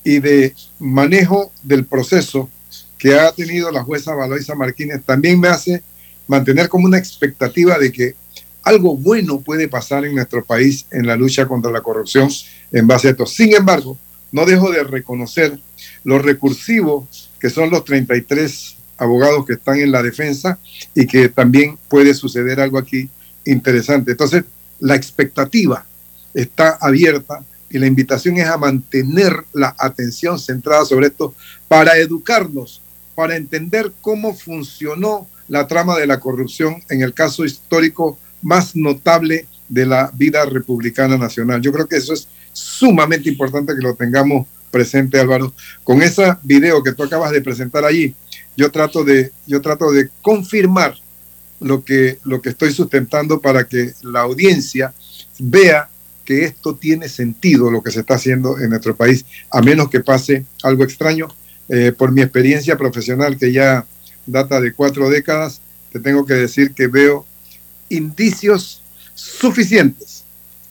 y 0.03 0.19
de 0.19 0.55
manejo 0.79 1.51
del 1.61 1.85
proceso 1.85 2.49
que 2.97 3.13
ha 3.13 3.31
tenido 3.31 3.71
la 3.71 3.83
jueza 3.83 4.15
Valoisa 4.15 4.55
Martínez 4.55 5.03
también 5.05 5.39
me 5.39 5.47
hace 5.47 5.83
mantener 6.27 6.67
como 6.67 6.87
una 6.87 6.97
expectativa 6.97 7.77
de 7.77 7.91
que 7.91 8.15
algo 8.63 8.97
bueno 8.97 9.39
puede 9.39 9.67
pasar 9.67 10.03
en 10.03 10.15
nuestro 10.15 10.43
país 10.43 10.87
en 10.91 11.05
la 11.05 11.15
lucha 11.15 11.47
contra 11.47 11.71
la 11.71 11.81
corrupción 11.81 12.27
en 12.71 12.87
base 12.87 13.07
a 13.07 13.11
esto. 13.11 13.27
Sin 13.27 13.55
embargo, 13.55 13.97
no 14.31 14.45
dejo 14.45 14.71
de 14.71 14.83
reconocer 14.83 15.59
lo 16.03 16.17
recursivo 16.17 17.07
que 17.39 17.51
son 17.51 17.69
los 17.69 17.85
33 17.85 18.77
abogados 18.97 19.45
que 19.45 19.53
están 19.53 19.79
en 19.79 19.91
la 19.91 20.01
defensa 20.01 20.57
y 20.95 21.05
que 21.05 21.29
también 21.29 21.77
puede 21.87 22.15
suceder 22.15 22.59
algo 22.59 22.79
aquí 22.79 23.09
interesante. 23.45 24.11
Entonces, 24.11 24.43
la 24.79 24.95
expectativa 24.95 25.85
está 26.33 26.77
abierta 26.79 27.43
y 27.69 27.79
la 27.79 27.87
invitación 27.87 28.37
es 28.37 28.47
a 28.47 28.57
mantener 28.57 29.33
la 29.53 29.75
atención 29.77 30.37
centrada 30.39 30.85
sobre 30.85 31.07
esto 31.07 31.33
para 31.67 31.97
educarnos 31.97 32.81
para 33.15 33.35
entender 33.35 33.91
cómo 34.01 34.33
funcionó 34.33 35.27
la 35.47 35.67
trama 35.67 35.95
de 35.97 36.07
la 36.07 36.19
corrupción 36.19 36.81
en 36.89 37.01
el 37.01 37.13
caso 37.13 37.45
histórico 37.45 38.17
más 38.41 38.75
notable 38.75 39.45
de 39.69 39.85
la 39.85 40.11
vida 40.15 40.43
republicana 40.45 41.17
nacional. 41.17 41.61
Yo 41.61 41.71
creo 41.71 41.87
que 41.87 41.97
eso 41.97 42.13
es 42.13 42.27
sumamente 42.51 43.29
importante 43.29 43.75
que 43.75 43.81
lo 43.81 43.93
tengamos 43.93 44.47
presente, 44.71 45.19
Álvaro. 45.19 45.53
Con 45.83 46.01
ese 46.01 46.35
video 46.41 46.81
que 46.81 46.93
tú 46.93 47.03
acabas 47.03 47.31
de 47.31 47.41
presentar 47.41 47.85
allí, 47.85 48.15
yo 48.57 48.71
trato 48.71 49.03
de, 49.03 49.31
yo 49.45 49.61
trato 49.61 49.91
de 49.91 50.09
confirmar 50.21 50.95
lo 51.59 51.83
que, 51.83 52.17
lo 52.23 52.41
que 52.41 52.49
estoy 52.49 52.73
sustentando 52.73 53.39
para 53.39 53.67
que 53.67 53.93
la 54.01 54.21
audiencia 54.21 54.93
vea 55.37 55.90
esto 56.39 56.75
tiene 56.75 57.09
sentido, 57.09 57.69
lo 57.69 57.81
que 57.81 57.91
se 57.91 58.01
está 58.01 58.15
haciendo 58.15 58.59
en 58.59 58.69
nuestro 58.69 58.95
país, 58.95 59.25
a 59.49 59.61
menos 59.61 59.89
que 59.89 59.99
pase 59.99 60.45
algo 60.63 60.83
extraño. 60.83 61.27
Eh, 61.69 61.93
por 61.97 62.11
mi 62.11 62.21
experiencia 62.21 62.77
profesional 62.77 63.37
que 63.37 63.51
ya 63.51 63.85
data 64.25 64.59
de 64.59 64.73
cuatro 64.73 65.09
décadas, 65.09 65.61
te 65.91 65.99
tengo 65.99 66.25
que 66.25 66.33
decir 66.33 66.73
que 66.73 66.87
veo 66.87 67.25
indicios 67.89 68.81
suficientes, 69.13 70.23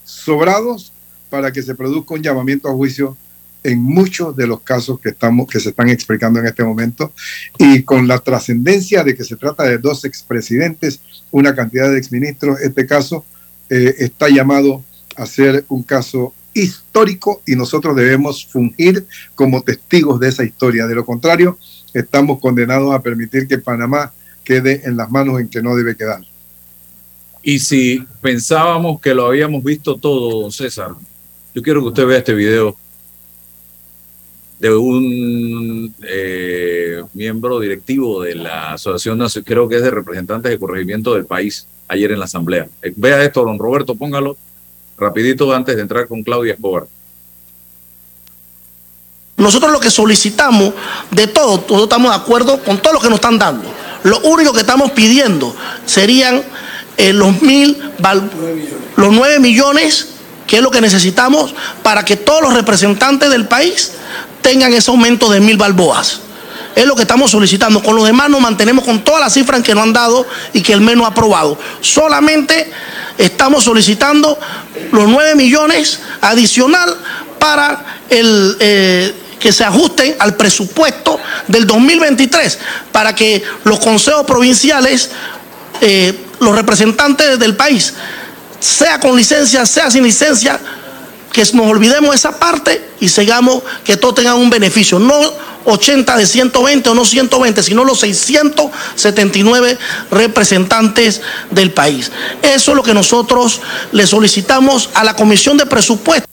sobrados, 0.04 0.92
para 1.30 1.52
que 1.52 1.62
se 1.62 1.74
produzca 1.74 2.14
un 2.14 2.22
llamamiento 2.22 2.68
a 2.68 2.72
juicio 2.72 3.16
en 3.62 3.80
muchos 3.80 4.34
de 4.36 4.46
los 4.46 4.60
casos 4.60 5.00
que, 5.00 5.10
estamos, 5.10 5.46
que 5.46 5.60
se 5.60 5.70
están 5.70 5.88
explicando 5.88 6.40
en 6.40 6.46
este 6.46 6.64
momento. 6.64 7.12
Y 7.58 7.82
con 7.82 8.08
la 8.08 8.18
trascendencia 8.18 9.04
de 9.04 9.14
que 9.14 9.24
se 9.24 9.36
trata 9.36 9.64
de 9.64 9.78
dos 9.78 10.04
expresidentes, 10.04 11.00
una 11.30 11.54
cantidad 11.54 11.90
de 11.90 11.98
exministros, 11.98 12.60
este 12.60 12.86
caso 12.86 13.24
eh, 13.68 13.94
está 13.98 14.28
llamado 14.28 14.82
a 15.20 15.26
ser 15.26 15.66
un 15.68 15.82
caso 15.82 16.32
histórico 16.54 17.42
y 17.46 17.54
nosotros 17.54 17.94
debemos 17.94 18.46
fungir 18.46 19.06
como 19.34 19.62
testigos 19.62 20.18
de 20.18 20.28
esa 20.28 20.44
historia. 20.44 20.86
De 20.86 20.94
lo 20.94 21.04
contrario, 21.04 21.58
estamos 21.92 22.40
condenados 22.40 22.94
a 22.94 23.02
permitir 23.02 23.46
que 23.46 23.58
Panamá 23.58 24.12
quede 24.44 24.80
en 24.84 24.96
las 24.96 25.10
manos 25.10 25.38
en 25.38 25.48
que 25.48 25.62
no 25.62 25.76
debe 25.76 25.94
quedar. 25.94 26.22
Y 27.42 27.58
si 27.58 28.02
pensábamos 28.22 28.98
que 29.00 29.14
lo 29.14 29.26
habíamos 29.26 29.62
visto 29.62 29.96
todo, 29.96 30.40
don 30.40 30.52
César, 30.52 30.92
yo 31.54 31.62
quiero 31.62 31.82
que 31.82 31.88
usted 31.88 32.06
vea 32.06 32.18
este 32.18 32.34
video 32.34 32.76
de 34.58 34.74
un 34.74 35.94
eh, 36.02 37.02
miembro 37.12 37.60
directivo 37.60 38.22
de 38.22 38.36
la 38.36 38.72
Asociación 38.72 39.26
creo 39.44 39.68
que 39.68 39.76
es 39.76 39.82
de 39.82 39.90
representantes 39.90 40.50
de 40.50 40.58
corregimiento 40.58 41.14
del 41.14 41.26
país, 41.26 41.66
ayer 41.88 42.10
en 42.10 42.18
la 42.18 42.24
Asamblea. 42.24 42.68
Eh, 42.80 42.92
vea 42.96 43.22
esto, 43.22 43.44
don 43.44 43.58
Roberto, 43.58 43.94
póngalo 43.94 44.38
rapidito 45.00 45.52
antes 45.52 45.74
de 45.74 45.82
entrar 45.82 46.06
con 46.06 46.22
Claudia 46.22 46.54
Escobar. 46.54 46.86
Nosotros 49.36 49.72
lo 49.72 49.80
que 49.80 49.90
solicitamos 49.90 50.74
de 51.10 51.26
todo, 51.26 51.60
todos 51.60 51.84
estamos 51.84 52.10
de 52.10 52.16
acuerdo 52.16 52.62
con 52.62 52.78
todo 52.78 52.92
lo 52.92 53.00
que 53.00 53.08
nos 53.08 53.16
están 53.16 53.38
dando. 53.38 53.72
Lo 54.02 54.20
único 54.20 54.52
que 54.52 54.60
estamos 54.60 54.90
pidiendo 54.90 55.56
serían 55.86 56.42
eh, 56.98 57.14
los 57.14 57.40
mil, 57.40 57.76
los 58.96 59.12
nueve 59.12 59.40
millones, 59.40 60.08
que 60.46 60.56
es 60.56 60.62
lo 60.62 60.70
que 60.70 60.82
necesitamos 60.82 61.54
para 61.82 62.04
que 62.04 62.16
todos 62.16 62.42
los 62.42 62.52
representantes 62.52 63.30
del 63.30 63.48
país 63.48 63.92
tengan 64.42 64.74
ese 64.74 64.90
aumento 64.90 65.30
de 65.30 65.40
mil 65.40 65.56
balboas. 65.56 66.20
Es 66.74 66.86
lo 66.86 66.94
que 66.94 67.02
estamos 67.02 67.30
solicitando. 67.30 67.82
Con 67.82 67.96
los 67.96 68.04
demás 68.04 68.30
nos 68.30 68.40
mantenemos 68.40 68.84
con 68.84 69.02
todas 69.04 69.20
las 69.20 69.32
cifras 69.34 69.62
que 69.62 69.74
nos 69.74 69.84
han 69.84 69.92
dado 69.92 70.26
y 70.52 70.62
que 70.62 70.72
el 70.72 70.80
MEN 70.80 70.98
no 70.98 71.04
ha 71.04 71.08
aprobado. 71.08 71.58
Solamente 71.80 72.70
estamos 73.18 73.64
solicitando 73.64 74.38
los 74.92 75.08
nueve 75.08 75.34
millones 75.34 76.00
adicional 76.20 76.96
para 77.38 78.00
el, 78.08 78.56
eh, 78.60 79.14
que 79.40 79.52
se 79.52 79.64
ajusten 79.64 80.14
al 80.18 80.36
presupuesto 80.36 81.18
del 81.48 81.66
2023 81.66 82.58
para 82.92 83.14
que 83.14 83.42
los 83.64 83.80
consejos 83.80 84.24
provinciales, 84.24 85.10
eh, 85.80 86.26
los 86.38 86.54
representantes 86.54 87.38
del 87.38 87.56
país, 87.56 87.94
sea 88.60 89.00
con 89.00 89.16
licencia, 89.16 89.64
sea 89.64 89.90
sin 89.90 90.04
licencia, 90.04 90.60
que 91.32 91.42
nos 91.54 91.66
olvidemos 91.66 92.10
de 92.10 92.16
esa 92.16 92.38
parte 92.38 92.82
y 93.00 93.08
sigamos 93.08 93.62
que 93.84 93.96
todos 93.96 94.16
tengan 94.16 94.36
un 94.36 94.50
beneficio. 94.50 94.98
No 94.98 95.18
80 95.64 96.16
de 96.16 96.26
120 96.26 96.88
o 96.88 96.94
no 96.94 97.04
120, 97.04 97.62
sino 97.62 97.84
los 97.84 98.00
679 98.00 99.78
representantes 100.10 101.20
del 101.50 101.72
país. 101.72 102.10
Eso 102.42 102.70
es 102.72 102.76
lo 102.76 102.82
que 102.82 102.94
nosotros 102.94 103.60
le 103.92 104.06
solicitamos 104.06 104.90
a 104.94 105.04
la 105.04 105.14
Comisión 105.14 105.56
de 105.56 105.66
Presupuestos. 105.66 106.30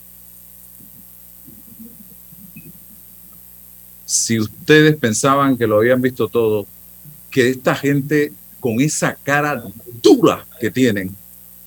si 4.08 4.40
ustedes 4.40 4.96
pensaban 4.96 5.58
que 5.58 5.66
lo 5.66 5.76
habían 5.76 6.00
visto 6.00 6.28
todo, 6.28 6.66
que 7.30 7.50
esta 7.50 7.74
gente 7.74 8.32
con 8.58 8.80
esa 8.80 9.14
cara 9.14 9.62
dura 10.02 10.46
que 10.58 10.70
tienen, 10.70 11.14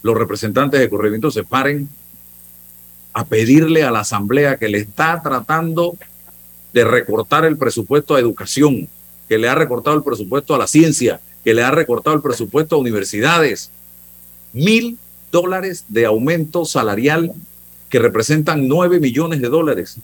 los 0.01 0.17
representantes 0.17 0.79
de 0.79 0.89
corregimiento 0.89 1.29
se 1.29 1.43
paren 1.43 1.87
a 3.13 3.25
pedirle 3.25 3.83
a 3.83 3.91
la 3.91 4.01
asamblea 4.01 4.57
que 4.57 4.69
le 4.69 4.79
está 4.79 5.21
tratando 5.21 5.97
de 6.73 6.83
recortar 6.85 7.45
el 7.45 7.57
presupuesto 7.57 8.15
a 8.15 8.19
educación, 8.19 8.87
que 9.27 9.37
le 9.37 9.49
ha 9.49 9.55
recortado 9.55 9.95
el 9.95 10.03
presupuesto 10.03 10.55
a 10.55 10.57
la 10.57 10.67
ciencia, 10.67 11.19
que 11.43 11.53
le 11.53 11.63
ha 11.63 11.71
recortado 11.71 12.15
el 12.15 12.21
presupuesto 12.21 12.75
a 12.75 12.79
universidades. 12.79 13.71
Mil 14.53 14.97
dólares 15.31 15.85
de 15.87 16.05
aumento 16.05 16.65
salarial 16.65 17.33
que 17.89 17.99
representan 17.99 18.67
nueve 18.67 18.99
millones 18.99 19.41
de 19.41 19.49
dólares. 19.49 19.97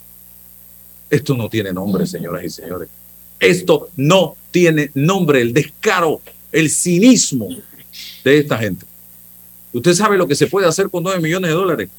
Esto 1.10 1.36
no 1.36 1.50
tiene 1.50 1.72
nombre, 1.72 2.06
señoras 2.06 2.44
y 2.44 2.50
señores. 2.50 2.90
Esto 3.40 3.90
no 3.96 4.36
tiene 4.52 4.92
nombre, 4.94 5.42
el 5.42 5.54
descaro, 5.54 6.22
el 6.52 6.70
cinismo 6.70 7.50
de 8.24 8.40
esta 8.40 8.58
gente. 8.58 8.86
Usted 9.74 9.94
sabe 9.94 10.18
lo 10.18 10.28
que 10.28 10.36
se 10.36 10.48
puede 10.48 10.68
hacer 10.68 10.90
con 10.90 11.04
9 11.04 11.22
millones 11.22 11.50
de 11.50 11.56
dólares. 11.56 11.90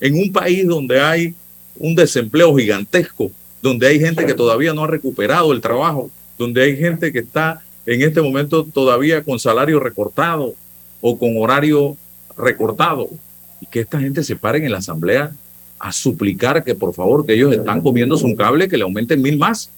En 0.00 0.14
un 0.14 0.32
país 0.32 0.66
donde 0.66 1.00
hay 1.00 1.34
un 1.76 1.94
desempleo 1.94 2.54
gigantesco, 2.56 3.30
donde 3.62 3.86
hay 3.86 4.00
gente 4.00 4.26
que 4.26 4.34
todavía 4.34 4.72
no 4.72 4.84
ha 4.84 4.86
recuperado 4.86 5.52
el 5.52 5.60
trabajo, 5.60 6.10
donde 6.38 6.62
hay 6.62 6.76
gente 6.76 7.12
que 7.12 7.18
está 7.20 7.62
en 7.86 8.02
este 8.02 8.22
momento 8.22 8.64
todavía 8.64 9.22
con 9.22 9.38
salario 9.38 9.80
recortado 9.80 10.54
o 11.00 11.18
con 11.18 11.36
horario 11.36 11.96
recortado, 12.36 13.08
y 13.60 13.66
que 13.66 13.80
esta 13.80 14.00
gente 14.00 14.22
se 14.22 14.36
pare 14.36 14.64
en 14.64 14.72
la 14.72 14.78
asamblea 14.78 15.32
a 15.78 15.92
suplicar 15.92 16.62
que 16.62 16.74
por 16.74 16.94
favor, 16.94 17.26
que 17.26 17.34
ellos 17.34 17.52
están 17.52 17.80
comiéndose 17.80 18.24
un 18.24 18.36
cable, 18.36 18.68
que 18.68 18.76
le 18.76 18.84
aumenten 18.84 19.20
mil 19.20 19.38
más. 19.38 19.70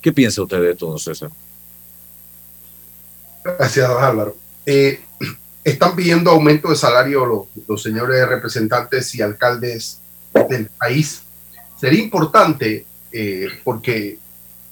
¿Qué 0.00 0.12
piensa 0.12 0.42
usted 0.42 0.60
de 0.60 0.72
esto, 0.72 0.86
don 0.86 0.98
César? 0.98 1.30
Gracias, 3.42 3.88
Álvaro. 3.88 4.36
Eh, 4.66 5.00
están 5.64 5.96
pidiendo 5.96 6.30
aumento 6.30 6.68
de 6.68 6.76
salario 6.76 7.48
los, 7.66 7.82
señores 7.82 8.28
representantes 8.28 9.14
y 9.14 9.22
alcaldes 9.22 9.98
del 10.48 10.66
país. 10.66 11.22
Sería 11.80 12.02
importante 12.02 12.84
eh, 13.10 13.48
porque 13.64 14.18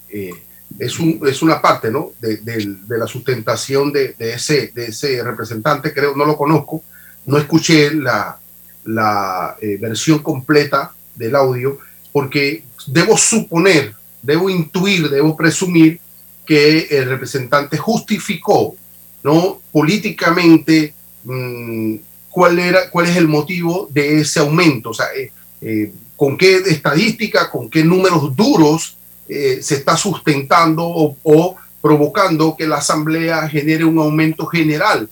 eh, 0.09 0.31
es, 0.77 0.99
un, 0.99 1.19
es, 1.27 1.41
una 1.41 1.61
parte 1.61 1.89
¿no? 1.91 2.11
de, 2.19 2.77
la 2.87 3.07
sustentación 3.07 3.91
de, 3.91 4.15
ese, 4.19 5.23
representante, 5.23 5.93
creo, 5.93 6.15
no 6.15 6.25
lo 6.25 6.37
conozco, 6.37 6.83
no 7.25 7.37
escuché 7.37 7.93
la, 7.93 8.37
la 8.85 9.57
eh, 9.61 9.77
versión 9.81 10.19
completa 10.19 10.93
del 11.15 11.35
audio, 11.35 11.79
porque 12.11 12.63
debo 12.87 13.17
suponer, 13.17 13.93
debo 14.21 14.49
intuir, 14.49 15.09
debo 15.09 15.35
presumir 15.35 15.99
que 16.45 16.87
el 16.91 17.09
representante 17.09 17.77
justificó, 17.77 18.75
¿no? 19.23 19.61
Políticamente, 19.71 20.93
mmm, 21.23 21.95
cuál, 22.29 22.59
era, 22.59 22.89
cuál 22.89 23.07
es 23.07 23.15
el 23.15 23.27
motivo 23.27 23.87
de 23.91 24.21
ese 24.21 24.39
aumento, 24.39 24.89
o 24.89 24.93
sea, 24.93 25.07
eh, 25.15 25.31
eh, 25.61 25.93
con 26.15 26.37
qué 26.37 26.57
estadística, 26.57 27.49
con 27.49 27.69
qué 27.69 27.83
números 27.83 28.35
duros 28.35 28.97
eh, 29.27 29.59
se 29.61 29.75
está 29.75 29.97
sustentando 29.97 30.83
o, 30.85 31.55
provocando 31.81 32.55
que 32.55 32.65
la 32.65 32.77
Asamblea 32.77 33.49
genere 33.49 33.83
un 33.83 33.97
aumento 33.97 34.45
general 34.45 35.09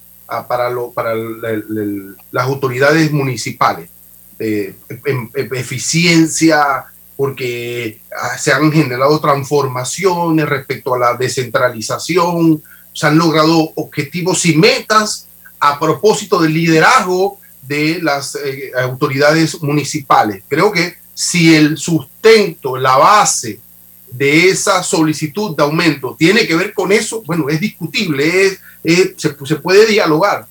para, 0.47 0.69
lo, 0.69 0.91
para 0.91 1.13
las 2.31 2.45
autoridades 2.45 3.11
municipales. 3.11 3.89
En, 4.39 4.75
en 5.35 5.55
eficiencia, 5.55 6.85
porque 7.21 7.99
ah, 8.19 8.35
se 8.39 8.51
han 8.51 8.71
generado 8.71 9.19
transformaciones 9.19 10.49
respecto 10.49 10.95
a 10.95 10.97
la 10.97 11.13
descentralización, 11.13 12.63
se 12.93 13.07
han 13.07 13.17
logrado 13.17 13.71
objetivos 13.75 14.45
y 14.45 14.55
metas 14.55 15.27
a 15.59 15.79
propósito 15.79 16.39
del 16.41 16.53
liderazgo 16.53 17.39
de 17.61 17.99
las 18.01 18.35
eh, 18.35 18.71
autoridades 18.81 19.61
municipales. 19.61 20.43
Creo 20.47 20.71
que 20.71 20.95
si 21.13 21.55
el 21.55 21.77
sustento, 21.77 22.77
la 22.77 22.97
base 22.97 23.59
de 24.11 24.49
esa 24.49 24.83
solicitud 24.83 25.55
de 25.55 25.63
aumento 25.63 26.15
tiene 26.17 26.45
que 26.45 26.55
ver 26.55 26.73
con 26.73 26.91
eso, 26.91 27.21
bueno, 27.25 27.47
es 27.47 27.59
discutible, 27.59 28.45
es, 28.45 28.59
eh, 28.83 29.13
se, 29.15 29.35
se, 29.45 29.55
puede 29.55 29.85
dialogar, 29.85 30.47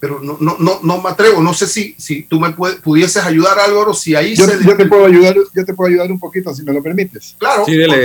pero 0.00 0.20
no, 0.20 0.36
no, 0.40 0.56
no, 0.58 0.80
no, 0.82 1.00
me 1.00 1.10
atrevo, 1.10 1.42
no 1.42 1.54
sé 1.54 1.66
si, 1.66 1.94
si 1.98 2.22
tú 2.22 2.40
me 2.40 2.50
puede, 2.52 2.76
pudieses 2.76 3.22
ayudar 3.24 3.58
Álvaro, 3.58 3.94
si 3.94 4.14
ahí 4.14 4.34
yo, 4.34 4.46
se... 4.46 4.64
yo 4.64 4.76
te 4.76 4.86
puedo 4.86 5.06
ayudar, 5.06 5.36
yo 5.54 5.64
te 5.64 5.74
puedo 5.74 5.88
ayudar 5.88 6.10
un 6.10 6.18
poquito, 6.18 6.54
si 6.54 6.62
me 6.62 6.72
lo 6.72 6.82
permites. 6.82 7.36
Claro. 7.38 7.64
Sí, 7.64 7.76
dele, 7.76 7.96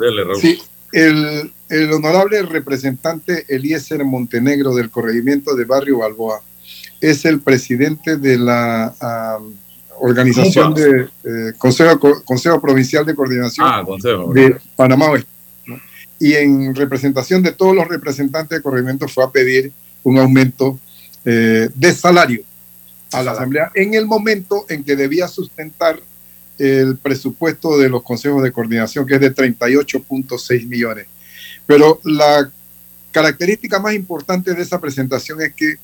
dele 0.00 0.24
Raúl. 0.24 0.40
Sí, 0.40 0.62
el, 0.92 1.52
el, 1.82 1.92
honorable 1.92 2.42
representante 2.42 3.44
Eliezer 3.48 4.04
Montenegro 4.04 4.74
del 4.74 4.90
corregimiento 4.90 5.54
de 5.54 5.64
Barrio 5.64 5.98
Balboa 5.98 6.40
es 7.00 7.24
el 7.24 7.40
presidente 7.40 8.16
de 8.16 8.38
la 8.38 8.94
um, 9.40 9.52
organización 10.00 10.74
de 10.74 11.08
eh, 11.24 11.52
Consejo, 11.58 12.22
Consejo 12.24 12.60
Provincial 12.60 13.04
de 13.04 13.14
Coordinación 13.14 13.66
ah, 13.68 13.82
consejo, 13.84 14.32
de 14.32 14.56
Panamá 14.76 15.10
Oeste 15.10 15.28
y 16.18 16.34
en 16.34 16.74
representación 16.74 17.42
de 17.42 17.52
todos 17.52 17.74
los 17.74 17.88
representantes 17.88 18.58
de 18.58 18.62
corregimiento 18.62 19.08
fue 19.08 19.24
a 19.24 19.30
pedir 19.30 19.72
un 20.02 20.18
aumento 20.18 20.78
eh, 21.24 21.68
de 21.74 21.92
salario 21.92 22.42
a 23.12 23.22
la 23.22 23.32
Asamblea 23.32 23.70
en 23.74 23.94
el 23.94 24.06
momento 24.06 24.64
en 24.68 24.84
que 24.84 24.96
debía 24.96 25.28
sustentar 25.28 26.00
el 26.58 26.96
presupuesto 26.96 27.76
de 27.78 27.88
los 27.88 28.02
consejos 28.02 28.42
de 28.42 28.52
coordinación, 28.52 29.06
que 29.06 29.14
es 29.14 29.20
de 29.20 29.34
38.6 29.34 30.66
millones. 30.66 31.06
Pero 31.66 32.00
la 32.04 32.50
característica 33.12 33.78
más 33.78 33.94
importante 33.94 34.54
de 34.54 34.62
esa 34.62 34.80
presentación 34.80 35.40
es 35.42 35.54
que 35.54 35.76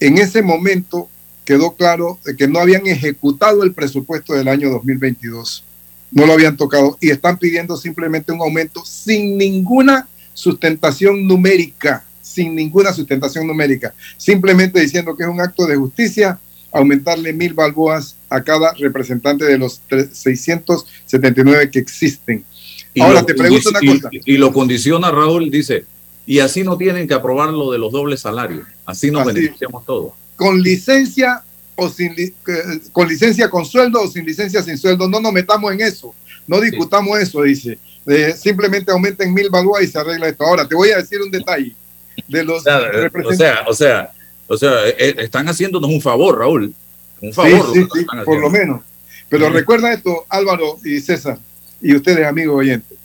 en 0.00 0.18
ese 0.18 0.42
momento 0.42 1.08
quedó 1.44 1.74
claro 1.74 2.18
que 2.36 2.46
no 2.46 2.60
habían 2.60 2.86
ejecutado 2.86 3.62
el 3.62 3.72
presupuesto 3.72 4.34
del 4.34 4.48
año 4.48 4.70
2022 4.70 5.64
no 6.12 6.26
lo 6.26 6.34
habían 6.34 6.56
tocado 6.56 6.96
y 7.00 7.10
están 7.10 7.38
pidiendo 7.38 7.76
simplemente 7.76 8.32
un 8.32 8.40
aumento 8.40 8.84
sin 8.84 9.36
ninguna 9.36 10.06
sustentación 10.34 11.26
numérica, 11.26 12.04
sin 12.20 12.54
ninguna 12.54 12.92
sustentación 12.92 13.46
numérica, 13.46 13.94
simplemente 14.16 14.80
diciendo 14.80 15.16
que 15.16 15.24
es 15.24 15.28
un 15.28 15.40
acto 15.40 15.66
de 15.66 15.76
justicia 15.76 16.38
aumentarle 16.70 17.32
mil 17.32 17.52
balboas 17.52 18.16
a 18.30 18.42
cada 18.42 18.72
representante 18.74 19.44
de 19.44 19.58
los 19.58 19.82
679 20.12 21.70
que 21.70 21.78
existen. 21.78 22.44
Y 22.94 23.00
Ahora 23.00 23.20
lo, 23.20 23.26
te 23.26 23.34
pregunto 23.34 23.70
y, 23.80 23.88
una 23.88 23.94
cosa. 23.94 24.08
Y, 24.12 24.34
y, 24.34 24.36
lo 24.36 24.52
condiciona 24.52 25.10
Raúl, 25.10 25.50
dice, 25.50 25.84
y 26.26 26.38
así 26.38 26.62
no 26.62 26.76
tienen 26.76 27.08
que 27.08 27.14
aprobar 27.14 27.50
lo 27.50 27.72
de 27.72 27.78
los 27.78 27.92
dobles 27.92 28.20
salarios, 28.20 28.66
así 28.86 29.10
nos 29.10 29.26
así, 29.26 29.34
beneficiamos 29.34 29.84
todos. 29.84 30.12
Con 30.36 30.62
licencia 30.62 31.42
o 31.74 31.88
sin 31.88 32.14
con 32.92 33.08
licencia 33.08 33.48
con 33.48 33.64
sueldo 33.64 34.02
o 34.02 34.08
sin 34.08 34.24
licencia 34.24 34.62
sin 34.62 34.78
sueldo. 34.78 35.08
No 35.08 35.20
nos 35.20 35.32
metamos 35.32 35.72
en 35.72 35.80
eso, 35.80 36.14
no 36.46 36.60
discutamos 36.60 37.18
eso, 37.18 37.42
dice. 37.42 37.78
simplemente 38.36 38.92
aumenten 38.92 39.32
mil 39.32 39.48
balúas 39.50 39.82
y 39.82 39.86
se 39.86 39.98
arregla 39.98 40.28
esto. 40.28 40.44
Ahora, 40.44 40.68
te 40.68 40.74
voy 40.74 40.90
a 40.90 40.98
decir 40.98 41.20
un 41.20 41.30
detalle 41.30 41.74
de 42.28 42.44
los 42.44 42.60
o 42.60 43.32
sea, 43.34 43.64
o 43.66 43.74
sea, 43.74 44.12
o 44.46 44.56
sea, 44.56 44.86
eh, 44.86 44.94
eh, 44.98 45.14
están 45.18 45.48
haciéndonos 45.48 45.90
un 45.90 46.00
favor, 46.00 46.38
Raúl. 46.38 46.74
Un 47.20 47.32
favor. 47.32 47.72
Sí, 47.72 47.86
sí, 47.94 48.06
por 48.24 48.40
lo 48.40 48.50
menos. 48.50 48.82
Pero 49.28 49.48
recuerda 49.48 49.92
esto, 49.92 50.26
Álvaro 50.28 50.78
y 50.84 51.00
César, 51.00 51.38
y 51.82 51.94
ustedes, 51.94 52.26
amigos 52.26 52.56
oyentes. 52.56 52.98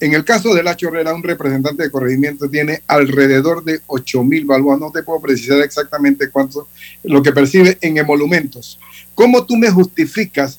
En 0.00 0.12
el 0.12 0.24
caso 0.24 0.52
de 0.52 0.62
La 0.62 0.76
Chorrera, 0.76 1.14
un 1.14 1.22
representante 1.22 1.84
de 1.84 1.90
corregimiento 1.90 2.50
tiene 2.50 2.82
alrededor 2.86 3.64
de 3.64 3.80
8 3.86 4.24
mil 4.24 4.44
balboas. 4.44 4.80
No 4.80 4.90
te 4.90 5.02
puedo 5.02 5.20
precisar 5.20 5.60
exactamente 5.60 6.28
cuánto, 6.30 6.68
lo 7.04 7.22
que 7.22 7.32
percibe 7.32 7.78
en 7.80 7.96
emolumentos. 7.96 8.78
¿Cómo 9.14 9.46
tú 9.46 9.56
me 9.56 9.70
justificas 9.70 10.58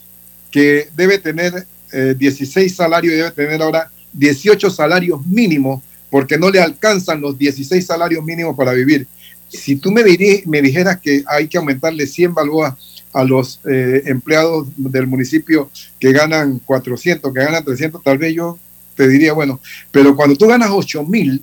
que 0.50 0.88
debe 0.96 1.20
tener 1.20 1.68
16 1.92 2.56
eh, 2.56 2.76
salarios 2.76 3.14
y 3.14 3.18
debe 3.18 3.32
tener 3.32 3.62
ahora 3.62 3.92
18 4.14 4.70
salarios 4.70 5.26
mínimos 5.28 5.84
porque 6.10 6.38
no 6.38 6.50
le 6.50 6.62
alcanzan 6.62 7.20
los 7.20 7.38
16 7.38 7.86
salarios 7.86 8.24
mínimos 8.24 8.56
para 8.56 8.72
vivir? 8.72 9.06
Si 9.50 9.76
tú 9.76 9.92
me, 9.92 10.04
me 10.46 10.62
dijeras 10.62 11.00
que 11.00 11.24
hay 11.28 11.48
que 11.48 11.58
aumentarle 11.58 12.08
100 12.08 12.34
balboas 12.34 12.74
a 13.16 13.24
los 13.24 13.62
eh, 13.64 14.04
empleados 14.08 14.68
del 14.76 15.08
municipio 15.08 15.72
que 15.98 16.12
ganan 16.12 16.60
400, 16.60 17.34
que 17.34 17.40
ganan 17.40 17.64
300, 17.64 18.04
tal 18.04 18.18
vez 18.18 18.36
yo 18.36 18.60
te 18.94 19.08
diría, 19.08 19.32
bueno, 19.32 19.62
pero 19.90 20.18
cuando 20.18 20.36
tú 20.36 20.48
ganas 20.48 20.70
8 20.70 21.02
mil 21.06 21.42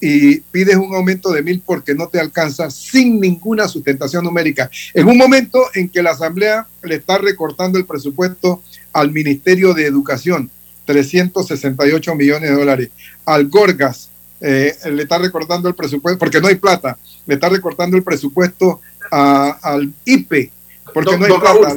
y 0.00 0.40
pides 0.40 0.74
un 0.74 0.92
aumento 0.96 1.30
de 1.30 1.42
mil 1.42 1.62
porque 1.64 1.94
no 1.94 2.08
te 2.08 2.18
alcanza 2.18 2.70
sin 2.72 3.20
ninguna 3.20 3.68
sustentación 3.68 4.24
numérica, 4.24 4.68
en 4.94 5.06
un 5.06 5.16
momento 5.16 5.62
en 5.74 5.88
que 5.88 6.02
la 6.02 6.10
Asamblea 6.10 6.66
le 6.82 6.96
está 6.96 7.18
recortando 7.18 7.78
el 7.78 7.86
presupuesto 7.86 8.60
al 8.92 9.12
Ministerio 9.12 9.74
de 9.74 9.86
Educación, 9.86 10.50
368 10.86 12.16
millones 12.16 12.50
de 12.50 12.56
dólares, 12.56 12.90
al 13.24 13.46
Gorgas 13.46 14.10
eh, 14.40 14.74
le 14.90 15.04
está 15.04 15.18
recortando 15.18 15.68
el 15.68 15.76
presupuesto, 15.76 16.18
porque 16.18 16.40
no 16.40 16.48
hay 16.48 16.56
plata, 16.56 16.98
le 17.26 17.34
está 17.34 17.48
recortando 17.48 17.96
el 17.96 18.02
presupuesto 18.02 18.80
al 19.12 19.92
IPE, 20.04 20.50
porque 20.92 21.16
no 21.16 21.26
hay 21.26 21.40
plata. 21.40 21.76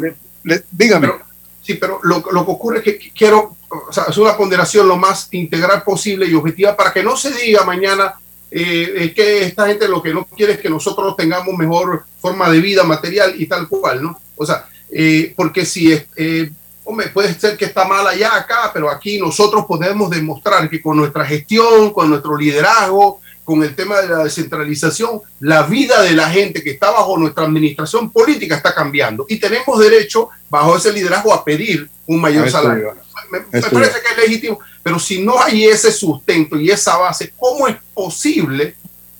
dígame. 0.71 1.11
Sí, 1.61 1.75
pero 1.75 1.99
lo, 2.03 2.21
que 2.23 2.51
ocurre 2.51 2.77
es 2.77 2.83
que 2.83 3.11
quiero, 3.11 3.55
o 3.69 3.91
sea, 3.91 4.05
es 4.09 4.17
una 4.17 4.37
ponderación 4.37 4.87
lo 4.87 4.97
más 4.97 5.27
integral 5.31 5.83
posible 5.83 6.27
y 6.27 6.35
objetiva 6.35 6.75
para 6.75 6.93
que 6.93 7.01
no 7.01 7.17
se 7.17 7.31
diga 7.31 7.63
mañana 7.63 8.13
eh, 8.51 9.11
que 9.15 9.45
esta 9.45 9.67
gente 9.67 9.87
lo 9.87 10.01
que 10.01 10.13
no 10.13 10.25
quiere 10.25 10.53
es 10.53 10.59
que 10.59 10.69
nosotros 10.69 11.15
tengamos 11.15 11.57
mejor 11.57 12.05
forma 12.19 12.49
de 12.51 12.61
vida 12.61 12.83
material 12.83 13.33
y 13.35 13.47
tal 13.47 13.67
cual, 13.67 14.03
¿no? 14.03 14.19
O 14.35 14.45
sea, 14.45 14.67
eh, 14.91 15.33
porque 15.35 15.65
si 15.65 15.91
es, 15.91 16.05
eh, 16.15 16.51
hombre, 16.83 17.07
puede 17.07 17.33
ser 17.33 17.57
que 17.57 17.65
está 17.65 17.85
mal 17.85 18.05
allá 18.05 18.35
acá, 18.35 18.71
pero 18.73 18.89
aquí 18.89 19.17
nosotros 19.17 19.65
podemos 19.65 20.09
demostrar 20.09 20.69
que 20.69 20.81
con 20.81 20.97
nuestra 20.97 21.25
gestión, 21.25 21.91
con 21.91 22.09
nuestro 22.09 22.37
liderazgo, 22.37 23.21
con 23.45 23.63
el 23.63 23.75
tema 23.75 24.01
de 24.01 24.09
la 24.09 24.23
descentralización, 24.23 25.21
la 25.39 25.63
vida 25.63 26.01
de 26.01 26.13
la 26.13 26.29
gente 26.29 26.63
que 26.63 26.71
está 26.71 26.89
bajo 26.89 27.15
nuestra 27.15 27.45
administración 27.45 28.09
política 28.09 28.55
está 28.55 28.73
cambiando. 28.73 29.27
Y 29.29 29.39
tenemos 29.39 29.79
derecho, 29.79 30.29
bajo 30.49 30.75
ese 30.75 30.91
liderazgo, 30.91 31.31
a 31.31 31.45
pedir 31.45 31.87
un 32.07 32.19
mayor 32.19 32.49
salario. 32.49 32.95
Me, 33.29 33.39
parece 33.39 34.01
que 34.01 34.13
es 34.13 34.29
legítimo, 34.29 34.59
pero 34.81 34.97
si 34.97 35.21
no 35.21 35.39
hay 35.41 35.65
ese 35.65 35.91
sustento 35.91 36.59
y 36.59 36.71
esa 36.71 36.97
base, 36.97 37.33
¿cómo 37.37 37.67
es 37.67 37.75
posible 37.93 38.75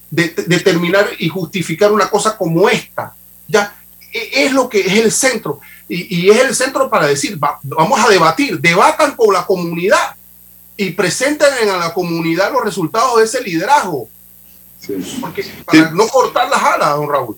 determinar 0.10 1.08
y 1.20 1.30
justificar 1.30 1.92
una 1.92 2.10
cosa 2.10 2.36
como 2.36 2.68
esta? 2.68 3.14
Ya 3.48 3.76
e, 4.12 4.46
es 4.46 4.54
lo 4.54 4.68
que 4.68 4.80
es 4.80 4.94
el 4.94 5.12
centro. 5.12 5.60
Y, 5.88 6.32
es 6.32 6.40
el 6.40 6.56
centro 6.56 6.90
para 6.90 7.06
decir, 7.06 7.38
vamos 7.38 8.00
a 8.04 8.10
debatir, 8.10 8.60
debatan 8.60 9.16
con 9.16 9.32
la 9.32 9.46
comunidad 9.46 10.16
y 10.76 10.90
presenten 10.92 11.70
a 11.70 11.78
la 11.78 11.94
comunidad 11.94 12.52
los 12.52 12.64
resultados 12.64 13.20
de 13.20 13.26
ese 13.26 13.42
liderazgo 13.44 14.10
porque 15.22 15.46
para 15.66 15.92
no 15.92 16.08
cortar 16.08 16.50
las 16.50 16.62
alas, 16.62 16.96
don 16.96 17.10
Raúl. 17.10 17.38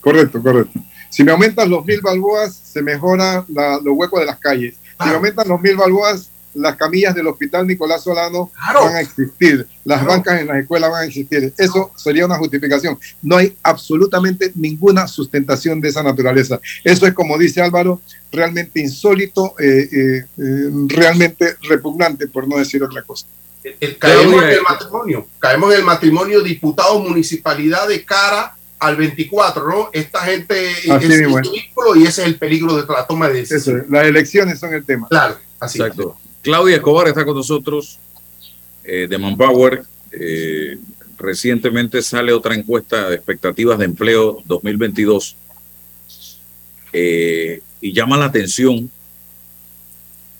Correcto, 0.00 0.42
correcto. 0.42 0.80
Si 1.10 1.24
me 1.24 1.32
aumentan 1.32 1.70
los 1.70 1.84
mil 1.84 2.00
balboas, 2.00 2.54
se 2.54 2.82
mejora 2.82 3.44
los 3.48 3.96
huecos 3.96 4.20
de 4.20 4.26
las 4.26 4.38
calles. 4.38 4.74
Si 5.00 5.08
me 5.08 5.14
aumentan 5.14 5.48
los 5.48 5.60
mil 5.60 5.76
balboas, 5.76 6.30
las 6.54 6.76
camillas 6.76 7.14
del 7.14 7.26
hospital 7.26 7.66
Nicolás 7.66 8.02
Solano 8.02 8.50
van 8.74 8.96
a 8.96 9.00
existir, 9.00 9.66
las 9.84 10.04
bancas 10.04 10.40
en 10.40 10.46
las 10.46 10.56
escuelas 10.58 10.90
van 10.90 11.02
a 11.02 11.06
existir. 11.06 11.52
Eso 11.56 11.90
sería 11.96 12.24
una 12.24 12.38
justificación. 12.38 12.98
No 13.22 13.36
hay 13.36 13.56
absolutamente 13.62 14.52
ninguna 14.54 15.06
sustentación 15.06 15.80
de 15.80 15.90
esa 15.90 16.02
naturaleza. 16.02 16.60
Eso 16.82 17.06
es, 17.06 17.12
como 17.12 17.36
dice 17.38 17.60
Álvaro, 17.60 18.00
realmente 18.32 18.80
insólito, 18.80 19.54
eh, 19.58 19.88
eh, 19.92 20.24
eh, 20.38 20.70
realmente 20.86 21.56
repugnante, 21.68 22.26
por 22.26 22.48
no 22.48 22.56
decir 22.56 22.82
otra 22.82 23.02
cosa 23.02 23.26
caemos 23.98 24.42
en 24.42 24.50
el 24.50 24.62
matrimonio, 24.62 25.26
caemos 25.38 25.72
en 25.72 25.80
el 25.80 25.84
matrimonio 25.84 26.42
diputado 26.42 27.00
municipalidad 27.00 27.88
de 27.88 28.04
cara 28.04 28.56
al 28.78 28.96
24, 28.96 29.68
¿no? 29.68 29.90
Esta 29.92 30.20
gente 30.20 30.70
es 30.70 30.86
el 30.86 31.30
y 31.96 32.02
ese 32.02 32.22
es 32.22 32.28
el 32.28 32.36
peligro 32.36 32.76
de 32.76 32.84
la 32.86 33.06
toma 33.06 33.28
de 33.28 33.34
decisiones. 33.40 33.88
las 33.88 34.06
elecciones 34.06 34.58
son 34.58 34.74
el 34.74 34.84
tema. 34.84 35.08
Claro, 35.08 35.36
así. 35.58 35.78
Exacto. 35.80 36.16
Claudia 36.42 36.76
Escobar 36.76 37.08
está 37.08 37.24
con 37.24 37.34
nosotros 37.34 37.98
eh, 38.84 39.06
de 39.08 39.18
Manpower. 39.18 39.82
Eh, 40.12 40.78
recientemente 41.18 42.02
sale 42.02 42.32
otra 42.32 42.54
encuesta 42.54 43.08
de 43.08 43.16
expectativas 43.16 43.78
de 43.78 43.86
empleo 43.86 44.42
2022 44.44 45.36
eh, 46.92 47.62
y 47.80 47.92
llama 47.92 48.16
la 48.16 48.26
atención 48.26 48.90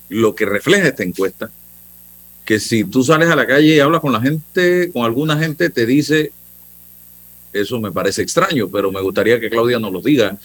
lo 0.09 0.35
que 0.35 0.47
refleja 0.47 0.89
esta 0.89 1.03
encuesta 1.03 1.51
que 2.47 2.61
si 2.61 2.84
tú 2.84 3.03
sales 3.03 3.28
a 3.28 3.36
la 3.36 3.44
calle 3.44 3.74
y 3.74 3.80
hablas 3.80 4.01
con 4.01 4.12
la 4.12 4.20
gente, 4.20 4.90
con 4.92 5.05
alguna 5.05 5.36
gente, 5.36 5.68
te 5.68 5.84
dice, 5.84 6.30
eso 7.53 7.80
me 7.80 7.90
parece 7.90 8.22
extraño, 8.22 8.68
pero 8.68 8.92
me 8.92 9.01
gustaría 9.01 9.40
que 9.40 9.51
Claudia 9.51 9.80
nos 9.80 9.92
lo 9.92 10.01
diga, 10.01 10.38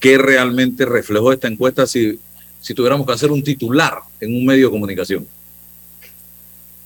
qué 0.00 0.16
realmente 0.16 0.86
reflejó 0.86 1.30
esta 1.30 1.48
encuesta 1.48 1.86
si, 1.86 2.18
si 2.60 2.72
tuviéramos 2.72 3.06
que 3.06 3.12
hacer 3.12 3.30
un 3.30 3.44
titular 3.44 3.98
en 4.18 4.34
un 4.34 4.46
medio 4.46 4.66
de 4.66 4.72
comunicación. 4.72 5.28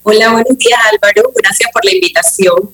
Hola, 0.03 0.33
buenos 0.33 0.57
días 0.57 0.79
Álvaro, 0.91 1.31
gracias 1.33 1.69
por 1.71 1.85
la 1.85 1.93
invitación. 1.93 2.69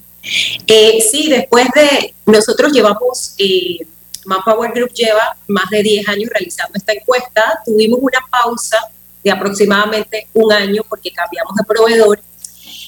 Eh, 0.67 0.99
sí, 0.99 1.29
después 1.29 1.67
de, 1.75 2.13
nosotros 2.25 2.71
llevamos, 2.73 3.35
eh, 3.37 3.85
Manpower 4.25 4.71
Group 4.73 4.93
lleva 4.93 5.37
más 5.47 5.69
de 5.69 5.83
10 5.83 6.07
años 6.07 6.29
realizando 6.31 6.73
esta 6.75 6.93
encuesta, 6.93 7.59
tuvimos 7.63 7.99
una 8.01 8.19
pausa 8.31 8.77
de 9.23 9.31
aproximadamente 9.31 10.27
un 10.33 10.51
año 10.51 10.83
porque 10.87 11.11
cambiamos 11.11 11.55
de 11.55 11.63
proveedor. 11.63 12.19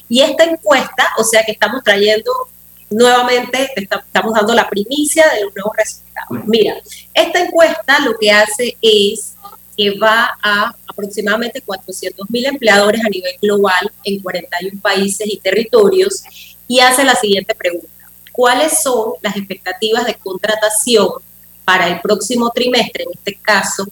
Y 0.08 0.22
esta 0.22 0.44
encuesta, 0.44 1.10
o 1.18 1.24
sea 1.24 1.44
que 1.44 1.54
estamos 1.54 1.84
trayendo 1.84 2.32
nuevamente, 2.90 3.72
estamos 3.76 4.34
dando 4.34 4.54
la 4.54 4.70
primicia 4.70 5.28
de 5.30 5.46
los 5.46 5.56
nuevos 5.56 5.76
resultados. 5.76 6.48
Mira, 6.48 6.76
esta 7.14 7.42
encuesta 7.42 8.00
lo 8.00 8.18
que 8.18 8.32
hace 8.32 8.78
es 8.82 9.34
que 9.76 9.98
va 9.98 10.38
a 10.42 10.74
aproximadamente 10.88 11.62
400 11.62 12.30
mil 12.30 12.46
empleadores 12.46 13.04
a 13.04 13.10
nivel 13.10 13.34
global 13.42 13.92
en 14.04 14.22
41 14.22 14.82
países 14.82 15.28
y 15.28 15.38
territorios 15.38 16.24
y 16.68 16.80
hace 16.80 17.04
la 17.04 17.16
siguiente 17.16 17.54
pregunta. 17.54 17.88
¿Cuáles 18.32 18.82
son 18.82 19.14
las 19.22 19.36
expectativas 19.36 20.06
de 20.06 20.16
contratación 20.16 21.10
para 21.66 21.88
el 21.88 22.00
próximo 22.00 22.52
trimestre, 22.52 23.04
en 23.04 23.10
este 23.14 23.36
caso 23.42 23.86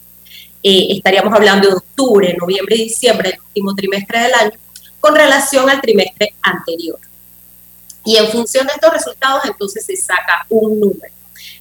eh, 0.64 0.88
estaríamos 0.92 1.34
hablando 1.34 1.68
de 1.68 1.76
octubre, 1.76 2.36
noviembre 2.40 2.78
y 2.78 2.86
diciembre, 2.86 3.32
el 3.32 3.40
último 3.40 3.76
trimestre 3.76 4.22
del 4.22 4.34
año, 4.34 4.58
con 5.02 5.14
relación 5.14 5.70
al 5.70 5.82
trimestre 5.82 6.34
anterior. 6.42 6.98
Y 8.06 8.16
en 8.16 8.30
función 8.30 8.66
de 8.68 8.74
estos 8.74 8.94
resultados, 8.94 9.44
entonces 9.46 9.86
se 9.86 9.98
saca 9.98 10.46
un 10.50 10.80
número. 10.80 11.14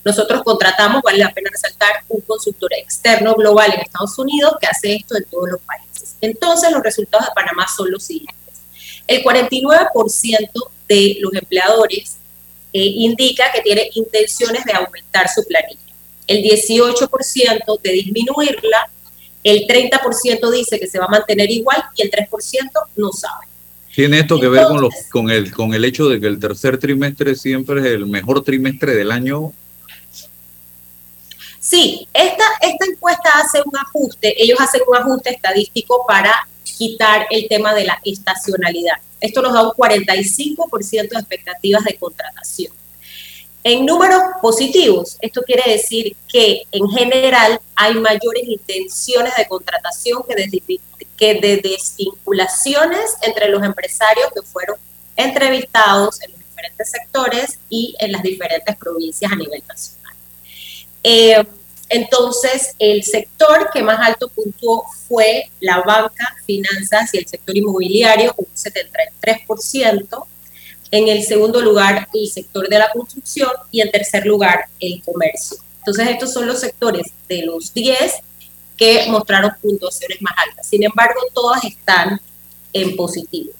Nosotros 0.04 0.42
contratamos, 0.44 1.02
vale 1.02 1.18
la 1.18 1.32
pena 1.32 1.50
resaltar, 1.50 2.04
un 2.08 2.20
consultor 2.20 2.72
externo 2.74 3.34
global 3.34 3.72
en 3.74 3.80
Estados 3.80 4.16
Unidos 4.18 4.54
que 4.60 4.66
hace 4.66 4.94
esto 4.94 5.16
en 5.16 5.24
todos 5.24 5.50
los 5.50 5.60
países. 5.60 6.16
Entonces, 6.20 6.70
los 6.70 6.82
resultados 6.82 7.26
de 7.26 7.32
Panamá 7.34 7.66
son 7.68 7.90
los 7.90 8.04
siguientes. 8.04 8.36
El 9.06 9.24
49% 9.24 10.70
de 10.88 11.16
los 11.20 11.34
empleadores 11.34 12.16
eh, 12.72 12.78
indica 12.80 13.50
que 13.52 13.60
tiene 13.60 13.90
intenciones 13.94 14.64
de 14.64 14.72
aumentar 14.72 15.28
su 15.28 15.44
planilla 15.44 15.81
el 16.26 16.42
18% 16.42 17.80
de 17.82 17.92
disminuirla, 17.92 18.90
el 19.42 19.66
30% 19.66 20.50
dice 20.50 20.78
que 20.78 20.86
se 20.86 20.98
va 20.98 21.06
a 21.06 21.08
mantener 21.08 21.50
igual 21.50 21.82
y 21.96 22.02
el 22.02 22.10
3% 22.10 22.28
no 22.96 23.12
sabe. 23.12 23.46
¿Tiene 23.94 24.20
esto 24.20 24.40
que 24.40 24.48
ver 24.48 24.66
con, 24.68 24.80
los, 24.80 24.94
con, 25.10 25.30
el, 25.30 25.52
con 25.52 25.74
el 25.74 25.84
hecho 25.84 26.08
de 26.08 26.18
que 26.18 26.26
el 26.26 26.40
tercer 26.40 26.78
trimestre 26.78 27.34
siempre 27.34 27.80
es 27.80 27.86
el 27.86 28.06
mejor 28.06 28.42
trimestre 28.42 28.94
del 28.94 29.10
año? 29.10 29.52
Sí, 31.60 32.08
esta, 32.12 32.44
esta 32.60 32.86
encuesta 32.86 33.30
hace 33.34 33.60
un 33.64 33.76
ajuste, 33.76 34.42
ellos 34.42 34.58
hacen 34.60 34.80
un 34.86 34.96
ajuste 34.96 35.30
estadístico 35.30 36.04
para 36.08 36.48
quitar 36.64 37.26
el 37.30 37.46
tema 37.48 37.74
de 37.74 37.84
la 37.84 38.00
estacionalidad. 38.04 38.96
Esto 39.20 39.42
nos 39.42 39.52
da 39.52 39.62
un 39.62 39.70
45% 39.70 40.90
de 40.90 41.18
expectativas 41.18 41.84
de 41.84 41.94
contratación. 41.96 42.72
En 43.64 43.86
números 43.86 44.20
positivos, 44.40 45.16
esto 45.20 45.42
quiere 45.42 45.70
decir 45.70 46.16
que 46.26 46.62
en 46.72 46.88
general 46.88 47.60
hay 47.76 47.94
mayores 47.94 48.42
intenciones 48.44 49.36
de 49.36 49.46
contratación 49.46 50.22
que 50.28 50.34
de, 50.34 50.80
que 51.16 51.34
de 51.34 51.56
desvinculaciones 51.58 53.14
entre 53.22 53.48
los 53.48 53.62
empresarios 53.62 54.28
que 54.34 54.42
fueron 54.42 54.76
entrevistados 55.14 56.20
en 56.22 56.32
los 56.32 56.40
diferentes 56.40 56.90
sectores 56.90 57.58
y 57.68 57.94
en 58.00 58.12
las 58.12 58.22
diferentes 58.22 58.76
provincias 58.76 59.30
a 59.30 59.36
nivel 59.36 59.62
nacional. 59.68 60.14
Eh, 61.04 61.44
entonces, 61.88 62.74
el 62.78 63.04
sector 63.04 63.68
que 63.72 63.82
más 63.82 64.00
alto 64.00 64.28
puntuó 64.28 64.86
fue 65.06 65.50
la 65.60 65.82
banca, 65.82 66.36
finanzas 66.46 67.12
y 67.12 67.18
el 67.18 67.28
sector 67.28 67.56
inmobiliario, 67.56 68.34
un 68.38 68.46
73%. 68.46 70.26
En 70.92 71.08
el 71.08 71.24
segundo 71.24 71.62
lugar, 71.62 72.06
el 72.12 72.28
sector 72.28 72.68
de 72.68 72.78
la 72.78 72.90
construcción 72.90 73.50
y 73.70 73.80
en 73.80 73.90
tercer 73.90 74.26
lugar, 74.26 74.66
el 74.78 75.02
comercio. 75.02 75.56
Entonces, 75.78 76.10
estos 76.10 76.32
son 76.32 76.46
los 76.46 76.60
sectores 76.60 77.06
de 77.28 77.46
los 77.46 77.72
10 77.72 78.12
que 78.76 79.06
mostraron 79.08 79.52
puntuaciones 79.60 80.20
más 80.20 80.34
altas. 80.36 80.66
Sin 80.66 80.84
embargo, 80.84 81.20
todas 81.32 81.64
están 81.64 82.20
en 82.74 82.94
positivo. 82.94 83.52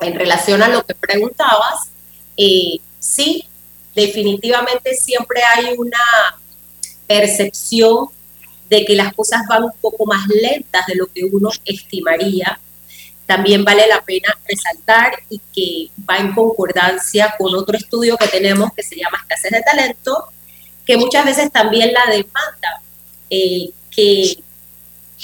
En 0.00 0.14
relación 0.14 0.62
a 0.62 0.68
lo 0.68 0.84
que 0.84 0.94
preguntabas, 0.94 1.88
eh, 2.36 2.78
sí, 2.98 3.48
definitivamente 3.94 4.94
siempre 4.94 5.40
hay 5.42 5.74
una 5.78 5.98
percepción 7.06 8.08
de 8.68 8.84
que 8.84 8.94
las 8.94 9.14
cosas 9.14 9.42
van 9.48 9.64
un 9.64 9.72
poco 9.80 10.04
más 10.04 10.26
lentas 10.28 10.86
de 10.86 10.94
lo 10.94 11.06
que 11.06 11.24
uno 11.24 11.50
estimaría, 11.64 12.60
también 13.32 13.64
vale 13.64 13.86
la 13.86 14.02
pena 14.02 14.28
resaltar 14.46 15.14
y 15.30 15.40
que 15.54 16.02
va 16.08 16.18
en 16.18 16.34
concordancia 16.34 17.34
con 17.38 17.54
otro 17.54 17.78
estudio 17.78 18.18
que 18.18 18.28
tenemos 18.28 18.70
que 18.74 18.82
se 18.82 18.96
llama 18.96 19.18
escasez 19.22 19.52
de 19.52 19.62
talento, 19.62 20.28
que 20.84 20.98
muchas 20.98 21.24
veces 21.24 21.50
también 21.50 21.94
la 21.94 22.04
demanda 22.10 22.82
eh, 23.30 23.70
que, 23.90 24.36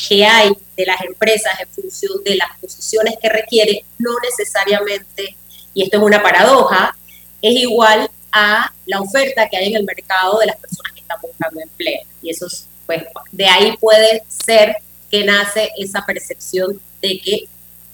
que 0.09 0.25
hay 0.25 0.53
de 0.75 0.87
las 0.87 1.03
empresas 1.03 1.53
en 1.61 1.69
función 1.69 2.25
de 2.25 2.37
las 2.37 2.49
posiciones 2.59 3.17
que 3.21 3.29
requiere, 3.29 3.85
no 3.99 4.13
necesariamente, 4.23 5.37
y 5.75 5.83
esto 5.83 5.99
es 5.99 6.03
una 6.03 6.23
paradoja, 6.23 6.97
es 7.43 7.53
igual 7.57 8.11
a 8.33 8.73
la 8.87 9.01
oferta 9.03 9.49
que 9.51 9.59
hay 9.59 9.69
en 9.69 9.77
el 9.77 9.85
mercado 9.85 10.39
de 10.39 10.47
las 10.47 10.57
personas 10.57 10.93
buscando 11.21 11.61
empleo. 11.61 12.03
Y 12.23 12.31
eso, 12.31 12.47
pues, 12.87 13.03
de 13.33 13.47
ahí 13.47 13.77
puede 13.79 14.23
ser 14.29 14.77
que 15.11 15.25
nace 15.25 15.71
esa 15.79 16.05
percepción 16.05 16.81
de 17.01 17.21
que 17.21 17.49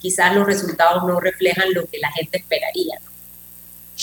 quizás 0.04 0.34
los 0.34 0.46
resultados 0.46 1.02
no 1.06 1.18
reflejan 1.18 1.72
lo 1.72 1.86
que 1.86 1.98
la 1.98 2.12
gente 2.12 2.36
esperaría. 2.36 3.00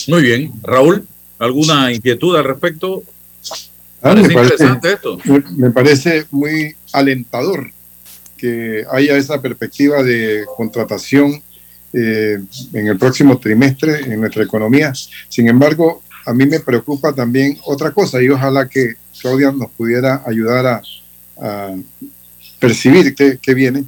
Muy 0.08 0.24
bien. 0.24 0.52
Raúl, 0.64 1.08
¿alguna 1.38 1.94
inquietud 1.94 2.36
al 2.36 2.44
respecto? 2.44 3.04
Ah, 4.02 4.16
me, 4.16 4.28
parece, 4.32 4.66
esto? 4.82 5.20
me 5.56 5.70
parece 5.70 6.26
muy 6.32 6.76
alentador 6.92 7.72
que 8.36 8.84
haya 8.92 9.16
esa 9.16 9.40
perspectiva 9.40 10.02
de 10.02 10.44
contratación 10.58 11.40
eh, 11.94 12.40
en 12.74 12.88
el 12.88 12.98
próximo 12.98 13.38
trimestre 13.38 14.00
en 14.00 14.22
nuestra 14.22 14.44
economía. 14.44 14.94
Sin 15.30 15.48
embargo, 15.48 16.02
a 16.26 16.34
mí 16.34 16.48
me 16.48 16.62
preocupa 16.62 17.14
también 17.14 17.60
otra 17.64 17.92
cosa 17.92 18.20
y 18.24 18.30
ojalá 18.30 18.68
que 18.68 18.96
Claudia 19.22 19.52
nos 19.52 19.70
pudiera 19.70 20.24
ayudar 20.26 20.66
a, 20.66 20.82
percibir 22.60 23.14
qué, 23.16 23.54
viene. 23.54 23.86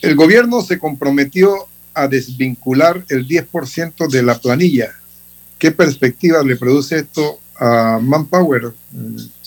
El 0.00 0.14
gobierno 0.14 0.62
se 0.62 0.78
comprometió 0.78 1.68
a 1.94 2.08
desvincular 2.08 3.04
el 3.08 3.26
10% 3.26 4.08
de 4.08 4.22
la 4.22 4.38
planilla. 4.38 4.92
¿Qué 5.58 5.70
perspectiva 5.70 6.42
le 6.42 6.56
produce 6.56 6.98
esto 6.98 7.40
a 7.58 7.98
Manpower? 8.02 8.72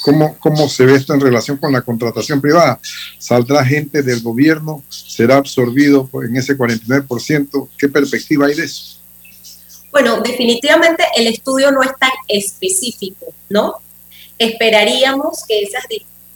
¿Cómo, 0.01 0.35
¿Cómo 0.39 0.67
se 0.67 0.85
ve 0.85 0.95
esto 0.95 1.13
en 1.13 1.21
relación 1.21 1.57
con 1.57 1.71
la 1.71 1.81
contratación 1.81 2.41
privada? 2.41 2.79
¿Saldrá 3.19 3.63
gente 3.63 4.01
del 4.01 4.21
gobierno? 4.21 4.83
¿Será 4.89 5.37
absorbido 5.37 6.09
en 6.23 6.35
ese 6.35 6.57
49%? 6.57 7.69
¿Qué 7.77 7.87
perspectiva 7.87 8.47
hay 8.47 8.55
de 8.55 8.65
eso? 8.65 8.99
Bueno, 9.91 10.21
definitivamente 10.21 11.03
el 11.15 11.27
estudio 11.27 11.71
no 11.71 11.81
es 11.83 11.91
tan 11.99 12.11
específico, 12.27 13.33
¿no? 13.49 13.75
Esperaríamos 14.37 15.43
que 15.47 15.61
esas 15.61 15.83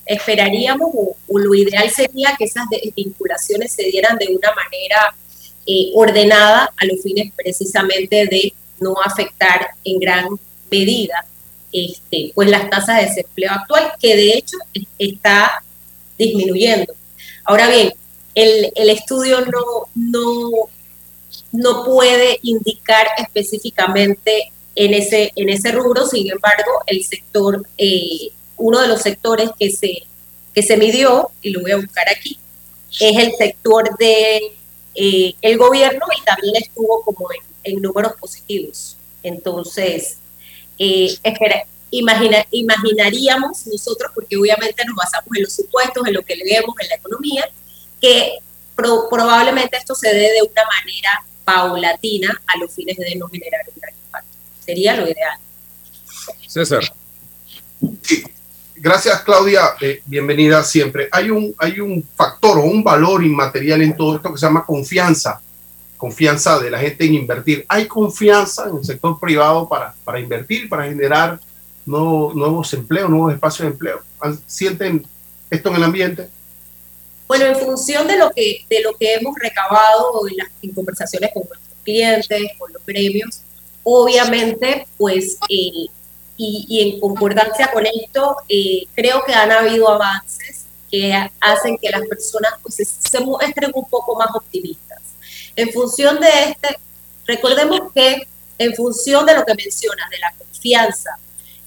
esperaríamos 0.06 0.90
o, 0.94 1.16
lo 1.40 1.56
ideal 1.56 1.90
sería 1.90 2.36
que 2.38 2.46
esas 2.46 2.66
desvinculaciones 2.70 3.72
se 3.72 3.84
dieran 3.84 4.18
de 4.18 4.28
una 4.28 4.52
manera 4.54 5.16
eh, 5.66 5.92
ordenada 5.96 6.72
a 6.78 6.86
los 6.86 7.02
fines 7.02 7.32
precisamente 7.36 8.28
de 8.28 8.54
no 8.80 8.96
afectar 9.04 9.70
en 9.84 10.00
gran 10.00 10.28
medida 10.70 11.26
este, 11.74 12.32
pues 12.36 12.50
las 12.50 12.70
tasas 12.70 12.98
de 12.98 13.06
desempleo 13.08 13.52
actual, 13.52 13.94
que 14.00 14.16
de 14.16 14.38
hecho 14.38 14.58
está 15.00 15.64
disminuyendo. 16.18 16.94
Ahora 17.44 17.68
bien, 17.68 17.94
el, 18.36 18.72
el 18.76 18.90
estudio 18.90 19.42
no, 19.42 19.88
no, 19.96 20.52
no 21.52 21.86
puede 21.86 22.40
indicar 22.44 23.08
específicamente 23.18 24.52
en 24.76 24.94
ese, 24.94 25.32
en 25.36 25.50
ese 25.50 25.72
rubro, 25.72 26.06
sin 26.06 26.32
embargo, 26.32 26.72
el 26.86 27.04
sector, 27.04 27.66
eh, 27.78 28.30
uno 28.58 28.80
de 28.82 28.88
los 28.88 29.02
sectores 29.02 29.50
que 29.60 29.70
se, 29.70 30.04
que 30.54 30.64
se 30.64 30.78
midió, 30.78 31.32
y 31.42 31.52
lo 31.52 31.62
voy 31.62 31.72
a 31.72 31.78
buscar 31.78 32.06
aquí, 32.10 32.40
es 33.00 33.18
el 33.18 33.34
sector 33.34 33.98
de 33.98 34.54
eh, 34.96 35.34
el 35.42 35.58
gobierno 35.58 36.06
y 36.16 36.24
también 36.24 36.56
estuvo 36.56 37.02
como 37.04 37.28
en, 37.64 37.82
números 37.82 38.14
positivos. 38.20 38.98
Entonces, 39.24 40.18
eh, 40.78 41.16
espera, 41.24 41.66
imagina, 41.90 42.46
imaginaríamos 42.52 43.66
nosotros, 43.68 44.12
porque 44.14 44.38
obviamente 44.38 44.84
nos 44.86 44.96
basamos 44.96 45.30
en 45.36 45.44
los 45.44 45.54
supuestos, 45.54 46.06
en 46.06 46.14
lo 46.14 46.22
que 46.22 46.36
leemos 46.36 46.76
en 46.80 46.90
la 46.90 46.96
economía, 46.96 47.50
que 48.02 48.38
probablemente 48.76 49.78
esto 49.78 49.96
se 49.96 50.14
dé 50.14 50.32
de 50.34 50.42
una 50.42 50.64
manera 50.66 51.26
paulatina 51.46 52.42
a 52.48 52.58
los 52.58 52.74
fines 52.74 52.98
de 52.98 53.16
no 53.16 53.28
generar 53.30 53.62
un 53.68 53.80
gran 53.80 53.96
impacto. 53.96 54.38
Sería 54.66 54.96
lo 54.96 55.04
ideal. 55.04 55.38
César. 56.48 56.94
Gracias, 58.84 59.22
Claudia. 59.22 59.76
Eh, 59.80 60.02
bienvenida 60.06 60.62
siempre. 60.62 61.08
Hay 61.10 61.30
un, 61.30 61.56
hay 61.58 61.80
un 61.80 62.06
factor 62.18 62.58
o 62.58 62.64
un 62.64 62.84
valor 62.84 63.24
inmaterial 63.24 63.82
en 63.82 63.96
todo 63.96 64.18
esto 64.18 64.34
que 64.34 64.38
se 64.38 64.46
llama 64.46 64.66
confianza. 64.66 65.40
Confianza 65.96 66.60
de 66.60 66.70
la 66.70 66.80
gente 66.80 67.06
en 67.06 67.14
invertir. 67.14 67.64
¿Hay 67.70 67.88
confianza 67.88 68.68
en 68.68 68.76
el 68.76 68.84
sector 68.84 69.18
privado 69.22 69.70
para, 69.70 69.96
para 70.04 70.20
invertir, 70.20 70.68
para 70.68 70.84
generar 70.84 71.40
nuevos 71.86 72.74
empleos, 72.74 73.10
nuevos 73.10 73.34
espacios 73.34 73.68
de 73.68 73.72
empleo? 73.72 74.02
¿Sienten 74.46 75.08
esto 75.50 75.70
en 75.70 75.76
el 75.76 75.84
ambiente? 75.86 76.28
Bueno, 77.26 77.46
en 77.46 77.56
función 77.56 78.06
de 78.06 78.18
lo 78.18 78.32
que, 78.32 78.66
de 78.70 78.82
lo 78.82 78.98
que 78.98 79.14
hemos 79.14 79.34
recabado 79.40 80.28
en 80.30 80.36
las 80.36 80.76
conversaciones 80.76 81.30
con 81.34 81.44
nuestros 81.48 81.78
clientes, 81.86 82.52
con 82.60 82.74
los 82.74 82.86
gremios, 82.86 83.44
obviamente, 83.82 84.86
pues, 84.98 85.38
eh, 85.48 85.88
y, 86.36 86.82
en 86.82 87.00
concordancia 87.00 87.72
con 87.72 87.86
esto, 87.86 88.38
eh, 88.50 88.86
creo 88.96 89.24
que 89.24 89.34
han 89.34 89.52
habido 89.52 89.90
avances 89.90 90.66
que 90.90 91.14
hacen 91.40 91.78
que 91.78 91.90
las 91.90 92.06
personas 92.08 92.54
pues, 92.62 92.76
se, 92.76 93.20
muestren 93.20 93.72
un 93.74 93.88
poco 93.90 94.16
más 94.16 94.30
optimistas. 94.36 95.00
En 95.56 95.72
función 95.72 96.20
de 96.20 96.30
este, 96.50 96.78
recordemos 97.26 97.92
que 97.94 98.28
en 98.58 98.76
función 98.76 99.26
de 99.26 99.36
lo 99.36 99.46
que 99.46 99.56
mencionas, 99.56 100.10
de 100.10 100.20
la 100.20 100.34
confianza 100.38 101.18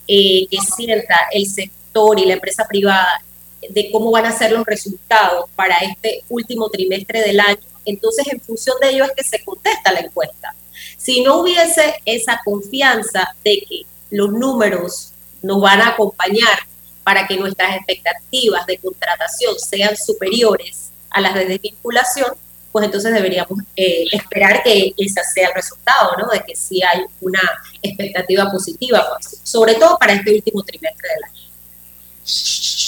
eh, 0.06 0.46
que 0.48 0.58
sienta 0.76 1.16
el 1.32 1.46
sector 1.46 2.18
y 2.18 2.26
la 2.26 2.34
empresa 2.34 2.66
privada 2.68 3.22
de 3.68 3.90
cómo 3.90 4.10
van 4.10 4.26
a 4.26 4.36
ser 4.36 4.52
los 4.52 4.64
resultados 4.64 5.50
para 5.56 5.76
este 5.78 6.22
último 6.28 6.68
trimestre 6.68 7.22
del 7.22 7.40
año, 7.40 7.58
entonces 7.84 8.26
en 8.28 8.40
función 8.40 8.76
de 8.80 8.90
ello 8.90 9.04
es 9.04 9.12
que 9.12 9.24
se 9.24 9.44
contesta 9.44 9.92
la 9.92 10.00
encuesta. 10.00 10.54
Si 10.96 11.22
no 11.22 11.38
hubiese 11.40 11.94
esa 12.04 12.40
confianza 12.44 13.34
de 13.42 13.64
que 13.68 13.82
los 14.10 14.30
números 14.30 15.12
nos 15.42 15.60
van 15.60 15.80
a 15.80 15.88
acompañar 15.88 16.58
para 17.04 17.26
que 17.26 17.36
nuestras 17.36 17.76
expectativas 17.76 18.66
de 18.66 18.78
contratación 18.78 19.54
sean 19.58 19.96
superiores 19.96 20.90
a 21.10 21.20
las 21.20 21.34
de 21.34 21.46
desvinculación, 21.46 22.32
pues 22.72 22.84
entonces 22.84 23.14
deberíamos 23.14 23.60
eh, 23.76 24.04
esperar 24.12 24.62
que 24.62 24.92
ese 24.98 25.20
sea 25.32 25.48
el 25.48 25.54
resultado, 25.54 26.12
¿no? 26.18 26.28
De 26.28 26.42
que 26.44 26.56
sí 26.56 26.82
hay 26.82 27.02
una 27.20 27.40
expectativa 27.80 28.50
positiva, 28.50 29.06
sobre 29.42 29.74
todo 29.74 29.96
para 29.98 30.14
este 30.14 30.34
último 30.34 30.62
trimestre 30.62 31.08
del 31.08 31.24
año. 31.24 31.48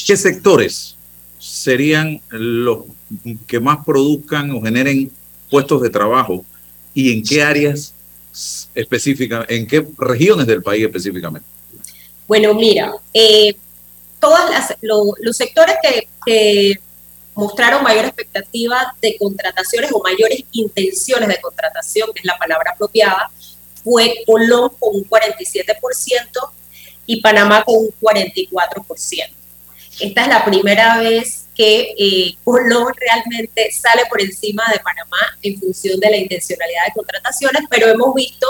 ¿Qué 0.07 0.17
sectores 0.17 0.97
serían 1.39 2.21
los 2.29 2.85
que 3.47 3.61
más 3.61 3.85
produzcan 3.85 4.51
o 4.51 4.61
generen 4.61 5.11
puestos 5.49 5.81
de 5.81 5.91
trabajo 5.91 6.45
y 6.93 7.13
en 7.13 7.23
qué 7.23 7.43
áreas 7.43 7.95
específicas, 8.75 9.47
en 9.49 9.67
qué 9.67 9.87
regiones 9.99 10.47
del 10.47 10.63
país 10.63 10.85
específicamente? 10.85 11.47
Bueno, 12.27 12.55
mira, 12.55 12.93
eh, 13.13 13.55
todas 14.21 14.77
los 14.81 15.37
sectores 15.37 15.77
que, 15.83 16.79
mostraron 17.35 17.85
mayor 17.85 18.05
expectativa 18.05 18.93
de 19.01 19.17
contrataciones 19.17 19.93
o 19.93 20.03
mayores 20.03 20.43
intenciones 20.51 21.29
de 21.29 21.41
contratación, 21.41 22.11
que 22.13 22.19
es 22.19 22.25
la 22.25 22.37
palabra 22.37 22.73
apropiada, 22.73 23.31
fue 23.85 24.25
Colón 24.27 24.73
con 24.81 24.97
un 24.97 25.05
47% 25.09 26.51
y 27.07 27.21
Panamá 27.21 27.63
con 27.63 27.77
un 27.77 27.91
44%. 28.01 29.38
Esta 30.01 30.23
es 30.23 30.29
la 30.29 30.45
primera 30.45 30.99
vez 30.99 31.47
que 31.55 31.95
eh, 31.99 32.37
Colón 32.45 32.93
realmente 32.97 33.71
sale 33.73 34.03
por 34.09 34.21
encima 34.21 34.65
de 34.73 34.79
Panamá 34.79 35.19
en 35.43 35.59
función 35.59 35.99
de 35.99 36.11
la 36.11 36.17
intencionalidad 36.17 36.87
de 36.87 36.93
contrataciones, 36.95 37.63
pero 37.69 37.89
hemos 37.89 38.15
visto 38.15 38.47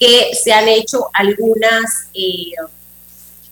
que 0.00 0.30
se 0.34 0.52
han 0.52 0.66
hecho 0.68 1.10
algunas, 1.12 2.08
eh, 2.14 2.52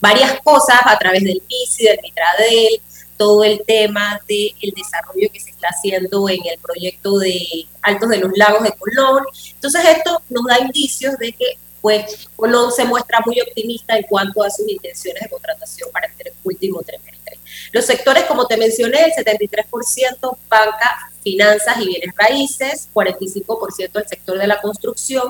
varias 0.00 0.40
cosas 0.40 0.80
a 0.84 0.98
través 0.98 1.24
del 1.24 1.42
PISI, 1.46 1.84
del 1.84 2.00
Mitradel, 2.02 2.80
todo 3.18 3.44
el 3.44 3.62
tema 3.66 4.20
del 4.28 4.72
desarrollo 4.74 5.28
que 5.32 5.40
se 5.40 5.50
está 5.50 5.68
haciendo 5.68 6.28
en 6.28 6.40
el 6.46 6.58
proyecto 6.58 7.18
de 7.18 7.66
Altos 7.82 8.10
de 8.10 8.18
los 8.18 8.30
Lagos 8.34 8.62
de 8.62 8.72
Colón. 8.72 9.24
Entonces 9.54 9.82
esto 9.96 10.22
nos 10.30 10.44
da 10.44 10.58
indicios 10.60 11.16
de 11.18 11.32
que 11.32 11.58
pues 11.80 12.28
Colón 12.34 12.72
se 12.72 12.84
muestra 12.84 13.20
muy 13.24 13.40
optimista 13.40 13.96
en 13.96 14.04
cuanto 14.04 14.42
a 14.42 14.50
sus 14.50 14.68
intenciones 14.68 15.22
de 15.22 15.28
contratación 15.28 15.90
para 15.92 16.06
este 16.06 16.32
último 16.44 16.80
trimestre. 16.82 17.25
Los 17.72 17.86
sectores, 17.86 18.24
como 18.24 18.46
te 18.46 18.56
mencioné, 18.56 19.04
el 19.04 19.12
73% 19.12 20.36
banca, 20.48 21.10
finanzas 21.22 21.80
y 21.80 21.86
bienes 21.86 22.14
raíces, 22.16 22.88
45% 22.94 23.90
el 23.94 24.08
sector 24.08 24.38
de 24.38 24.46
la 24.46 24.60
construcción 24.60 25.28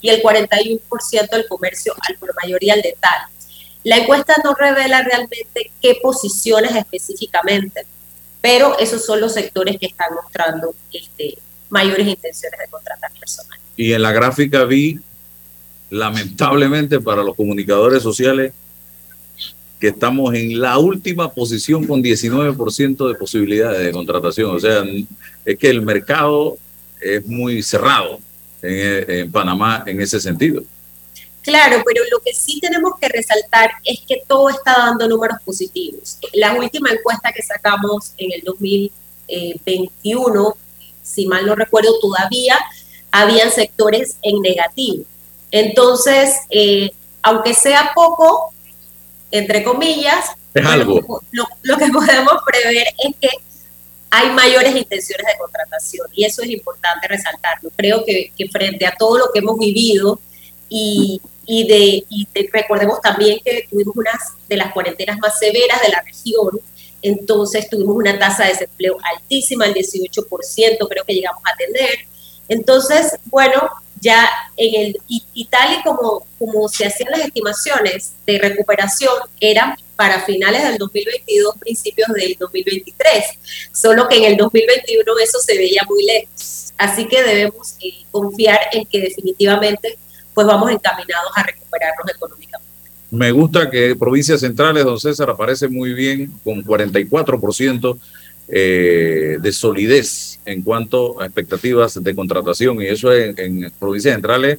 y 0.00 0.10
el 0.10 0.22
41% 0.22 1.28
el 1.32 1.46
comercio 1.48 1.94
al 2.00 2.16
por 2.16 2.34
mayoría 2.42 2.74
al 2.74 2.82
detalle. 2.82 3.26
La 3.84 3.98
encuesta 3.98 4.34
no 4.42 4.54
revela 4.54 5.02
realmente 5.02 5.70
qué 5.80 5.98
posiciones 6.02 6.74
específicamente, 6.74 7.86
pero 8.40 8.78
esos 8.78 9.06
son 9.06 9.20
los 9.20 9.34
sectores 9.34 9.78
que 9.78 9.86
están 9.86 10.12
mostrando 10.14 10.74
este, 10.92 11.38
mayores 11.70 12.06
intenciones 12.06 12.58
de 12.58 12.66
contratar 12.68 13.12
personal. 13.12 13.58
Y 13.76 13.92
en 13.92 14.02
la 14.02 14.12
gráfica 14.12 14.64
vi, 14.64 14.98
lamentablemente 15.90 17.00
para 17.00 17.22
los 17.22 17.36
comunicadores 17.36 18.02
sociales, 18.02 18.52
que 19.80 19.88
estamos 19.88 20.34
en 20.34 20.60
la 20.60 20.78
última 20.78 21.32
posición 21.32 21.86
con 21.86 22.02
19% 22.02 23.08
de 23.08 23.14
posibilidades 23.14 23.84
de 23.84 23.92
contratación. 23.92 24.56
O 24.56 24.60
sea, 24.60 24.84
es 25.44 25.58
que 25.58 25.68
el 25.68 25.82
mercado 25.82 26.56
es 27.00 27.24
muy 27.26 27.62
cerrado 27.62 28.20
en, 28.62 29.10
en 29.10 29.32
Panamá 29.32 29.84
en 29.86 30.00
ese 30.00 30.18
sentido. 30.18 30.62
Claro, 31.46 31.82
pero 31.86 32.02
lo 32.10 32.18
que 32.18 32.34
sí 32.34 32.60
tenemos 32.60 32.98
que 33.00 33.08
resaltar 33.08 33.70
es 33.84 34.00
que 34.00 34.24
todo 34.26 34.48
está 34.48 34.74
dando 34.78 35.06
números 35.06 35.38
positivos. 35.44 36.18
La 36.32 36.54
última 36.54 36.90
encuesta 36.90 37.32
que 37.32 37.40
sacamos 37.40 38.10
en 38.18 38.32
el 38.32 38.42
2021, 38.42 40.56
si 41.04 41.26
mal 41.26 41.46
no 41.46 41.54
recuerdo, 41.54 42.00
todavía 42.00 42.58
habían 43.12 43.52
sectores 43.52 44.16
en 44.22 44.42
negativo. 44.42 45.04
Entonces, 45.52 46.34
eh, 46.50 46.90
aunque 47.22 47.54
sea 47.54 47.92
poco, 47.94 48.52
entre 49.30 49.62
comillas, 49.64 50.30
es 50.54 50.66
algo. 50.66 51.22
Lo, 51.32 51.46
lo, 51.62 51.76
que 51.76 51.88
podemos 51.88 52.34
prever 52.46 52.86
es 53.04 53.14
que 53.20 53.28
hay 54.10 54.30
mayores 54.30 54.74
intenciones 54.74 55.26
de 55.26 55.38
contratación 55.38 56.06
y 56.12 56.24
eso 56.24 56.42
es 56.42 56.50
importante 56.50 57.08
resaltarlo. 57.08 57.70
Creo 57.76 58.04
que, 58.04 58.32
que 58.36 58.48
frente 58.48 58.86
a 58.86 58.94
todo 58.96 59.18
lo 59.18 59.32
que 59.32 59.40
hemos 59.40 59.58
vivido 59.58 60.20
y, 60.68 61.20
y, 61.44 61.66
de, 61.66 62.04
y 62.08 62.26
recordemos 62.52 63.00
también 63.00 63.38
que 63.44 63.66
tuvimos 63.70 63.94
una 63.96 64.12
de 64.48 64.56
las 64.56 64.72
cuarentenas 64.72 65.18
más 65.18 65.38
severas 65.38 65.80
de 65.82 65.88
la 65.88 66.02
región, 66.02 66.60
entonces 67.02 67.68
tuvimos 67.68 67.96
una 67.96 68.18
tasa 68.18 68.44
de 68.44 68.50
desempleo 68.50 68.96
altísima, 69.14 69.66
el 69.66 69.74
18% 69.74 70.88
creo 70.88 71.04
que 71.04 71.14
llegamos 71.14 71.42
a 71.44 71.56
tener. 71.56 71.98
Entonces, 72.48 73.16
bueno, 73.26 73.70
ya 74.06 74.28
en 74.56 74.80
el, 74.80 75.00
y, 75.08 75.44
tal 75.46 75.78
y 75.78 75.82
como, 75.82 76.24
como 76.38 76.68
se 76.68 76.86
hacían 76.86 77.10
las 77.10 77.26
estimaciones 77.26 78.12
de 78.24 78.38
recuperación, 78.38 79.12
eran 79.40 79.74
para 79.96 80.20
finales 80.20 80.62
del 80.62 80.78
2022, 80.78 81.56
principios 81.58 82.08
del 82.14 82.36
2023, 82.38 83.24
solo 83.72 84.06
que 84.08 84.18
en 84.18 84.24
el 84.24 84.36
2021 84.36 85.18
eso 85.18 85.38
se 85.40 85.58
veía 85.58 85.82
muy 85.88 86.04
lejos. 86.04 86.72
Así 86.78 87.08
que 87.08 87.22
debemos 87.22 87.74
eh, 87.80 88.04
confiar 88.12 88.60
en 88.72 88.84
que 88.86 89.00
definitivamente 89.00 89.98
pues 90.34 90.46
vamos 90.46 90.70
encaminados 90.70 91.32
a 91.34 91.42
recuperarnos 91.42 92.08
económicamente. 92.14 92.70
Me 93.10 93.32
gusta 93.32 93.70
que 93.70 93.96
provincias 93.96 94.40
centrales, 94.40 94.84
don 94.84 95.00
César, 95.00 95.30
aparece 95.30 95.66
muy 95.66 95.94
bien 95.94 96.32
con 96.44 96.62
44% 96.62 97.98
eh, 98.48 99.38
de 99.40 99.52
solidez 99.52 100.38
en 100.44 100.62
cuanto 100.62 101.20
a 101.20 101.26
expectativas 101.26 102.02
de 102.02 102.14
contratación. 102.14 102.80
Y 102.80 102.86
eso 102.86 103.12
en, 103.12 103.34
en 103.38 103.72
provincias 103.78 104.14
centrales, 104.14 104.58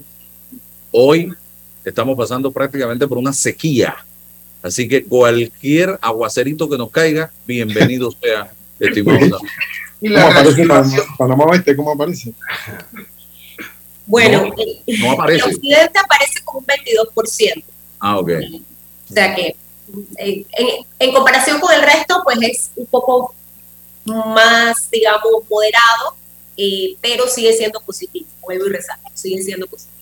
hoy 0.90 1.32
estamos 1.84 2.16
pasando 2.16 2.50
prácticamente 2.50 3.06
por 3.06 3.18
una 3.18 3.32
sequía. 3.32 3.96
Así 4.62 4.88
que 4.88 5.04
cualquier 5.04 5.98
aguacerito 6.00 6.68
que 6.68 6.76
nos 6.76 6.90
caiga, 6.90 7.30
bienvenido 7.46 8.10
sea, 8.22 8.50
estimado. 8.78 9.40
¿Cómo 10.00 10.18
aparece 10.18 10.66
Panamá 11.16 11.44
Oeste? 11.44 11.76
¿Cómo 11.76 11.92
aparece? 11.92 12.32
Bueno, 14.06 14.52
no, 15.00 15.12
aparece. 15.12 15.44
el 15.44 15.54
occidente 15.54 15.98
aparece 15.98 16.40
con 16.44 16.56
un 16.58 16.66
22%. 16.66 17.64
Ah, 18.00 18.18
ok. 18.18 18.30
O 19.10 19.12
sea 19.12 19.34
que 19.34 19.56
en, 20.16 20.44
en, 20.98 21.12
comparación 21.12 21.60
con 21.60 21.74
el 21.74 21.82
resto, 21.82 22.20
pues 22.24 22.38
es 22.42 22.70
un 22.76 22.86
poco 22.86 23.34
más, 24.08 24.90
digamos, 24.90 25.32
moderado, 25.48 26.16
eh, 26.56 26.96
pero 27.00 27.26
sigue 27.26 27.52
siendo 27.52 27.80
positivo. 27.80 28.26
Vuelvo 28.40 28.66
y 28.66 28.70
resalto, 28.70 29.10
sigue 29.14 29.42
siendo 29.42 29.66
positivo. 29.66 29.98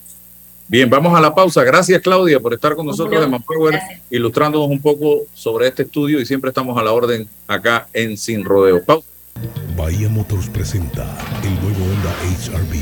Bien, 0.68 0.90
vamos 0.90 1.16
a 1.16 1.20
la 1.20 1.32
pausa. 1.32 1.62
Gracias, 1.62 2.02
Claudia, 2.02 2.40
por 2.40 2.52
estar 2.52 2.74
con 2.74 2.86
nosotros 2.86 3.22
en 3.22 3.30
Manpower, 3.30 3.80
ilustrándonos 4.10 4.68
un 4.68 4.82
poco 4.82 5.22
sobre 5.32 5.68
este 5.68 5.84
estudio 5.84 6.20
y 6.20 6.26
siempre 6.26 6.48
estamos 6.48 6.76
a 6.76 6.82
la 6.82 6.92
orden 6.92 7.28
acá 7.46 7.88
en 7.92 8.16
Sin 8.16 8.44
Rodeo. 8.44 8.82
Pausa. 8.82 9.06
Bahía 9.76 10.08
Motors 10.08 10.48
presenta 10.48 11.04
el 11.44 11.54
nuevo 11.60 11.84
Honda 11.84 12.12
HRV. 12.22 12.72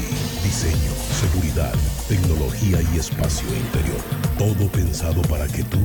Diseño, 0.43 0.93
seguridad, 1.12 1.75
tecnología 2.09 2.79
y 2.95 2.99
espacio 2.99 3.49
interior. 3.49 4.01
Todo 4.39 4.68
pensado 4.70 5.20
para 5.22 5.47
que 5.49 5.64
tú 5.64 5.81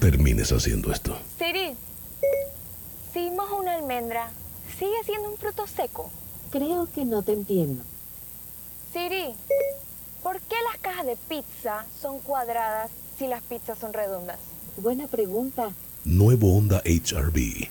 termines 0.00 0.50
haciendo 0.50 0.90
esto. 0.90 1.16
Siri, 1.38 1.74
si 3.12 3.30
mojo 3.30 3.58
una 3.58 3.74
almendra, 3.74 4.30
¿sigue 4.78 5.04
siendo 5.04 5.30
un 5.30 5.36
fruto 5.36 5.66
seco? 5.66 6.10
Creo 6.50 6.88
que 6.92 7.04
no 7.04 7.22
te 7.22 7.32
entiendo. 7.32 7.82
Siri, 8.92 9.34
¿por 10.22 10.40
qué 10.40 10.56
las 10.70 10.80
cajas 10.80 11.06
de 11.06 11.16
pizza 11.16 11.84
son 12.00 12.20
cuadradas 12.20 12.90
si 13.18 13.26
las 13.26 13.42
pizzas 13.42 13.78
son 13.78 13.92
redondas? 13.92 14.38
Buena 14.76 15.06
pregunta. 15.06 15.72
Nuevo 16.04 16.56
Honda 16.56 16.82
HRV 16.84 17.68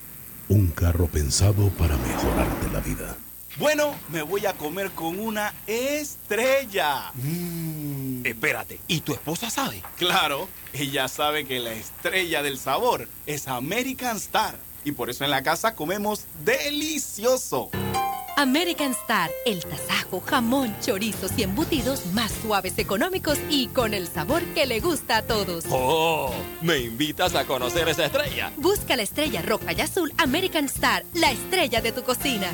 un 0.48 0.68
carro 0.68 1.06
pensado 1.06 1.68
para 1.70 1.96
mejorarte 1.96 2.70
la 2.72 2.80
vida. 2.80 3.16
Bueno, 3.58 3.94
me 4.10 4.22
voy 4.22 4.46
a 4.46 4.54
comer 4.54 4.90
con 4.92 5.18
una 5.18 5.52
estrella. 5.66 7.12
Mm. 7.14 8.24
Espérate, 8.24 8.80
¿y 8.86 9.00
tu 9.00 9.12
esposa 9.12 9.50
sabe? 9.50 9.82
Claro, 9.96 10.48
ella 10.72 11.08
sabe 11.08 11.44
que 11.44 11.58
la 11.58 11.72
estrella 11.72 12.42
del 12.42 12.58
sabor 12.58 13.08
es 13.26 13.48
American 13.48 14.16
Star. 14.16 14.56
Y 14.84 14.92
por 14.92 15.10
eso 15.10 15.24
en 15.24 15.30
la 15.30 15.42
casa 15.42 15.74
comemos 15.74 16.24
delicioso. 16.44 17.70
American 18.38 18.92
Star, 18.92 19.30
el 19.46 19.64
tasajo, 19.64 20.20
jamón, 20.20 20.72
chorizos 20.80 21.32
y 21.36 21.42
embutidos 21.42 22.06
más 22.12 22.30
suaves, 22.30 22.78
económicos 22.78 23.36
y 23.50 23.66
con 23.66 23.94
el 23.94 24.06
sabor 24.06 24.44
que 24.54 24.64
le 24.64 24.78
gusta 24.78 25.16
a 25.16 25.22
todos. 25.22 25.64
¡Oh! 25.70 26.32
¿Me 26.62 26.78
invitas 26.78 27.34
a 27.34 27.44
conocer 27.46 27.88
esa 27.88 28.04
estrella? 28.04 28.52
Busca 28.56 28.94
la 28.94 29.02
estrella 29.02 29.42
roja 29.42 29.72
y 29.72 29.80
azul 29.80 30.12
American 30.18 30.66
Star, 30.66 31.04
la 31.14 31.32
estrella 31.32 31.80
de 31.80 31.90
tu 31.90 32.04
cocina. 32.04 32.46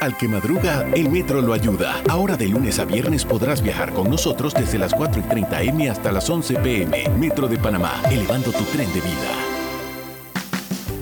Al 0.00 0.16
que 0.16 0.26
madruga, 0.26 0.84
el 0.94 1.08
metro 1.08 1.40
lo 1.40 1.52
ayuda. 1.52 2.02
Ahora 2.08 2.36
de 2.36 2.48
lunes 2.48 2.80
a 2.80 2.84
viernes 2.84 3.24
podrás 3.24 3.62
viajar 3.62 3.92
con 3.92 4.10
nosotros 4.10 4.52
desde 4.52 4.78
las 4.78 4.92
4 4.94 5.20
y 5.20 5.28
30 5.28 5.62
M 5.62 5.90
hasta 5.90 6.10
las 6.10 6.28
11 6.28 6.56
PM. 6.56 7.08
Metro 7.10 7.46
de 7.46 7.56
Panamá, 7.56 8.02
elevando 8.10 8.50
tu 8.50 8.64
tren 8.64 8.92
de 8.92 9.00
vida 9.00 9.43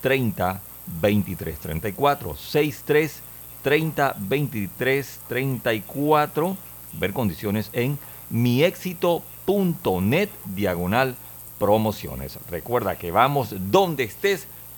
30 0.00 0.60
23 1.00 1.58
34 1.58 2.36
63 2.36 3.22
30 3.62 4.16
23 4.18 5.20
34 5.28 6.56
ver 6.92 7.12
condiciones 7.12 7.70
en 7.72 7.98
miexito.net 8.28 10.28
diagonal 10.44 11.16
promociones. 11.58 12.38
Recuerda 12.50 12.96
que 12.96 13.10
vamos 13.10 13.54
donde 13.70 14.04
estés 14.04 14.46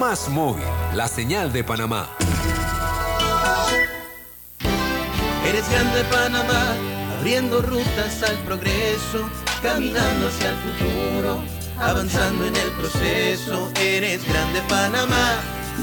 Más 0.00 0.30
Móvil, 0.30 0.64
la 0.94 1.06
señal 1.08 1.52
de 1.52 1.62
Panamá. 1.62 2.08
Eres 5.46 5.70
grande 5.70 6.04
Panamá, 6.04 6.74
abriendo 7.18 7.60
rutas 7.60 8.22
al 8.22 8.38
progreso, 8.38 9.28
caminando 9.62 10.28
hacia 10.28 10.52
el 10.52 10.56
futuro, 10.56 11.42
avanzando 11.78 12.46
en 12.46 12.56
el 12.56 12.70
proceso. 12.70 13.70
Eres 13.78 14.26
grande 14.26 14.62
Panamá, 14.70 15.34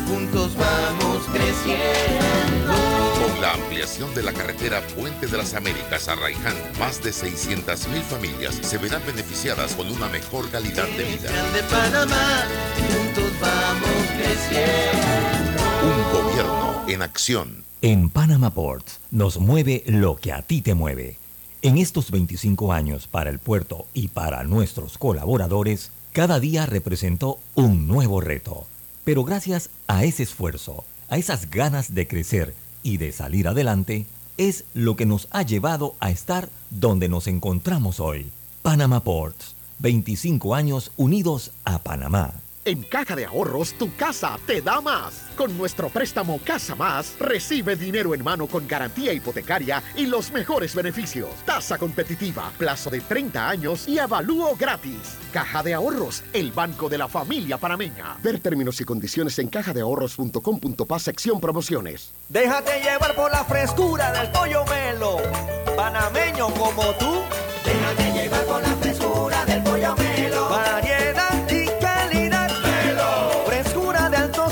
juntos 0.08 0.56
vamos 0.56 1.24
creciendo. 1.32 2.97
Con 3.28 3.42
la 3.42 3.54
ampliación 3.54 4.14
de 4.16 4.24
la 4.24 4.32
carretera 4.32 4.82
Puente 4.96 5.28
de 5.28 5.38
las 5.38 5.54
Américas 5.54 6.08
a 6.08 6.16
Raiján, 6.16 6.56
más 6.80 7.04
de 7.04 7.10
600.000 7.10 8.02
familias 8.04 8.56
se 8.62 8.78
verán 8.78 9.02
beneficiadas 9.06 9.76
con 9.76 9.92
una 9.92 10.08
mejor 10.08 10.50
calidad 10.50 10.88
de 10.96 11.04
vida. 11.04 11.30
Grande 11.30 11.62
Panamá, 11.70 12.44
juntos 12.78 13.32
vamos 13.42 14.08
creciendo. 14.18 15.64
Un 15.84 16.14
gobierno 16.14 16.84
en 16.88 17.02
acción. 17.02 17.66
En 17.82 18.10
Panama 18.10 18.54
Ports 18.54 19.02
nos 19.12 19.40
mueve 19.40 19.84
lo 19.88 20.16
que 20.16 20.32
a 20.32 20.42
ti 20.42 20.62
te 20.62 20.74
mueve. 20.74 21.18
En 21.62 21.78
estos 21.78 22.12
25 22.12 22.72
años 22.72 23.08
para 23.08 23.30
el 23.30 23.40
puerto 23.40 23.88
y 23.94 24.08
para 24.08 24.44
nuestros 24.44 24.98
colaboradores, 24.98 25.92
cada 26.14 26.40
día 26.40 26.66
representó 26.66 27.40
un 27.56 27.88
nuevo 27.88 28.22
reto. 28.22 28.68
Pero 29.04 29.26
gracias 29.26 29.70
a 29.88 30.06
ese 30.06 30.24
esfuerzo, 30.24 30.86
a 31.10 31.18
esas 31.18 31.50
ganas 31.50 31.94
de 31.94 32.08
crecer 32.08 32.54
y 32.88 32.96
de 32.96 33.12
salir 33.12 33.50
adelante, 33.50 34.06
es 34.38 34.64
lo 34.74 34.96
que 34.96 35.06
nos 35.06 35.28
ha 35.32 35.42
llevado 35.42 35.96
a 36.00 36.10
estar 36.10 36.48
donde 36.70 37.10
nos 37.10 37.28
encontramos 37.28 38.00
hoy. 38.00 38.28
Panama 38.62 39.04
Ports, 39.04 39.56
25 39.80 40.56
años 40.56 40.94
unidos 40.96 41.52
a 41.66 41.80
Panamá. 41.80 42.36
En 42.68 42.84
Caja 42.84 43.16
de 43.16 43.24
Ahorros, 43.24 43.76
tu 43.76 43.96
casa 43.96 44.38
te 44.46 44.62
da 44.62 44.82
más. 44.82 45.28
Con 45.38 45.58
nuestro 45.58 45.88
préstamo 45.88 46.38
Casa 46.44 46.76
Más, 46.76 47.16
recibe 47.18 47.78
dinero 47.78 48.14
en 48.14 48.22
mano 48.22 48.46
con 48.46 48.68
garantía 48.68 49.14
hipotecaria 49.14 49.82
y 49.96 50.06
los 50.06 50.34
mejores 50.34 50.76
beneficios. 50.76 51.30
Tasa 51.46 51.78
competitiva, 51.78 52.52
plazo 52.58 52.90
de 52.90 53.00
30 53.00 53.48
años 53.48 53.88
y 53.88 54.00
avalúo 54.00 54.54
gratis. 54.58 55.16
Caja 55.32 55.64
de 55.64 55.76
Ahorros, 55.76 56.26
el 56.34 56.52
banco 56.52 56.90
de 56.90 56.98
la 56.98 57.08
familia 57.08 57.58
panameña. 57.58 58.18
Ver 58.22 58.42
términos 58.42 58.82
y 58.82 58.84
condiciones 58.84 59.40
en 59.40 59.48
cajadeahorros.com.pa 59.48 61.00
sección 61.00 61.40
promociones. 61.40 62.12
Déjate 62.28 62.82
llevar 62.82 63.16
por 63.16 63.32
la 63.32 63.46
frescura 63.46 64.12
del 64.12 64.30
pollo 64.32 64.66
melo. 64.66 65.20
Panameño 65.78 66.50
como 66.50 66.84
tú. 66.96 67.22
Déjate 67.64 68.12
llevar 68.12 68.44
por 68.44 68.62
la 68.62 68.76
frescura 68.76 69.46
del 69.46 69.64
pollo 69.64 69.96
melo. 69.96 70.50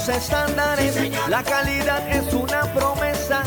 Altos 0.08 0.24
estándares. 0.24 1.30
la 1.30 1.44
calidad 1.44 2.08
es 2.10 2.32
una 2.32 2.62
promesa. 2.74 3.42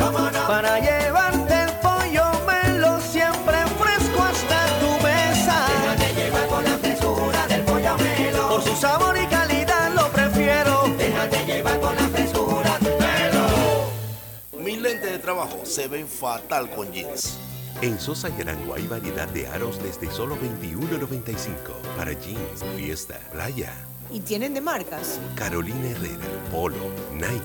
Para 0.48 0.80
llevarte 0.80 1.54
el 1.54 1.70
pollo 1.74 2.24
melo 2.46 3.00
siempre 3.00 3.56
fresco 3.78 4.22
hasta 4.22 4.66
tu 4.80 5.04
mesa. 5.04 5.66
Déjate 5.68 6.14
llevar 6.14 6.48
por 6.48 6.64
la 6.64 6.78
frescura 6.78 7.46
del 7.46 7.62
pollo 7.62 7.96
melo. 7.98 8.48
Por 8.48 8.62
su 8.62 8.74
sabor 8.74 9.16
y 9.16 9.26
calidad 9.26 9.92
lo 9.94 10.08
prefiero. 10.08 10.82
Déjate 10.98 11.46
llevar 11.46 11.78
por 11.78 11.94
la 11.94 12.08
frescura 12.08 12.78
del 12.80 12.98
melo. 12.98 14.64
Mis 14.64 14.80
lentes 14.80 15.12
de 15.12 15.18
trabajo 15.20 15.64
se 15.64 15.86
ven 15.86 16.08
fatal 16.08 16.70
con 16.70 16.90
jeans. 16.92 17.38
En 17.82 18.00
Sosa 18.00 18.30
y 18.36 18.40
Arango 18.40 18.74
hay 18.74 18.88
variedad 18.88 19.28
de 19.28 19.46
aros 19.46 19.80
desde 19.80 20.10
solo 20.10 20.36
$21.95 20.36 21.96
para 21.96 22.12
jeans, 22.14 22.64
fiesta, 22.76 23.20
playa. 23.30 23.72
¿Y 24.10 24.20
tienen 24.20 24.54
de 24.54 24.60
marcas? 24.60 25.20
Carolina 25.34 25.90
Herrera, 25.90 26.24
Polo, 26.50 26.76
Nike, 27.12 27.38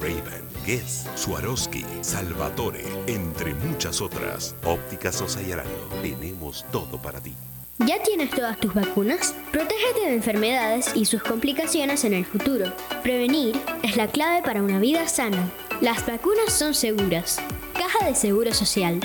Ray-Ban, 0.00 0.42
Guess, 0.66 1.06
Swarovski, 1.14 1.84
Salvatore, 2.00 2.84
entre 3.06 3.54
muchas 3.54 4.00
otras. 4.00 4.54
Óptica 4.64 5.12
Sosa 5.12 5.40
y 5.42 5.52
Arango, 5.52 5.70
tenemos 6.02 6.64
todo 6.72 7.00
para 7.00 7.20
ti. 7.20 7.34
¿Ya 7.78 8.02
tienes 8.02 8.30
todas 8.30 8.58
tus 8.58 8.74
vacunas? 8.74 9.34
Protégete 9.52 10.00
de 10.00 10.14
enfermedades 10.14 10.90
y 10.94 11.06
sus 11.06 11.22
complicaciones 11.22 12.04
en 12.04 12.12
el 12.12 12.26
futuro. 12.26 12.72
Prevenir 13.02 13.58
es 13.82 13.96
la 13.96 14.08
clave 14.08 14.42
para 14.42 14.62
una 14.62 14.78
vida 14.78 15.08
sana. 15.08 15.50
Las 15.80 16.04
vacunas 16.06 16.52
son 16.52 16.74
seguras. 16.74 17.38
Caja 17.72 18.04
de 18.04 18.14
Seguro 18.14 18.52
Social. 18.52 19.00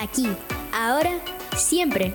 Aquí, 0.00 0.26
ahora, 0.72 1.12
siempre. 1.56 2.14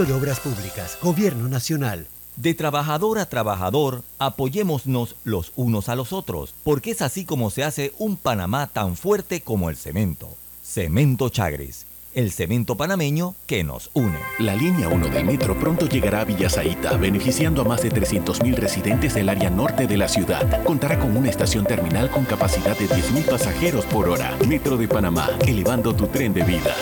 de 0.05 0.13
Obras 0.13 0.39
Públicas, 0.39 0.97
Gobierno 1.01 1.47
Nacional. 1.47 2.07
De 2.35 2.53
trabajador 2.53 3.19
a 3.19 3.27
trabajador, 3.27 4.03
apoyémonos 4.19 5.15
los 5.23 5.51
unos 5.55 5.89
a 5.89 5.95
los 5.95 6.11
otros, 6.11 6.55
porque 6.63 6.91
es 6.91 7.01
así 7.01 7.25
como 7.25 7.49
se 7.49 7.63
hace 7.63 7.93
un 7.99 8.17
Panamá 8.17 8.67
tan 8.67 8.95
fuerte 8.95 9.41
como 9.41 9.69
el 9.69 9.75
cemento. 9.75 10.29
Cemento 10.63 11.29
Chagres, 11.29 11.85
el 12.13 12.31
cemento 12.31 12.75
panameño 12.75 13.35
que 13.45 13.63
nos 13.63 13.91
une. 13.93 14.17
La 14.39 14.55
línea 14.55 14.87
1 14.87 15.09
del 15.09 15.25
metro 15.25 15.59
pronto 15.59 15.87
llegará 15.87 16.21
a 16.21 16.25
Villasaita, 16.25 16.97
beneficiando 16.97 17.61
a 17.61 17.65
más 17.65 17.83
de 17.83 17.91
300.000 17.91 18.55
residentes 18.55 19.13
del 19.13 19.29
área 19.29 19.49
norte 19.49 19.85
de 19.85 19.97
la 19.97 20.07
ciudad. 20.07 20.63
Contará 20.63 20.99
con 20.99 21.15
una 21.15 21.29
estación 21.29 21.65
terminal 21.65 22.09
con 22.09 22.25
capacidad 22.25 22.77
de 22.77 22.87
10.000 22.87 23.29
pasajeros 23.29 23.85
por 23.85 24.09
hora. 24.09 24.35
Metro 24.47 24.77
de 24.77 24.87
Panamá, 24.87 25.29
elevando 25.45 25.93
tu 25.93 26.07
tren 26.07 26.33
de 26.33 26.43
vida. 26.43 26.75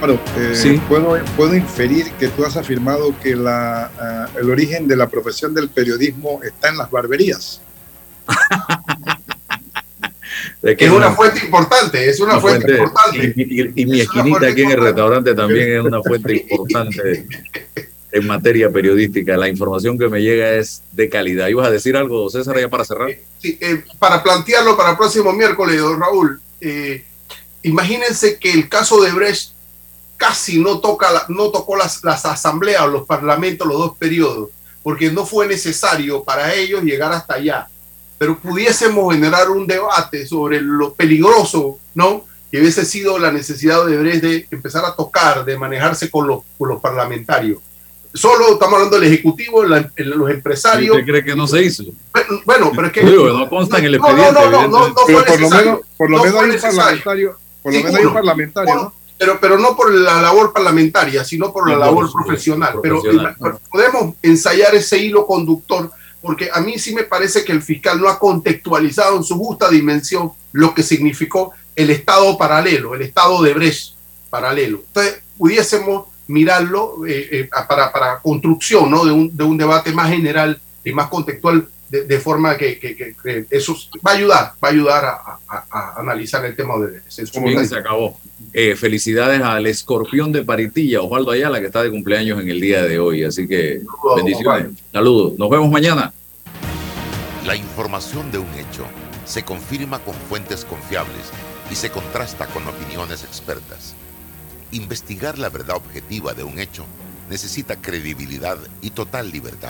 Bueno, 0.00 0.18
eh, 0.36 0.80
puedo, 0.88 1.18
puedo 1.36 1.54
inferir 1.54 2.10
que 2.12 2.28
tú 2.28 2.44
has 2.44 2.56
afirmado 2.56 3.14
que 3.22 3.36
la, 3.36 3.84
ah, 3.98 4.28
el 4.40 4.50
origen 4.50 4.88
de 4.88 4.96
la 4.96 5.08
profesión 5.10 5.52
del 5.52 5.68
periodismo 5.68 6.40
está 6.42 6.70
en 6.70 6.78
las 6.78 6.90
barberías. 6.90 7.60
es 10.62 10.90
una 10.90 11.10
fuente 11.10 11.44
importante, 11.44 12.08
es 12.08 12.18
una, 12.18 12.40
fuente, 12.40 12.72
importante. 12.72 13.34
Y, 13.36 13.84
mi 13.84 14.00
esquinita 14.00 14.46
aquí 14.46 14.62
en 14.62 14.70
el 14.70 14.80
restaurante 14.80 15.34
también 15.34 15.78
es 15.78 15.84
una 15.84 16.02
fuente 16.02 16.34
importante 16.50 17.26
en 18.10 18.26
materia 18.26 18.70
periodística. 18.70 19.36
La 19.36 19.48
información 19.48 19.98
que 19.98 20.08
me 20.08 20.22
llega 20.22 20.52
es 20.52 20.82
de 20.92 21.10
calidad. 21.10 21.48
¿Ibas 21.48 21.66
a 21.66 21.70
decir 21.70 21.94
algo, 21.94 22.28
César, 22.30 22.58
ya 22.58 22.70
para 22.70 22.86
cerrar? 22.86 23.10
Sí, 23.38 23.58
eh, 23.60 23.84
para 23.98 24.22
plantearlo 24.22 24.78
para 24.78 24.92
el 24.92 24.96
próximo 24.96 25.30
miércoles, 25.34 25.78
don 25.78 26.00
Raúl, 26.00 26.40
eh, 26.62 27.04
imagínense 27.62 28.38
que 28.38 28.50
el 28.52 28.68
caso 28.70 29.02
de 29.02 29.12
Brecht 29.12 29.59
casi 30.20 30.58
no, 30.58 30.80
toca 30.80 31.24
no 31.28 31.50
tocó 31.50 31.76
las, 31.76 32.04
las 32.04 32.26
asambleas 32.26 32.82
o 32.82 32.88
los 32.88 33.06
parlamentos 33.06 33.66
los 33.66 33.78
dos 33.78 33.96
periodos, 33.96 34.50
porque 34.82 35.10
no 35.10 35.24
fue 35.24 35.46
necesario 35.46 36.22
para 36.22 36.52
ellos 36.54 36.82
llegar 36.82 37.10
hasta 37.10 37.34
allá. 37.34 37.68
Pero 38.18 38.38
pudiésemos 38.38 39.14
generar 39.14 39.48
un 39.48 39.66
debate 39.66 40.26
sobre 40.26 40.60
lo 40.60 40.92
peligroso, 40.92 41.78
¿no? 41.94 42.26
Que 42.52 42.60
hubiese 42.60 42.84
sido 42.84 43.18
la 43.18 43.32
necesidad 43.32 43.86
de 43.86 43.96
Brecht 43.96 44.22
de 44.22 44.46
empezar 44.50 44.84
a 44.84 44.94
tocar, 44.94 45.42
de 45.46 45.56
manejarse 45.56 46.10
con 46.10 46.26
los, 46.26 46.40
con 46.58 46.68
los 46.68 46.82
parlamentarios. 46.82 47.58
Solo 48.12 48.52
estamos 48.52 48.74
hablando 48.74 49.00
del 49.00 49.10
Ejecutivo, 49.10 49.64
la, 49.64 49.90
los 49.96 50.30
empresarios. 50.30 50.96
¿Usted 50.96 51.06
cree 51.10 51.24
que 51.24 51.34
no 51.34 51.46
se 51.46 51.62
hizo? 51.62 51.84
Bueno, 52.44 52.72
pero 52.74 52.88
es 52.88 52.92
que. 52.92 53.04
no 53.04 53.48
consta 53.48 53.78
en 53.78 53.86
el 53.86 53.94
expediente. 53.94 54.32
No, 54.32 54.50
no, 54.50 54.68
no, 54.68 54.88
no, 54.88 54.94
pero 55.06 55.24
por 55.24 55.40
lo 55.40 55.48
menos, 55.48 55.80
por 55.96 56.10
lo 56.10 56.22
menos 56.22 56.42
hay 56.42 56.50
un 56.50 56.60
parlamentario, 56.60 57.38
por 57.62 57.72
lo 57.72 57.78
menos 57.78 57.94
hay 57.94 58.04
un 58.04 58.12
parlamentario, 58.12 58.74
¿no? 58.74 58.99
Pero, 59.20 59.38
pero 59.38 59.58
no 59.58 59.76
por 59.76 59.92
la 59.92 60.22
labor 60.22 60.50
parlamentaria, 60.50 61.22
sino 61.24 61.52
por 61.52 61.68
la 61.68 61.76
labor 61.76 62.10
profesional. 62.10 62.78
Pero 62.82 63.02
podemos 63.70 64.14
ensayar 64.22 64.74
ese 64.74 64.96
hilo 64.96 65.26
conductor, 65.26 65.90
porque 66.22 66.48
a 66.50 66.58
mí 66.62 66.78
sí 66.78 66.94
me 66.94 67.02
parece 67.02 67.44
que 67.44 67.52
el 67.52 67.60
fiscal 67.60 68.00
no 68.00 68.08
ha 68.08 68.18
contextualizado 68.18 69.18
en 69.18 69.22
su 69.22 69.36
justa 69.36 69.68
dimensión 69.68 70.32
lo 70.52 70.72
que 70.72 70.82
significó 70.82 71.52
el 71.76 71.90
Estado 71.90 72.38
paralelo, 72.38 72.94
el 72.94 73.02
Estado 73.02 73.42
de 73.42 73.52
Brecht 73.52 73.92
paralelo. 74.30 74.80
Entonces, 74.86 75.20
pudiésemos 75.36 76.06
mirarlo 76.26 77.06
eh, 77.06 77.28
eh, 77.30 77.50
para, 77.68 77.92
para, 77.92 78.20
construcción 78.20 78.90
¿no? 78.90 79.04
de, 79.04 79.12
un, 79.12 79.36
de 79.36 79.44
un 79.44 79.58
debate 79.58 79.92
más 79.92 80.08
general 80.08 80.58
y 80.82 80.92
más 80.92 81.08
contextual 81.08 81.68
de, 81.90 82.20
forma 82.20 82.56
que, 82.56 82.78
que, 82.78 83.46
eso 83.50 83.76
va 84.06 84.12
a 84.12 84.14
ayudar, 84.14 84.52
va 84.64 84.68
a 84.68 84.70
ayudar 84.70 85.04
a, 85.04 86.00
analizar 86.00 86.42
el 86.46 86.54
tema 86.56 86.78
de 86.78 87.02
Bien, 87.42 87.68
se 87.68 87.76
acabó. 87.76 88.18
Eh, 88.52 88.74
felicidades 88.74 89.40
al 89.42 89.66
escorpión 89.66 90.32
de 90.32 90.42
Paritilla, 90.42 91.02
Osvaldo 91.02 91.30
Ayala, 91.30 91.60
que 91.60 91.66
está 91.66 91.84
de 91.84 91.90
cumpleaños 91.90 92.40
en 92.40 92.48
el 92.48 92.60
día 92.60 92.82
de 92.82 92.98
hoy. 92.98 93.22
Así 93.22 93.46
que 93.46 93.80
bendiciones. 94.16 94.72
Saludos. 94.92 95.38
Nos 95.38 95.48
vemos 95.50 95.70
mañana. 95.70 96.12
La 97.46 97.54
información 97.54 98.30
de 98.32 98.38
un 98.38 98.52
hecho 98.54 98.84
se 99.24 99.44
confirma 99.44 100.00
con 100.00 100.14
fuentes 100.14 100.64
confiables 100.64 101.30
y 101.70 101.76
se 101.76 101.90
contrasta 101.90 102.46
con 102.46 102.66
opiniones 102.66 103.22
expertas. 103.22 103.94
Investigar 104.72 105.38
la 105.38 105.48
verdad 105.48 105.76
objetiva 105.76 106.34
de 106.34 106.42
un 106.42 106.58
hecho 106.58 106.84
necesita 107.28 107.76
credibilidad 107.76 108.58
y 108.82 108.90
total 108.90 109.30
libertad. 109.30 109.68